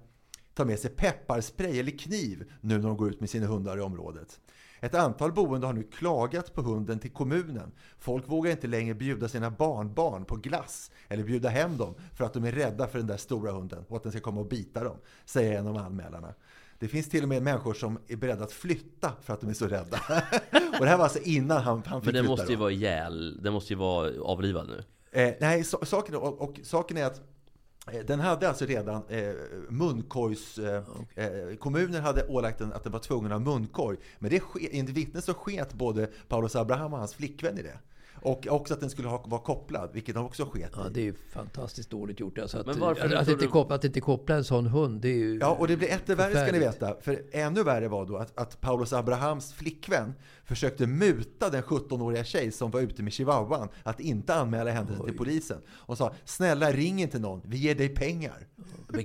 tar 0.54 0.64
med 0.64 0.78
sig 0.78 0.90
pepparspray 0.90 1.80
eller 1.80 1.98
kniv 1.98 2.52
nu 2.60 2.78
när 2.78 2.88
de 2.88 2.96
går 2.96 3.10
ut 3.10 3.20
med 3.20 3.30
sina 3.30 3.46
hundar 3.46 3.78
i 3.78 3.80
området. 3.80 4.40
Ett 4.80 4.94
antal 4.94 5.32
boende 5.32 5.66
har 5.66 5.74
nu 5.74 5.82
klagat 5.82 6.54
på 6.54 6.62
hunden 6.62 6.98
till 6.98 7.10
kommunen. 7.10 7.72
Folk 7.98 8.28
vågar 8.28 8.50
inte 8.50 8.66
längre 8.66 8.94
bjuda 8.94 9.28
sina 9.28 9.50
barnbarn 9.50 10.24
på 10.24 10.36
glass 10.36 10.90
eller 11.08 11.24
bjuda 11.24 11.48
hem 11.48 11.76
dem 11.76 11.94
för 12.14 12.24
att 12.24 12.34
de 12.34 12.44
är 12.44 12.52
rädda 12.52 12.86
för 12.88 12.98
den 12.98 13.06
där 13.06 13.16
stora 13.16 13.52
hunden 13.52 13.84
och 13.88 13.96
att 13.96 14.02
den 14.02 14.12
ska 14.12 14.20
komma 14.20 14.40
och 14.40 14.48
bita 14.48 14.84
dem, 14.84 14.96
säger 15.24 15.58
en 15.58 15.66
av 15.66 15.76
anmälarna. 15.76 16.34
Det 16.78 16.88
finns 16.88 17.08
till 17.08 17.22
och 17.22 17.28
med 17.28 17.42
människor 17.42 17.74
som 17.74 17.98
är 18.08 18.16
beredda 18.16 18.44
att 18.44 18.52
flytta 18.52 19.12
för 19.22 19.34
att 19.34 19.40
de 19.40 19.50
är 19.50 19.54
så 19.54 19.66
rädda. 19.66 20.00
och 20.52 20.84
det 20.84 20.88
här 20.88 20.96
var 20.96 21.04
alltså 21.04 21.18
innan 21.22 21.62
han, 21.62 21.82
han 21.86 22.00
fick 22.00 22.06
Men 22.06 22.14
den 22.14 22.26
måste 22.26 22.52
ju 22.52 22.56
då. 22.56 22.60
vara 22.60 22.70
ihjäl, 22.72 23.42
den 23.42 23.52
måste 23.52 23.72
ju 23.72 23.78
vara 23.78 24.10
avlivad 24.22 24.68
nu. 24.68 24.84
Eh, 25.12 25.34
nej, 25.40 25.64
so 25.64 25.84
saken, 25.84 26.14
och, 26.14 26.40
och 26.40 26.60
saken 26.62 26.96
är 26.96 27.04
att 27.04 27.20
den 28.06 28.20
hade 28.20 28.48
alltså 28.48 28.64
redan 28.66 29.02
eh, 29.08 29.32
munkorgs... 29.68 30.58
Eh, 30.58 30.82
eh, 31.14 31.56
kommunen 31.58 32.02
hade 32.02 32.26
ålagt 32.26 32.58
den 32.58 32.72
att 32.72 32.84
den 32.84 32.92
var 32.92 33.00
tvungen 33.00 33.32
att 33.32 33.46
ha 33.46 33.52
munkorg. 33.52 33.96
Men 34.18 34.30
det 34.30 34.42
enligt 34.70 34.96
vittnen 34.96 35.22
så 35.22 35.34
sket 35.34 35.74
både 35.74 36.10
Paulus 36.28 36.56
Abraham 36.56 36.92
och 36.92 36.98
hans 36.98 37.14
flickvän 37.14 37.58
i 37.58 37.62
det. 37.62 37.78
Och 38.22 38.46
också 38.50 38.74
att 38.74 38.80
den 38.80 38.90
skulle 38.90 39.08
ha, 39.08 39.24
vara 39.26 39.40
kopplad, 39.40 39.90
vilket 39.92 40.14
de 40.14 40.26
också 40.26 40.44
sket 40.44 40.70
Ja, 40.76 40.86
i. 40.86 40.90
det 40.92 41.00
är 41.00 41.04
ju 41.04 41.14
fantastiskt 41.32 41.90
dåligt 41.90 42.20
gjort. 42.20 42.38
Alltså 42.38 42.58
att, 42.58 42.66
Men 42.66 42.80
varför 42.80 43.14
att, 43.14 43.28
inte 43.28 43.46
koppla, 43.46 43.76
att 43.76 43.84
inte 43.84 44.00
koppla 44.00 44.34
en 44.34 44.44
sån 44.44 44.66
hund, 44.66 45.00
det 45.00 45.08
är 45.08 45.14
ju 45.14 45.38
Ja, 45.38 45.50
och 45.50 45.68
det 45.68 45.76
blir 45.76 45.88
etter 45.88 46.16
värre 46.16 46.44
ska 46.44 46.52
ni 46.52 46.58
veta. 46.58 46.96
För 47.00 47.22
ännu 47.32 47.62
värre 47.62 47.88
var 47.88 48.06
då 48.06 48.16
att, 48.16 48.38
att 48.38 48.60
Paulus 48.60 48.92
Abrahams 48.92 49.52
flickvän 49.52 50.14
försökte 50.50 50.86
muta 50.86 51.50
den 51.50 51.62
17-åriga 51.62 52.24
tjej 52.24 52.50
som 52.52 52.70
var 52.70 52.80
ute 52.80 53.02
med 53.02 53.12
chihuahuan 53.12 53.68
att 53.82 54.00
inte 54.00 54.34
anmäla 54.34 54.70
händelsen 54.70 55.06
till 55.06 55.16
polisen. 55.16 55.58
Och 55.70 55.98
sa, 55.98 56.14
snälla 56.24 56.72
ring 56.72 57.00
inte 57.02 57.18
någon, 57.18 57.40
vi 57.44 57.56
ger 57.56 57.74
dig 57.74 57.88
pengar. 57.88 58.46
Men, 58.88 59.04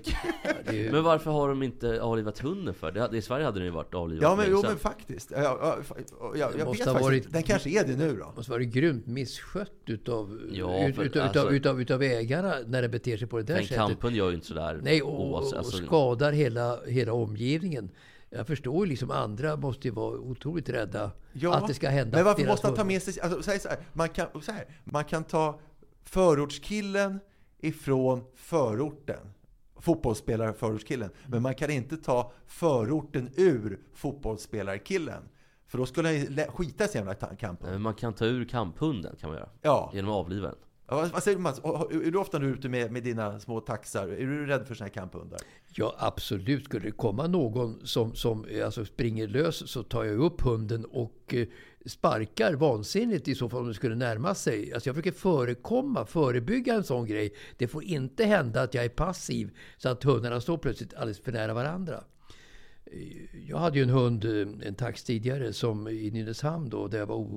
ju- 0.76 0.92
men 0.92 1.04
varför 1.04 1.32
har 1.32 1.50
de 1.50 1.64
inte 1.64 2.02
avlivat 2.02 2.40
hunden 2.40 2.74
för? 2.74 2.92
Det, 2.92 3.18
I 3.18 3.22
Sverige 3.22 3.46
hade 3.46 3.60
den 3.60 3.66
ju 3.66 3.72
varit 3.72 3.94
avlivad 3.94 4.24
Ja, 4.24 4.36
men, 4.36 4.46
jo, 4.50 4.62
men 4.64 4.78
faktiskt. 4.78 5.32
Ja, 5.32 5.42
ja, 5.42 5.58
ja, 5.62 5.96
jag, 6.36 6.38
jag 6.40 6.58
vet 6.58 6.66
måste 6.68 6.84
faktiskt 6.84 7.04
varit-. 7.04 7.34
Den 7.34 7.44
kanske 7.44 7.70
är 7.70 7.84
det 7.88 7.96
nu 7.96 8.16
då. 8.18 8.34
måste 8.36 8.52
vara 8.52 8.64
grymt 8.64 9.08
misskött 9.08 9.72
utav, 9.86 10.40
Ja, 10.52 10.88
ut, 10.88 10.96
för- 10.96 11.04
utav, 11.04 11.22
alltså- 11.24 11.40
utav, 11.40 11.54
utav, 11.54 11.82
utav 11.82 12.04
ägarna 12.04 12.56
när 12.68 12.82
det 12.82 12.90
beter 12.90 13.18
sig 13.18 13.28
på 13.28 13.38
det 13.38 13.44
där 13.44 13.62
sättet. 13.62 13.78
kamphund 13.78 14.16
gör 14.16 14.30
ju 14.30 14.36
inte 14.36 14.48
sådär 14.48 14.80
Nej, 14.84 15.02
och, 15.02 15.14
och, 15.14 15.26
oavsett- 15.44 15.52
och 15.54 15.58
alltså, 15.58 15.86
skadar 15.86 16.32
hela, 16.32 16.80
hela 16.88 17.14
omgivningen. 17.14 17.90
Jag 18.30 18.48
förstår 18.48 18.86
ju 18.86 18.90
liksom 18.90 19.12
andra 19.12 19.56
måste 19.56 19.88
ju 19.88 19.94
vara 19.94 20.18
otroligt 20.20 20.70
rädda 20.70 21.12
att 21.52 21.68
det 21.68 21.74
ska 21.74 21.90
hända. 21.90 22.18
Men 22.18 22.26
varför 22.26 22.46
måste 22.46 22.68
han 22.68 22.76
ta 22.76 22.84
med 22.84 23.02
sig... 23.02 23.22
Alltså, 23.22 23.44
säg 23.44 23.60
så 23.60 23.70
här, 23.70 23.78
man, 23.94 24.10
kan, 24.10 24.28
så 24.42 24.52
här, 24.52 24.66
man 24.84 25.04
kan 25.04 25.24
ta 25.24 25.60
förortskillen 26.04 27.20
ifrån 27.60 28.24
förorten. 28.36 29.34
Fotbollsspelare 29.80 30.54
förortskillen. 30.54 31.10
Men 31.28 31.42
man 31.42 31.56
kan 31.56 31.70
inte 31.70 31.98
ta 31.98 32.32
förorten 32.46 33.30
ur 33.36 33.80
fotbollsspelarkillen. 33.94 35.24
För 35.68 35.78
då 35.78 35.86
skulle 35.86 36.08
han 36.10 36.48
skita 36.48 36.86
i 36.86 36.88
sin 36.88 37.00
jävla 37.00 37.14
ta- 37.14 37.36
kamp. 37.36 37.62
Nej, 37.62 37.72
men 37.72 37.82
man 37.82 37.94
kan 37.94 38.14
ta 38.14 38.26
ur 38.26 38.46
kamphunden 38.46 39.16
kan 39.20 39.30
man 39.30 39.40
göra. 39.40 39.50
Ja. 39.62 39.92
Genom 39.94 40.12
att 40.12 40.18
avliva 40.18 40.48
den. 40.48 40.58
Vad, 40.88 41.24
säger 41.24 41.38
du 41.38 41.44
Mats? 41.44 41.60
Är 41.60 42.12
du 42.12 42.18
ofta 42.18 42.40
nu 42.40 42.48
ute 42.48 42.70
med, 42.70 42.92
med 42.92 43.04
dina 43.04 43.40
små 43.40 43.60
taxar? 43.60 44.08
Är 44.08 44.28
du 44.28 44.46
rädd 44.46 44.68
för 44.68 44.76
sådana 44.76 44.88
här 44.88 44.94
kamphundar? 44.94 45.40
Ja, 45.70 45.96
absolut. 45.98 46.66
Skulle 46.66 46.86
det 46.86 46.92
komma 46.92 47.28
någon 47.28 47.88
som, 47.88 48.16
som 48.16 48.46
eh, 48.46 48.66
alltså 48.66 48.86
springer 48.86 49.28
lös 49.28 49.72
så 49.72 49.84
tar 49.84 50.04
jag 50.04 50.20
upp 50.20 50.42
hunden 50.42 50.86
och 50.86 51.34
eh, 51.34 51.48
sparkar 51.86 52.54
vansinnigt 52.54 53.28
i 53.28 53.36
så 53.36 53.50
fall 53.50 53.60
om 53.60 53.68
det 53.68 53.74
skulle 53.74 53.96
närma 53.96 54.36
sig. 54.36 54.74
Alltså 54.74 54.90
jag 54.90 54.96
försöker 54.96 55.20
förekomma, 55.20 56.06
förebygga 56.06 56.74
en 56.74 56.84
sån 56.84 57.06
grej. 57.06 57.34
Det 57.58 57.68
får 57.68 57.84
inte 57.84 58.26
hända 58.26 58.62
att 58.62 58.74
jag 58.74 58.86
är 58.86 58.90
passiv 58.90 59.58
så 59.78 59.90
att 59.90 60.04
hundarna 60.04 60.42
står 60.42 60.58
plötsligt 60.58 60.94
alldeles 60.94 61.20
för 61.20 61.32
nära 61.32 61.54
varandra. 61.54 62.04
Jag 63.48 63.58
hade 63.58 63.78
ju 63.78 63.84
en 63.84 63.90
hund, 63.90 64.26
eh, 64.26 64.68
en 64.68 64.76
tax 64.76 65.04
tidigare, 65.04 65.54
som 65.54 65.88
i 65.88 66.12
Nynäshamn 66.12 66.70
då, 66.70 66.88
där 66.88 66.98
jag 66.98 67.06
var 67.06 67.28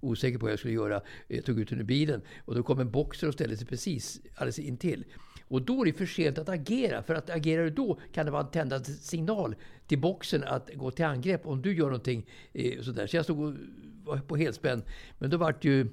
osäker 0.00 0.38
på 0.38 0.44
vad 0.44 0.52
jag 0.52 0.58
skulle 0.58 0.74
göra. 0.74 1.00
Jag 1.28 1.44
tog 1.44 1.60
ut 1.60 1.68
den 1.68 1.80
ur 1.80 1.84
bilen 1.84 2.22
och 2.44 2.54
då 2.54 2.62
kom 2.62 2.80
en 2.80 2.90
boxer 2.90 3.28
och 3.28 3.34
ställde 3.34 3.56
sig 3.56 3.66
precis 3.66 4.20
alldeles 4.34 4.58
intill. 4.58 5.04
Och 5.48 5.62
då 5.62 5.80
är 5.80 5.84
det 5.84 5.92
för 5.92 6.06
sent 6.06 6.38
att 6.38 6.48
agera. 6.48 7.02
För 7.02 7.14
att 7.14 7.30
agerar 7.30 7.64
du 7.64 7.70
då 7.70 7.98
kan 8.12 8.26
det 8.26 8.32
vara 8.32 8.42
en 8.42 8.50
tändande 8.50 8.84
signal 8.84 9.54
till 9.86 9.98
boxen 9.98 10.44
att 10.44 10.70
gå 10.74 10.90
till 10.90 11.04
angrepp 11.04 11.46
om 11.46 11.62
du 11.62 11.76
gör 11.76 11.86
någonting 11.86 12.26
eh, 12.52 12.80
sådär. 12.80 13.06
Så 13.06 13.16
jag 13.16 13.24
stod 13.24 13.40
och 13.40 13.54
var 14.04 14.18
på 14.18 14.36
helspänn. 14.36 14.82
Men 15.18 15.30
då 15.30 15.36
vart 15.36 15.64
ju 15.64 15.88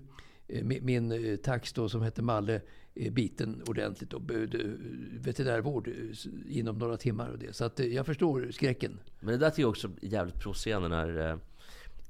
min, 0.62 0.86
min 0.86 1.12
eh, 1.12 1.36
tax 1.36 1.74
då 1.74 1.90
som 1.90 2.02
hette 2.02 2.22
Malle 2.22 2.62
eh, 2.96 3.12
biten 3.12 3.64
ordentligt 3.68 4.14
och 4.14 4.22
behövde 4.22 4.58
eh, 4.58 4.70
veterinärvård 5.20 5.88
eh, 5.88 6.58
inom 6.58 6.78
några 6.78 6.98
timmar. 6.98 7.30
Och 7.30 7.38
det. 7.40 7.56
Så 7.56 7.66
att, 7.66 7.80
eh, 7.80 7.86
jag 7.86 8.06
förstår 8.06 8.52
skräcken. 8.52 9.00
Men 9.20 9.32
det 9.32 9.38
där 9.38 9.50
tycker 9.50 9.62
jag 9.62 9.70
också 9.70 9.88
är 9.88 10.08
jävligt 10.08 10.40
provocerande 10.40 10.90
när 10.90 11.32
eh, 11.32 11.38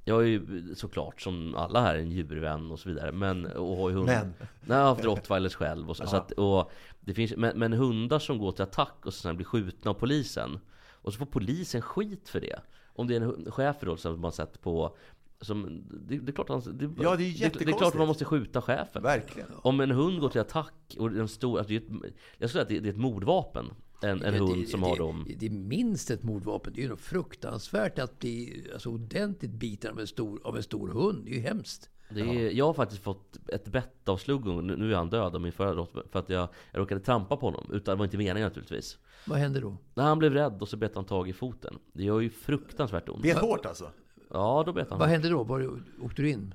jag 0.06 0.22
är 0.22 0.28
ju 0.28 0.76
såklart 0.76 1.22
som 1.22 1.56
alla 1.56 1.82
här 1.82 1.96
en 1.96 2.12
djurvän 2.12 2.72
och 2.72 2.80
så 2.80 2.90
vidare 2.90 3.12
men, 3.12 3.46
och 3.46 3.78
har 3.78 3.90
ju 3.90 3.96
hund. 3.96 4.08
Men. 4.08 4.34
Nej, 4.40 4.48
jag 4.68 4.76
har 4.76 4.84
haft 4.84 5.06
rottweilers 5.06 5.56
själv 5.56 5.90
och 5.90 5.98
så, 5.98 6.08
så 6.08 6.16
att, 6.16 6.32
och 6.32 6.72
det 7.00 7.14
finns, 7.14 7.36
men, 7.38 7.60
men 7.60 7.74
hundar 7.74 8.20
som 8.20 8.38
går 8.38 8.52
till 8.52 8.64
attack 8.64 9.06
och 9.06 9.14
sen 9.14 9.36
blir 9.36 9.46
skjutna 9.46 9.92
av 9.92 9.96
polisen 9.96 10.60
Och 10.92 11.14
så 11.14 11.20
får 11.20 11.26
polisen 11.26 11.82
skit 11.82 12.30
för 12.30 12.40
det 12.42 12.60
Om 12.88 13.08
det 13.08 13.16
är 13.16 13.22
en 13.22 13.52
schäfer 13.52 13.86
då 13.86 13.98
som 13.98 14.22
man 14.22 14.32
sett 14.32 14.62
på 14.62 14.96
som, 15.44 15.84
det, 16.08 16.18
det 16.18 16.32
är 16.32 16.34
klart 16.34 16.50
han, 16.50 16.62
det, 16.78 17.04
Ja, 17.04 17.16
det 17.16 17.24
är 17.24 17.50
det, 17.50 17.66
det 17.66 17.72
är 17.72 17.78
klart 17.78 17.94
man 17.94 18.08
måste 18.08 18.26
skjuta 18.26 18.62
chefen 18.62 19.04
Verkligen. 19.04 19.48
Om 19.62 19.80
en 19.80 19.92
hund 19.92 20.20
går 20.20 20.30
till 20.30 20.42
attack 20.42 20.96
och 21.00 21.08
en 21.08 21.28
stor, 21.28 21.58
alltså 21.58 21.70
det 21.70 21.76
är 21.76 21.80
ett, 21.80 22.14
jag 22.38 22.50
skulle 22.50 22.66
säga 22.66 22.78
att 22.78 22.84
det 22.84 22.90
är, 22.90 22.94
ett 22.94 22.98
mordvapen 22.98 23.66
En, 24.02 24.24
en 24.24 24.34
Ja, 24.36 24.40
hund 24.40 24.70
som 24.70 24.84
har 24.84 24.98
dem 24.98 25.28
Det 25.40 25.46
är 25.46 25.50
minst 25.50 26.12
ett 26.12 26.24
mordvapen. 26.24 26.74
Det 26.76 26.84
är 26.84 26.90
ju 26.90 26.96
fruktansvärt 26.96 28.00
att 28.00 28.20
bli 28.20 28.68
alltså, 28.74 28.90
ordentligt 28.90 29.52
biten 29.52 29.92
av 29.92 30.00
en, 30.00 30.08
stor, 30.08 30.42
av 30.44 30.58
en 30.58 30.64
stor 30.64 30.88
hund. 30.88 31.26
Det 31.26 31.32
är 31.32 31.36
ju 31.36 31.42
hemskt. 31.42 31.90
Det 32.10 32.22
är, 32.22 32.52
Jag 32.52 32.66
har 32.66 32.74
faktiskt 32.74 33.04
fått 33.04 33.50
ett 33.50 33.68
bett 33.68 34.10
av 34.10 34.18
sluggon, 34.18 34.68
nu 34.68 34.78
nu 34.78 34.92
är 34.92 34.96
han 34.96 35.10
död 35.10 35.36
av 35.36 35.42
min 35.42 35.52
förra 35.52 35.74
rått, 35.74 35.92
för 36.12 36.20
att 36.20 36.30
jag, 36.30 36.50
jag 36.72 36.80
råkade 36.82 37.02
trampa 37.02 37.38
på 37.38 37.46
honom. 37.46 37.66
Utan 37.72 37.96
det 37.96 37.98
var 37.98 38.06
inte 38.06 38.18
meningen 38.18 38.48
naturligtvis. 38.48 38.98
Vad 39.28 39.40
händer 39.40 39.62
då? 39.62 39.78
När 39.94 40.04
han 40.04 40.20
blev 40.20 40.34
rädd 40.34 40.62
och 40.62 40.68
så 40.68 40.78
bet 40.78 40.96
han 40.96 41.06
tag 41.06 41.30
i 41.30 41.34
foten. 41.34 41.80
Det 41.94 42.04
gör 42.04 42.20
ju 42.20 42.30
fruktansvärt 42.30 43.10
ont. 43.10 43.22
Bet 43.24 43.38
hårt 43.38 43.66
alltså. 43.66 43.92
Ja, 44.34 44.64
då 44.66 44.74
bet 44.74 44.90
han. 44.90 45.00
Vad 45.00 45.10
hände 45.10 45.30
då? 45.30 45.44
Var, 45.44 45.80
åkte 46.02 46.22
du 46.22 46.30
in? 46.30 46.54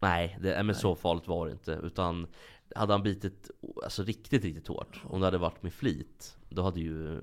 Nej, 0.00 0.38
det, 0.40 0.54
nej, 0.54 0.62
men 0.62 0.74
så 0.74 0.94
farligt 0.94 1.28
var 1.28 1.46
det 1.46 1.52
inte. 1.52 1.80
Utan 1.82 2.26
hade 2.74 2.92
han 2.92 3.02
bitit 3.02 3.50
alltså, 3.84 4.02
riktigt, 4.02 4.44
riktigt 4.44 4.68
hårt. 4.68 5.02
Om 5.04 5.20
det 5.20 5.26
hade 5.26 5.38
varit 5.38 5.62
med 5.62 5.72
flit. 5.72 6.36
Då 6.48 6.62
hade 6.62 6.80
ju 6.80 7.20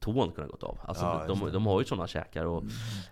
tån 0.00 0.32
kunnat 0.32 0.50
gått 0.50 0.62
av. 0.62 0.78
Alltså, 0.84 1.04
Ja, 1.04 1.24
de, 1.28 1.52
de 1.52 1.66
har 1.66 1.80
ju 1.80 1.86
sådana 1.86 2.06
käkar 2.06 2.44
och... 2.44 2.62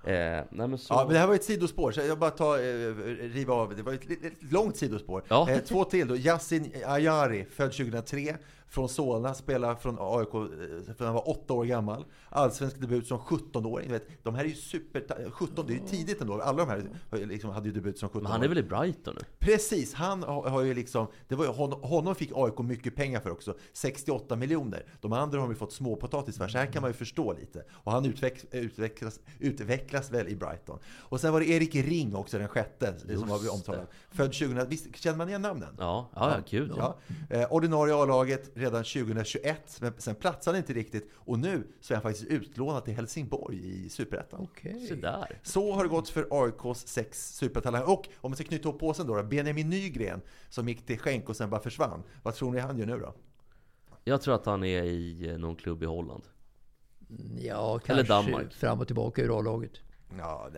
Eh, 0.09 0.45
nej 0.51 0.69
men 0.69 0.79
så... 0.79 0.95
Ja, 0.95 1.05
men 1.05 1.13
det 1.13 1.19
här 1.19 1.27
var 1.27 1.35
ett 1.35 1.45
sidospår, 1.45 1.93
så 1.93 2.01
jag 2.01 2.19
bara 2.19 2.31
ta, 2.31 2.59
eh, 2.59 2.95
riva 3.21 3.55
av. 3.55 3.77
Det 3.77 3.83
var 3.83 3.93
ett, 3.93 4.11
ett 4.11 4.53
långt 4.53 4.77
sidospår. 4.77 5.23
Ja. 5.29 5.51
Eh, 5.51 5.59
två 5.59 5.85
till 5.85 6.09
då. 6.09 6.17
Yasin 6.17 6.73
Ayari, 6.87 7.45
född 7.45 7.73
2003, 7.73 8.37
från 8.69 8.89
Solna, 8.89 9.35
spelar 9.35 9.75
från 9.75 9.97
AIK 10.01 10.35
eh, 10.35 10.95
för 10.95 11.05
han 11.05 11.15
var 11.15 11.31
åtta 11.31 11.55
år 11.55 11.65
gammal. 11.65 12.05
Allsvensk 12.29 12.81
debut 12.81 13.07
som 13.07 13.19
17-åring. 13.19 13.87
Du 13.89 13.93
vet, 13.93 14.09
De 14.23 14.35
här 14.35 14.45
är 14.45 14.49
ju 14.49 14.55
super... 14.55 15.31
17, 15.31 15.67
det 15.67 15.73
är 15.73 15.75
ju 15.75 15.87
tidigt 15.87 16.21
ändå. 16.21 16.41
Alla 16.41 16.65
de 16.65 16.69
här 16.69 16.89
liksom, 17.27 17.51
hade 17.51 17.69
ju 17.69 17.75
debut 17.75 17.99
som 17.99 18.09
17 18.09 18.23
Men 18.23 18.33
han 18.33 18.43
är 18.43 18.49
väl 18.49 18.59
i 18.59 18.63
Brighton 18.63 19.15
nu? 19.19 19.25
Precis, 19.39 19.95
han 19.95 20.23
har, 20.23 20.63
ju 20.63 20.75
liksom, 20.75 21.07
det 21.29 21.35
var 21.35 21.45
ju, 21.45 21.51
honom, 21.83 22.15
fick 22.15 22.31
AIK 22.35 22.59
mycket 22.59 22.97
pengar 22.97 23.21
för 23.21 23.31
också, 23.31 23.55
68 23.73 24.37
miljoner. 24.37 24.87
De 25.01 25.13
andra 25.13 25.41
har 25.41 25.49
ju 25.49 25.55
fått 25.55 25.73
småpotatis 25.73 26.39
för, 26.39 26.49
så 26.49 26.59
här 26.59 26.67
kan 26.67 26.83
man 26.83 26.91
ju 26.91 26.95
förstå 26.95 27.33
lite. 27.33 27.65
Och 27.73 27.93
han 27.93 28.05
utveck, 28.05 28.45
utvecklas, 28.51 29.21
utvecklas 29.39 30.11
väl 30.11 30.29
i 30.29 30.37
Brighton. 30.37 30.79
Och 30.99 31.21
sen 31.21 31.33
var 31.33 31.41
det 31.41 31.47
Erik 31.47 31.75
Ring 31.75 32.15
också, 32.15 32.39
den 32.39 32.49
sjätte, 32.49 32.95
som 32.99 33.29
var 33.29 33.55
omtalad. 33.55 33.87
Född 34.11 34.33
2000, 34.33 34.69
visst 34.69 34.97
känner 34.97 35.19
man 35.19 35.29
igen 35.29 35.43
namnen? 35.43 35.77
Ja, 35.79 36.11
ja, 36.15 36.31
ja 36.35 36.43
gud 36.51 36.73
ja. 36.77 36.97
Ja. 37.31 37.37
Eh, 37.37 37.53
ordinarie 37.53 37.95
A-laget 37.95 38.56
redan 38.57 38.85
2021, 38.85 39.79
men 39.81 39.93
sen 39.99 40.15
platsade 40.15 40.57
han 40.57 40.63
inte 40.63 40.73
riktigt. 40.73 41.11
Och 41.15 41.39
nu 41.39 41.67
så 41.81 41.93
är 41.93 41.97
han 41.97 42.03
faktiskt 42.03 42.27
utlånad 42.27 42.85
till 42.85 42.95
Helsingborg 42.95 43.85
i 43.85 43.89
Superettan. 43.89 44.49
Där. 45.03 45.41
Så 45.43 45.73
har 45.73 45.83
det 45.83 45.89
gått 45.89 46.09
för 46.09 46.27
AIKs 46.31 46.87
sex 46.87 47.35
supertalanger. 47.37 47.91
Och 47.91 48.09
om 48.21 48.31
man 48.31 48.37
ska 48.37 48.45
knyta 48.45 48.69
ihop 48.69 48.81
påsen 48.81 49.07
då, 49.07 49.17
då 49.17 49.23
Benjamin 49.23 49.71
Nygren 49.71 50.21
som 50.49 50.69
gick 50.69 50.87
till 50.87 50.99
Schenk 50.99 51.29
och 51.29 51.37
sen 51.37 51.51
bara 51.51 51.61
försvann. 51.61 52.03
Vad 52.23 52.35
tror 52.35 52.53
ni 52.53 52.61
han 52.61 52.79
gör 52.79 52.87
nu 52.87 52.99
då? 52.99 53.15
Jag 54.05 54.23
tror 54.23 54.35
att 54.35 54.47
han 54.47 54.65
är 54.65 54.83
i 54.83 55.29
eh, 55.29 55.39
någon 55.39 55.57
klubb 55.57 55.83
i 55.83 55.87
Holland. 55.87 56.23
Ja, 57.39 57.71
Eller 57.71 57.79
kanske 57.79 58.03
Danmark. 58.03 58.53
fram 58.53 58.81
och 58.81 58.87
tillbaka 58.87 59.23
ur 59.23 59.39
A-laget. 59.39 59.73
Ja, 60.19 60.49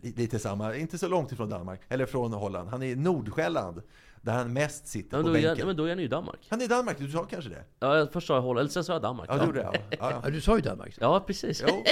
lite 0.00 0.38
samma. 0.38 0.74
Inte 0.76 0.98
så 0.98 1.08
långt 1.08 1.32
ifrån 1.32 1.48
Danmark, 1.48 1.80
eller 1.88 2.06
från 2.06 2.32
Holland. 2.32 2.68
Han 2.68 2.82
är 2.82 2.86
i 2.86 2.96
Nordsjälland, 2.96 3.82
där 4.22 4.32
han 4.32 4.52
mest 4.52 4.86
sitter 4.86 5.16
Ja, 5.16 5.22
men, 5.22 5.24
på 5.24 5.28
då 5.30 5.38
är, 5.38 5.42
bänken. 5.42 5.58
jag- 5.58 5.66
men 5.66 5.76
då 5.76 5.84
är 5.84 5.88
han 5.88 5.98
ju 5.98 6.04
i 6.04 6.08
Danmark. 6.08 6.46
Han 6.48 6.60
är 6.60 6.64
i 6.64 6.68
Danmark, 6.68 6.98
du 6.98 7.10
sa 7.10 7.24
kanske 7.24 7.50
det? 7.50 7.64
Ja, 7.80 7.96
jag- 7.96 8.12
först 8.12 8.26
sa 8.26 8.34
jag 8.34 8.42
Holland, 8.42 8.58
eller 8.60 8.70
sen 8.70 8.84
sa 8.84 8.92
jag 8.92 9.02
Danmark. 9.02 9.28
Ja, 9.32 9.38
du 9.38 9.46
gjorde 9.46 9.58
det? 9.58 9.70
Ja, 9.90 9.96
ja. 10.10 10.20
Ja, 10.24 10.30
du 10.30 10.40
sa 10.40 10.56
ju 10.56 10.62
Danmark. 10.62 10.96
Ja, 11.00 11.20
precis. 11.26 11.62
Jo. 11.68 11.84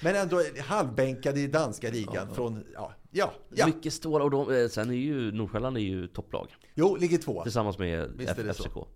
Men 0.00 0.16
ändå 0.16 0.42
halvbänkad 0.64 1.38
i 1.38 1.46
danska 1.46 1.90
ligan 1.90 2.34
från... 2.34 2.64
Ja, 2.74 2.92
ja, 3.10 3.32
ja. 3.54 3.66
Mycket 3.66 3.92
stora, 3.92 4.24
och 4.24 4.30
de, 4.30 4.52
eh, 4.54 4.68
sen 4.68 4.90
är 4.90 4.94
ju 4.94 5.32
Nordsjälland 5.32 5.76
är 5.76 5.80
ju 5.80 6.06
topplag. 6.06 6.48
Jo, 6.74 6.96
ligger 6.96 7.18
två. 7.18 7.42
Tillsammans 7.42 7.78
med 7.78 8.10
Visst 8.16 8.30
är 8.30 8.34
F- 8.40 8.46
det 8.46 8.54
så. 8.54 8.86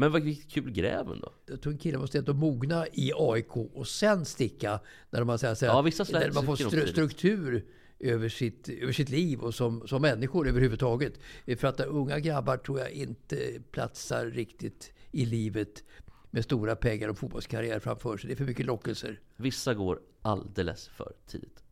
Men 0.00 0.12
vad 0.12 0.22
vilket 0.22 0.50
kul 0.50 0.70
gräv 0.70 1.12
ändå. 1.12 1.32
Jag 1.46 1.60
tror 1.60 1.72
en 1.72 1.78
kille 1.78 1.98
måste 1.98 2.18
ändå 2.18 2.32
mogna 2.34 2.86
i 2.92 3.12
AIK 3.16 3.56
och 3.56 3.88
sen 3.88 4.24
sticka. 4.24 4.80
När 5.10 5.24
man, 5.24 5.38
säger, 5.38 5.66
Ja, 5.66 5.82
vissa 5.82 6.04
när 6.12 6.32
man 6.32 6.46
får 6.46 6.56
stru- 6.56 6.86
struktur 6.86 7.64
över 7.98 8.28
sitt, 8.28 8.68
över 8.68 8.92
sitt 8.92 9.08
liv 9.08 9.40
och 9.40 9.54
som, 9.54 9.88
som 9.88 10.02
människor 10.02 10.48
överhuvudtaget. 10.48 11.20
För 11.56 11.64
att 11.64 11.80
unga 11.80 12.18
grabbar 12.18 12.56
tror 12.56 12.80
jag 12.80 12.90
inte 12.90 13.36
platsar 13.70 14.26
riktigt 14.26 14.92
i 15.10 15.26
livet 15.26 15.84
med 16.30 16.44
stora 16.44 16.76
pengar 16.76 17.08
och 17.08 17.18
fotbollskarriär 17.18 17.80
framför 17.80 18.16
sig. 18.16 18.28
Det 18.28 18.34
är 18.34 18.36
för 18.36 18.44
mycket 18.44 18.66
lockelser. 18.66 19.20
Vissa 19.36 19.74
går 19.74 20.00
alldeles 20.22 20.88
för 20.88 21.12
tidigt. 21.26 21.62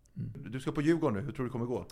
Du 0.50 0.60
ska 0.60 0.72
på 0.72 0.82
Djurgården 0.82 1.18
nu, 1.18 1.24
hur 1.24 1.32
tror 1.32 1.44
du 1.44 1.48
det 1.48 1.52
kommer 1.52 1.66
gå? 1.66 1.86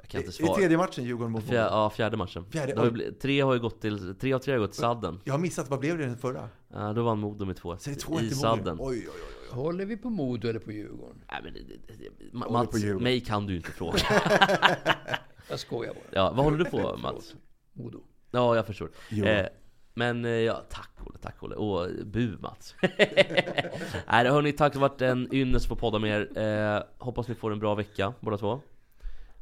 Jag 0.00 0.08
kan 0.10 0.20
inte 0.20 0.30
I 0.30 0.46
svara. 0.46 0.54
tredje 0.56 0.76
matchen, 0.78 1.04
Djurgården 1.04 1.32
mot 1.32 1.44
Fjär, 1.44 1.54
ja, 1.66 1.90
fjärde 1.90 2.16
matchen. 2.16 2.44
Fjärde, 2.50 2.80
har 2.80 2.84
ju 2.86 3.12
tre 3.12 3.40
har 3.40 3.54
ju 3.54 3.60
gått 3.60 3.80
till, 3.80 4.14
tre 4.20 4.32
av 4.32 4.38
tre 4.38 4.52
har 4.52 4.60
gått 4.60 4.72
till 4.72 4.80
sadden. 4.80 5.20
Jag 5.24 5.34
har 5.34 5.38
missat, 5.38 5.68
vad 5.70 5.80
blev 5.80 5.98
det 5.98 6.04
i 6.04 6.06
den 6.06 6.16
förra? 6.16 6.48
Ja, 6.72 6.92
då 6.92 7.02
vann 7.02 7.18
Modo 7.18 7.44
med 7.44 7.56
2 7.56 7.76
Så 7.76 7.90
det 7.90 7.96
är 7.96 8.00
två 8.00 8.20
i 8.20 8.28
till 8.28 8.36
sadden. 8.36 8.76
Oj, 8.80 8.96
oj, 8.98 9.08
oj. 9.08 9.20
oj. 9.50 9.54
Håller 9.56 9.84
vi 9.84 9.96
på 9.96 10.10
Modo 10.10 10.48
eller 10.48 10.60
på 10.60 10.72
Djurgården? 10.72 11.24
Nej, 11.32 11.40
men 11.44 11.52
det, 11.54 11.60
det, 11.60 11.94
det, 12.18 12.24
Ma- 12.32 12.38
Håller 12.44 12.52
Mats, 12.52 12.70
på 12.70 12.78
Djurgården. 12.78 13.02
mig 13.04 13.20
kan 13.20 13.46
du 13.46 13.56
inte 13.56 13.70
fråga. 13.70 13.98
Jag 15.48 15.58
skojar 15.60 15.94
bara. 15.94 16.04
Ja, 16.10 16.32
vad 16.36 16.44
håller 16.44 16.58
du 16.58 16.64
på 16.64 16.96
Mats? 16.96 17.34
Modo. 17.72 18.00
Ja, 18.30 18.56
jag 18.56 18.66
förstår. 18.66 18.90
Eh, 19.24 19.46
men 19.94 20.24
eh, 20.24 20.30
ja, 20.30 20.64
tack 20.70 20.90
Olle, 21.06 21.18
tack 21.22 21.42
Olle. 21.42 21.54
Och 21.54 21.88
bu 22.06 22.36
Mats. 22.40 22.74
Nej 22.82 24.28
hörni, 24.28 24.52
tack 24.52 24.74
för 24.74 24.84
att 24.86 24.98
det 24.98 25.06
varit 25.14 25.16
en 25.16 25.34
ynnest 25.34 25.64
att 25.64 25.68
få 25.68 25.76
podda 25.76 25.98
med 25.98 26.36
er. 26.36 26.38
Eh, 26.76 26.82
hoppas 26.98 27.28
ni 27.28 27.34
får 27.34 27.52
en 27.52 27.58
bra 27.58 27.74
vecka 27.74 28.12
båda 28.20 28.36
två. 28.38 28.60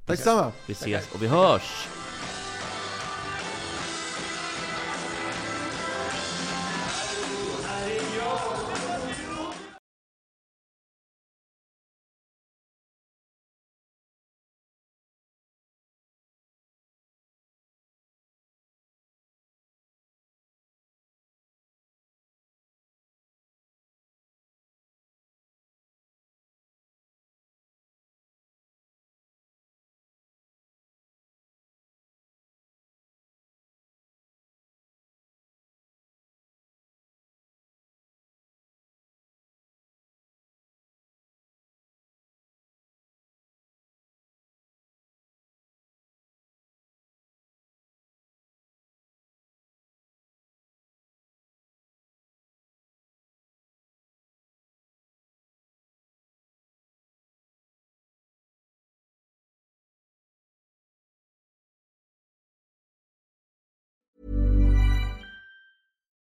Tack 0.06 0.18
samma. 0.18 0.52
Vi 0.66 0.72
ses 0.72 1.12
och 1.14 1.22
vi 1.22 1.26
hörs! 1.26 1.88